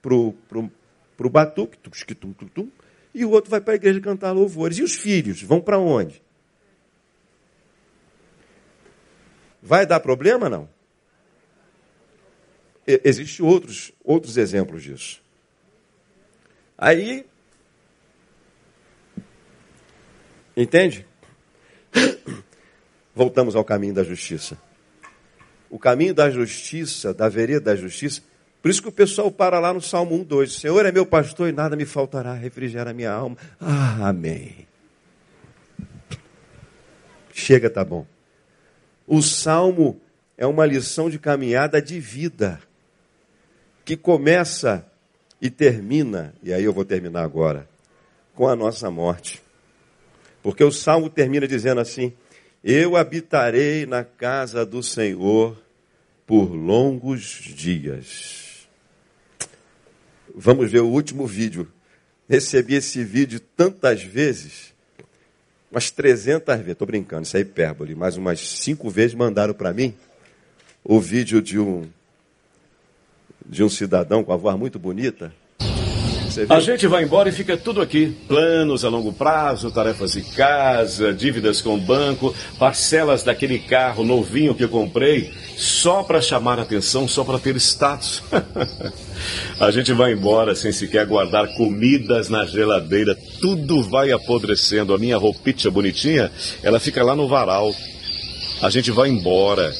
pro, 0.00 0.32
pro, 1.16 1.28
batuque, 1.28 1.76
tum, 2.14 2.32
tum, 2.32 2.46
tum, 2.46 2.68
e 3.12 3.24
o 3.24 3.30
outro 3.30 3.50
vai 3.50 3.60
para 3.60 3.74
a 3.74 3.76
igreja 3.76 4.00
cantar 4.00 4.32
louvores. 4.32 4.78
E 4.78 4.82
os 4.82 4.94
filhos 4.94 5.42
vão 5.42 5.60
para 5.60 5.78
onde? 5.78 6.22
Vai 9.60 9.84
dar 9.84 9.98
problema, 9.98 10.48
não? 10.48 10.68
Existem 12.86 13.44
outros, 13.44 13.92
outros 14.02 14.38
exemplos 14.38 14.82
disso. 14.82 15.20
Aí, 16.78 17.26
entende? 20.56 21.04
voltamos 23.12 23.56
ao 23.56 23.64
caminho 23.64 23.94
da 23.94 24.04
justiça. 24.04 24.56
O 25.68 25.78
caminho 25.78 26.14
da 26.14 26.30
justiça, 26.30 27.12
da 27.12 27.28
vereda 27.28 27.72
da 27.72 27.76
justiça, 27.76 28.22
por 28.62 28.70
isso 28.70 28.80
que 28.80 28.88
o 28.88 28.92
pessoal 28.92 29.30
para 29.30 29.58
lá 29.58 29.74
no 29.74 29.80
Salmo 29.80 30.14
1, 30.14 30.24
2. 30.24 30.50
O 30.50 30.60
Senhor 30.60 30.86
é 30.86 30.92
meu 30.92 31.04
pastor 31.04 31.48
e 31.48 31.52
nada 31.52 31.74
me 31.74 31.84
faltará, 31.84 32.32
refrigera 32.32 32.92
minha 32.92 33.10
alma. 33.10 33.36
Ah, 33.60 34.08
amém. 34.08 34.66
Chega, 37.32 37.68
tá 37.68 37.84
bom. 37.84 38.06
O 39.06 39.20
Salmo 39.20 40.00
é 40.36 40.46
uma 40.46 40.64
lição 40.64 41.10
de 41.10 41.18
caminhada 41.18 41.82
de 41.82 41.98
vida, 41.98 42.60
que 43.84 43.96
começa 43.96 44.86
e 45.40 45.50
termina, 45.50 46.34
e 46.42 46.52
aí 46.52 46.64
eu 46.64 46.72
vou 46.72 46.84
terminar 46.84 47.22
agora, 47.22 47.68
com 48.34 48.48
a 48.48 48.56
nossa 48.56 48.90
morte. 48.90 49.40
Porque 50.42 50.62
o 50.62 50.72
Salmo 50.72 51.08
termina 51.10 51.46
dizendo 51.46 51.80
assim: 51.80 52.12
eu 52.62 52.96
habitarei 52.96 53.86
na 53.86 54.04
casa 54.04 54.66
do 54.66 54.82
Senhor 54.82 55.56
por 56.26 56.52
longos 56.52 57.22
dias. 57.22 58.68
Vamos 60.34 60.70
ver 60.70 60.80
o 60.80 60.88
último 60.88 61.26
vídeo. 61.26 61.68
Recebi 62.28 62.74
esse 62.74 63.02
vídeo 63.02 63.40
tantas 63.40 64.02
vezes, 64.02 64.74
umas 65.70 65.90
300 65.90 66.56
vezes. 66.56 66.72
Estou 66.72 66.86
brincando, 66.86 67.22
isso 67.22 67.36
é 67.36 67.40
hipérbole. 67.40 67.94
Mais 67.94 68.16
umas 68.16 68.40
cinco 68.40 68.90
vezes 68.90 69.14
mandaram 69.14 69.54
para 69.54 69.72
mim 69.72 69.94
o 70.84 71.00
vídeo 71.00 71.40
de 71.40 71.58
um 71.58 71.88
de 73.46 73.64
um 73.64 73.68
cidadão 73.68 74.22
com 74.22 74.32
a 74.32 74.36
voz 74.36 74.56
muito 74.58 74.78
bonita 74.78 75.32
a 76.48 76.60
gente 76.60 76.86
vai 76.86 77.02
embora 77.02 77.28
e 77.28 77.32
fica 77.32 77.56
tudo 77.56 77.80
aqui. 77.80 78.14
Planos 78.28 78.84
a 78.84 78.88
longo 78.88 79.12
prazo, 79.12 79.70
tarefas 79.70 80.12
de 80.12 80.22
casa, 80.22 81.12
dívidas 81.12 81.60
com 81.60 81.74
o 81.74 81.80
banco, 81.80 82.34
parcelas 82.58 83.22
daquele 83.22 83.58
carro 83.58 84.04
novinho 84.04 84.54
que 84.54 84.62
eu 84.62 84.68
comprei, 84.68 85.32
só 85.56 86.02
para 86.02 86.20
chamar 86.20 86.58
atenção, 86.58 87.08
só 87.08 87.24
para 87.24 87.38
ter 87.38 87.56
status. 87.56 88.22
a 89.58 89.70
gente 89.70 89.92
vai 89.92 90.12
embora 90.12 90.54
sem 90.54 90.70
sequer 90.70 91.06
guardar 91.06 91.48
comidas 91.54 92.28
na 92.28 92.44
geladeira. 92.44 93.16
Tudo 93.40 93.82
vai 93.82 94.12
apodrecendo. 94.12 94.94
A 94.94 94.98
minha 94.98 95.16
roupinha 95.16 95.70
bonitinha, 95.70 96.30
ela 96.62 96.78
fica 96.78 97.02
lá 97.02 97.16
no 97.16 97.26
varal. 97.26 97.74
A 98.60 98.70
gente 98.70 98.90
vai 98.90 99.08
embora 99.08 99.72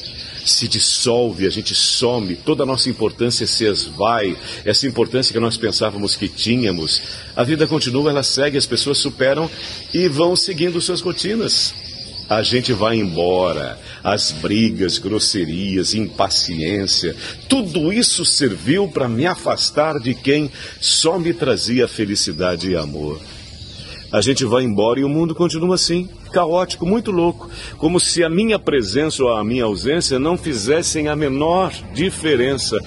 se 0.51 0.67
dissolve, 0.67 1.45
a 1.45 1.49
gente 1.49 1.73
some, 1.75 2.35
toda 2.35 2.63
a 2.63 2.65
nossa 2.65 2.89
importância 2.89 3.45
se 3.45 3.65
esvai, 3.65 4.37
essa 4.65 4.87
importância 4.87 5.33
que 5.33 5.39
nós 5.39 5.57
pensávamos 5.57 6.15
que 6.15 6.27
tínhamos. 6.27 7.01
A 7.35 7.43
vida 7.43 7.67
continua, 7.67 8.09
ela 8.11 8.23
segue, 8.23 8.57
as 8.57 8.65
pessoas 8.65 8.97
superam 8.97 9.49
e 9.93 10.07
vão 10.07 10.35
seguindo 10.35 10.81
suas 10.81 11.01
rotinas. 11.01 11.73
A 12.29 12.43
gente 12.43 12.71
vai 12.73 12.97
embora. 12.97 13.79
As 14.03 14.31
brigas, 14.31 14.97
grosserias, 14.97 15.93
impaciência, 15.93 17.15
tudo 17.49 17.91
isso 17.91 18.23
serviu 18.23 18.87
para 18.87 19.09
me 19.09 19.25
afastar 19.25 19.99
de 19.99 20.13
quem 20.13 20.49
só 20.79 21.19
me 21.19 21.33
trazia 21.33 21.87
felicidade 21.87 22.69
e 22.69 22.75
amor. 22.75 23.19
A 24.11 24.21
gente 24.21 24.43
vai 24.43 24.63
embora 24.63 24.99
e 24.99 25.03
o 25.03 25.09
mundo 25.09 25.35
continua 25.35 25.75
assim, 25.75 26.09
caótico, 26.31 26.85
muito 26.85 27.11
louco, 27.11 27.47
como 27.77 27.99
se 27.99 28.23
a 28.23 28.29
minha 28.29 28.57
presença 28.57 29.23
ou 29.23 29.35
a 29.35 29.43
minha 29.43 29.65
ausência 29.65 30.17
não 30.17 30.35
fizessem 30.35 31.07
a 31.07 31.15
menor 31.15 31.71
diferença. 31.93 32.79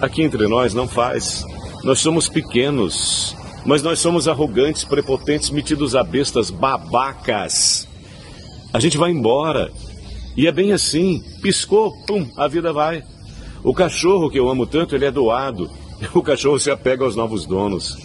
Aqui 0.00 0.22
entre 0.22 0.46
nós 0.48 0.72
não 0.72 0.88
faz. 0.88 1.44
Nós 1.84 2.00
somos 2.00 2.28
pequenos, 2.28 3.36
mas 3.66 3.82
nós 3.82 3.98
somos 3.98 4.26
arrogantes, 4.26 4.84
prepotentes, 4.84 5.50
metidos 5.50 5.94
a 5.94 6.02
bestas, 6.02 6.50
babacas. 6.50 7.86
A 8.72 8.80
gente 8.80 8.96
vai 8.96 9.10
embora. 9.10 9.70
E 10.34 10.46
é 10.46 10.52
bem 10.52 10.72
assim. 10.72 11.22
Piscou, 11.42 11.92
pum, 12.06 12.26
a 12.36 12.48
vida 12.48 12.72
vai. 12.72 13.04
O 13.62 13.74
cachorro 13.74 14.30
que 14.30 14.38
eu 14.38 14.48
amo 14.48 14.66
tanto, 14.66 14.94
ele 14.94 15.04
é 15.04 15.10
doado. 15.10 15.70
O 16.14 16.20
cachorro 16.20 16.58
se 16.58 16.68
apega 16.68 17.04
aos 17.04 17.14
novos 17.14 17.46
donos. 17.46 17.96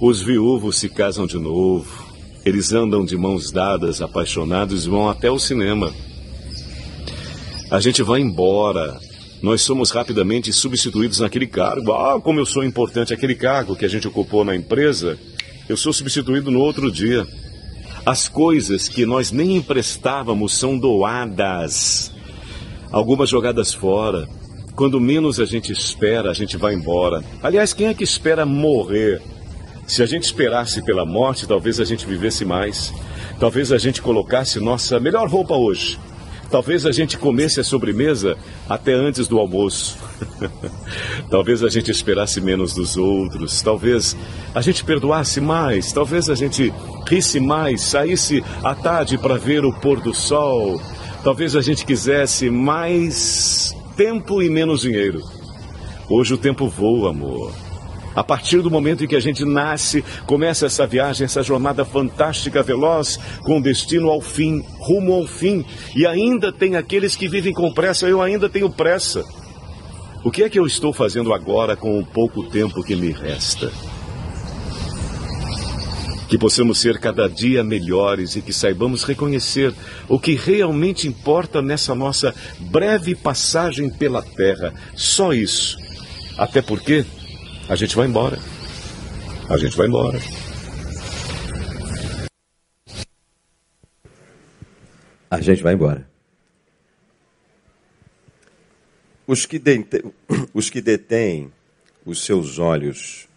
Os 0.00 0.22
viúvos 0.22 0.78
se 0.78 0.88
casam 0.88 1.26
de 1.26 1.38
novo. 1.38 2.06
Eles 2.44 2.72
andam 2.72 3.04
de 3.04 3.16
mãos 3.16 3.50
dadas, 3.50 4.00
apaixonados 4.00 4.86
e 4.86 4.88
vão 4.88 5.08
até 5.08 5.28
o 5.28 5.40
cinema. 5.40 5.92
A 7.68 7.80
gente 7.80 8.00
vai 8.04 8.20
embora. 8.20 8.96
Nós 9.42 9.62
somos 9.62 9.90
rapidamente 9.90 10.52
substituídos 10.52 11.18
naquele 11.18 11.48
cargo. 11.48 11.92
Ah, 11.92 12.20
como 12.20 12.38
eu 12.38 12.46
sou 12.46 12.62
importante 12.62 13.12
aquele 13.12 13.34
cargo 13.34 13.74
que 13.74 13.84
a 13.84 13.88
gente 13.88 14.06
ocupou 14.06 14.44
na 14.44 14.54
empresa, 14.54 15.18
eu 15.68 15.76
sou 15.76 15.92
substituído 15.92 16.48
no 16.48 16.60
outro 16.60 16.92
dia. 16.92 17.26
As 18.06 18.28
coisas 18.28 18.88
que 18.88 19.04
nós 19.04 19.32
nem 19.32 19.56
emprestávamos 19.56 20.52
são 20.52 20.78
doadas. 20.78 22.12
Algumas 22.92 23.28
jogadas 23.28 23.74
fora. 23.74 24.28
Quando 24.76 25.00
menos 25.00 25.40
a 25.40 25.44
gente 25.44 25.72
espera, 25.72 26.30
a 26.30 26.34
gente 26.34 26.56
vai 26.56 26.72
embora. 26.72 27.24
Aliás, 27.42 27.72
quem 27.72 27.88
é 27.88 27.94
que 27.94 28.04
espera 28.04 28.46
morrer? 28.46 29.20
Se 29.88 30.02
a 30.02 30.06
gente 30.06 30.24
esperasse 30.24 30.82
pela 30.82 31.06
morte, 31.06 31.46
talvez 31.46 31.80
a 31.80 31.84
gente 31.84 32.06
vivesse 32.06 32.44
mais. 32.44 32.92
Talvez 33.40 33.72
a 33.72 33.78
gente 33.78 34.02
colocasse 34.02 34.60
nossa 34.60 35.00
melhor 35.00 35.26
roupa 35.26 35.56
hoje. 35.56 35.98
Talvez 36.50 36.84
a 36.84 36.92
gente 36.92 37.16
comesse 37.16 37.58
a 37.58 37.64
sobremesa 37.64 38.36
até 38.68 38.92
antes 38.92 39.26
do 39.26 39.38
almoço. 39.38 39.96
talvez 41.30 41.62
a 41.62 41.70
gente 41.70 41.90
esperasse 41.90 42.38
menos 42.38 42.74
dos 42.74 42.98
outros. 42.98 43.62
Talvez 43.62 44.14
a 44.54 44.60
gente 44.60 44.84
perdoasse 44.84 45.40
mais. 45.40 45.90
Talvez 45.90 46.28
a 46.28 46.34
gente 46.34 46.72
risse 47.08 47.40
mais, 47.40 47.80
saísse 47.80 48.44
à 48.62 48.74
tarde 48.74 49.16
para 49.16 49.38
ver 49.38 49.64
o 49.64 49.72
pôr 49.72 50.00
do 50.00 50.12
sol. 50.12 50.78
Talvez 51.24 51.56
a 51.56 51.62
gente 51.62 51.86
quisesse 51.86 52.50
mais 52.50 53.74
tempo 53.96 54.42
e 54.42 54.50
menos 54.50 54.82
dinheiro. 54.82 55.22
Hoje 56.10 56.34
o 56.34 56.38
tempo 56.38 56.68
voa, 56.68 57.10
amor. 57.10 57.67
A 58.18 58.24
partir 58.24 58.60
do 58.62 58.68
momento 58.68 59.04
em 59.04 59.06
que 59.06 59.14
a 59.14 59.20
gente 59.20 59.44
nasce, 59.44 60.04
começa 60.26 60.66
essa 60.66 60.84
viagem, 60.84 61.24
essa 61.24 61.40
jornada 61.40 61.84
fantástica, 61.84 62.64
veloz, 62.64 63.16
com 63.44 63.60
destino 63.60 64.10
ao 64.10 64.20
fim, 64.20 64.60
rumo 64.80 65.12
ao 65.12 65.24
fim. 65.24 65.64
E 65.94 66.04
ainda 66.04 66.52
tem 66.52 66.74
aqueles 66.74 67.14
que 67.14 67.28
vivem 67.28 67.52
com 67.52 67.72
pressa, 67.72 68.08
eu 68.08 68.20
ainda 68.20 68.48
tenho 68.48 68.68
pressa. 68.68 69.24
O 70.24 70.32
que 70.32 70.42
é 70.42 70.48
que 70.48 70.58
eu 70.58 70.66
estou 70.66 70.92
fazendo 70.92 71.32
agora 71.32 71.76
com 71.76 71.96
o 71.96 72.04
pouco 72.04 72.42
tempo 72.42 72.82
que 72.82 72.96
me 72.96 73.12
resta? 73.12 73.70
Que 76.28 76.36
possamos 76.36 76.80
ser 76.80 76.98
cada 76.98 77.28
dia 77.28 77.62
melhores 77.62 78.34
e 78.34 78.42
que 78.42 78.52
saibamos 78.52 79.04
reconhecer 79.04 79.72
o 80.08 80.18
que 80.18 80.34
realmente 80.34 81.06
importa 81.06 81.62
nessa 81.62 81.94
nossa 81.94 82.34
breve 82.58 83.14
passagem 83.14 83.88
pela 83.88 84.22
terra. 84.22 84.74
Só 84.96 85.32
isso. 85.32 85.78
Até 86.36 86.60
porque 86.60 87.06
a 87.68 87.76
gente 87.76 87.94
vai 87.94 88.06
embora. 88.06 88.38
A 89.48 89.58
gente 89.58 89.76
vai 89.76 89.86
embora. 89.86 90.18
A 95.30 95.40
gente 95.42 95.62
vai 95.62 95.74
embora. 95.74 96.08
Os 99.26 99.44
que, 99.44 99.58
detêm, 99.58 100.02
os 100.54 100.70
que 100.70 100.80
detêm 100.80 101.52
os 102.06 102.24
seus 102.24 102.58
olhos 102.58 103.28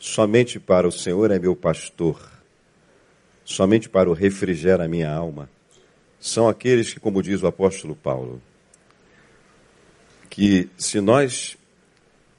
somente 0.00 0.58
para 0.58 0.88
o 0.88 0.92
Senhor 0.92 1.30
é 1.30 1.38
meu 1.38 1.54
pastor, 1.54 2.20
somente 3.44 3.88
para 3.88 4.10
o 4.10 4.12
refrigerar 4.12 4.80
a 4.80 4.88
minha 4.88 5.08
alma, 5.08 5.48
são 6.18 6.48
aqueles 6.48 6.92
que, 6.92 6.98
como 6.98 7.22
diz 7.22 7.44
o 7.44 7.46
apóstolo 7.46 7.94
Paulo, 7.94 8.42
que 10.28 10.68
se 10.76 11.00
nós 11.00 11.56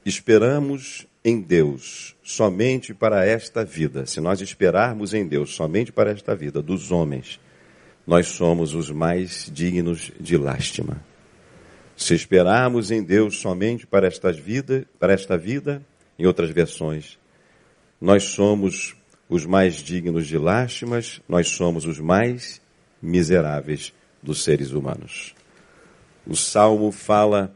esperamos 0.04 1.06
em 1.24 1.40
Deus 1.40 2.16
somente 2.22 2.94
para 2.94 3.26
esta 3.26 3.64
vida, 3.64 4.06
se 4.06 4.20
nós 4.20 4.40
esperarmos 4.40 5.12
em 5.12 5.26
Deus 5.26 5.54
somente 5.54 5.92
para 5.92 6.10
esta 6.10 6.34
vida 6.34 6.62
dos 6.62 6.90
homens, 6.90 7.40
nós 8.06 8.28
somos 8.28 8.74
os 8.74 8.90
mais 8.90 9.50
dignos 9.52 10.10
de 10.18 10.36
lástima. 10.36 11.02
Se 11.94 12.14
esperarmos 12.14 12.90
em 12.90 13.02
Deus 13.02 13.38
somente 13.38 13.86
para 13.86 14.06
esta 14.06 14.32
vida, 14.32 14.86
para 14.98 15.12
esta 15.12 15.36
vida, 15.36 15.82
em 16.18 16.26
outras 16.26 16.50
versões, 16.50 17.18
nós 18.00 18.22
somos 18.24 18.96
os 19.28 19.44
mais 19.44 19.76
dignos 19.76 20.26
de 20.26 20.38
lástimas, 20.38 21.20
nós 21.28 21.48
somos 21.48 21.84
os 21.84 22.00
mais 22.00 22.62
miseráveis 23.02 23.92
dos 24.22 24.42
seres 24.42 24.70
humanos. 24.70 25.34
O 26.26 26.36
salmo 26.36 26.90
fala 26.92 27.54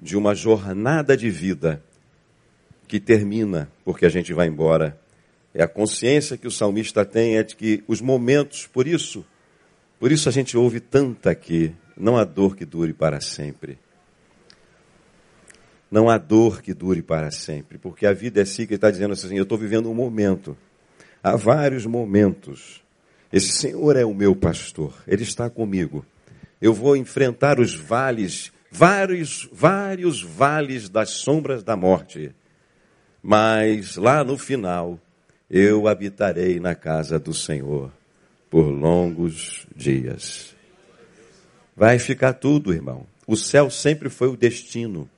de 0.00 0.16
uma 0.16 0.34
jornada 0.34 1.16
de 1.16 1.30
vida 1.30 1.82
que 2.86 2.98
termina 2.98 3.70
porque 3.84 4.06
a 4.06 4.08
gente 4.08 4.32
vai 4.32 4.46
embora. 4.46 4.98
É 5.52 5.62
a 5.62 5.68
consciência 5.68 6.36
que 6.36 6.46
o 6.46 6.50
salmista 6.50 7.04
tem 7.04 7.36
é 7.36 7.42
de 7.42 7.56
que 7.56 7.82
os 7.86 8.00
momentos, 8.00 8.66
por 8.66 8.86
isso, 8.86 9.24
por 9.98 10.12
isso 10.12 10.28
a 10.28 10.32
gente 10.32 10.56
ouve 10.56 10.80
tanto 10.80 11.28
aqui, 11.28 11.74
não 11.96 12.16
há 12.16 12.24
dor 12.24 12.54
que 12.54 12.64
dure 12.64 12.92
para 12.92 13.20
sempre. 13.20 13.78
Não 15.90 16.08
há 16.08 16.18
dor 16.18 16.60
que 16.60 16.74
dure 16.74 17.02
para 17.02 17.30
sempre, 17.30 17.78
porque 17.78 18.06
a 18.06 18.12
vida 18.12 18.40
é 18.40 18.42
assim 18.42 18.66
que 18.66 18.74
está 18.74 18.90
dizendo 18.90 19.12
assim, 19.12 19.36
eu 19.36 19.42
estou 19.42 19.56
vivendo 19.56 19.90
um 19.90 19.94
momento. 19.94 20.56
Há 21.22 21.34
vários 21.34 21.86
momentos. 21.86 22.82
Esse 23.32 23.52
Senhor 23.52 23.96
é 23.96 24.04
o 24.04 24.14
meu 24.14 24.36
pastor, 24.36 24.94
Ele 25.06 25.22
está 25.22 25.48
comigo. 25.48 26.04
Eu 26.60 26.74
vou 26.74 26.96
enfrentar 26.96 27.58
os 27.58 27.74
vales 27.74 28.52
vários, 28.70 29.48
vários 29.52 30.22
vales 30.22 30.88
das 30.88 31.10
sombras 31.10 31.62
da 31.62 31.76
morte. 31.76 32.34
Mas 33.22 33.96
lá 33.96 34.22
no 34.22 34.38
final, 34.38 34.98
eu 35.50 35.88
habitarei 35.88 36.60
na 36.60 36.74
casa 36.74 37.18
do 37.18 37.34
Senhor 37.34 37.92
por 38.50 38.66
longos 38.66 39.66
dias. 39.74 40.54
Vai 41.76 41.98
ficar 41.98 42.34
tudo, 42.34 42.72
irmão. 42.72 43.06
O 43.26 43.36
céu 43.36 43.70
sempre 43.70 44.08
foi 44.08 44.28
o 44.28 44.36
destino, 44.36 45.08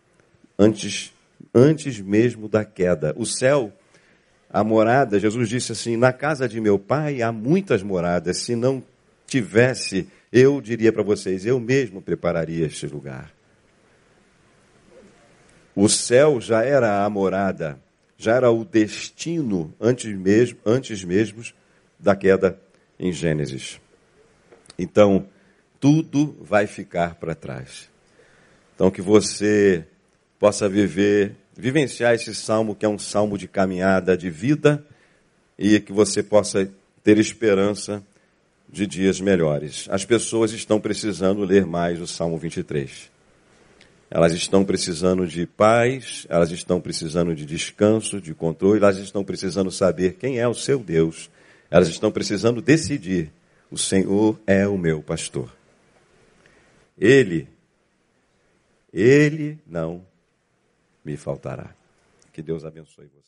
antes, 0.58 1.12
antes 1.54 2.00
mesmo 2.00 2.48
da 2.48 2.64
queda. 2.64 3.14
O 3.16 3.24
céu, 3.24 3.72
a 4.50 4.64
morada, 4.64 5.18
Jesus 5.18 5.48
disse 5.48 5.72
assim: 5.72 5.96
na 5.96 6.12
casa 6.12 6.48
de 6.48 6.60
meu 6.60 6.78
pai 6.78 7.22
há 7.22 7.32
muitas 7.32 7.82
moradas. 7.82 8.38
Se 8.38 8.56
não 8.56 8.82
tivesse, 9.26 10.08
eu 10.32 10.60
diria 10.60 10.92
para 10.92 11.02
vocês, 11.02 11.46
eu 11.46 11.58
mesmo 11.60 12.02
prepararia 12.02 12.66
este 12.66 12.86
lugar. 12.86 13.39
O 15.74 15.88
céu 15.88 16.40
já 16.40 16.64
era 16.64 17.04
a 17.04 17.10
morada, 17.10 17.78
já 18.16 18.34
era 18.34 18.50
o 18.50 18.64
destino 18.64 19.72
antes 19.80 20.12
mesmo, 20.14 20.58
antes 20.64 21.04
mesmo 21.04 21.42
da 21.98 22.16
queda 22.16 22.58
em 22.98 23.12
Gênesis. 23.12 23.80
Então, 24.78 25.26
tudo 25.78 26.36
vai 26.40 26.66
ficar 26.66 27.14
para 27.14 27.34
trás. 27.34 27.88
Então, 28.74 28.90
que 28.90 29.02
você 29.02 29.84
possa 30.38 30.68
viver, 30.68 31.36
vivenciar 31.56 32.14
esse 32.14 32.34
salmo, 32.34 32.74
que 32.74 32.84
é 32.84 32.88
um 32.88 32.98
salmo 32.98 33.36
de 33.38 33.46
caminhada 33.46 34.16
de 34.16 34.30
vida, 34.30 34.84
e 35.58 35.78
que 35.78 35.92
você 35.92 36.22
possa 36.22 36.70
ter 37.04 37.18
esperança 37.18 38.02
de 38.68 38.86
dias 38.86 39.20
melhores. 39.20 39.86
As 39.90 40.04
pessoas 40.04 40.52
estão 40.52 40.80
precisando 40.80 41.44
ler 41.44 41.66
mais 41.66 42.00
o 42.00 42.06
Salmo 42.06 42.38
23. 42.38 43.10
Elas 44.10 44.32
estão 44.32 44.64
precisando 44.64 45.24
de 45.24 45.46
paz, 45.46 46.26
elas 46.28 46.50
estão 46.50 46.80
precisando 46.80 47.32
de 47.32 47.46
descanso, 47.46 48.20
de 48.20 48.34
controle, 48.34 48.78
elas 48.78 48.98
estão 48.98 49.22
precisando 49.22 49.70
saber 49.70 50.14
quem 50.14 50.40
é 50.40 50.48
o 50.48 50.54
seu 50.54 50.80
Deus. 50.80 51.30
Elas 51.70 51.88
estão 51.88 52.10
precisando 52.10 52.60
decidir: 52.60 53.30
o 53.70 53.78
Senhor 53.78 54.36
é 54.46 54.66
o 54.66 54.76
meu 54.76 55.00
pastor. 55.00 55.54
Ele, 56.98 57.48
ele 58.92 59.58
não 59.64 60.04
me 61.04 61.16
faltará. 61.16 61.72
Que 62.32 62.42
Deus 62.42 62.64
abençoe 62.64 63.06
você. 63.06 63.19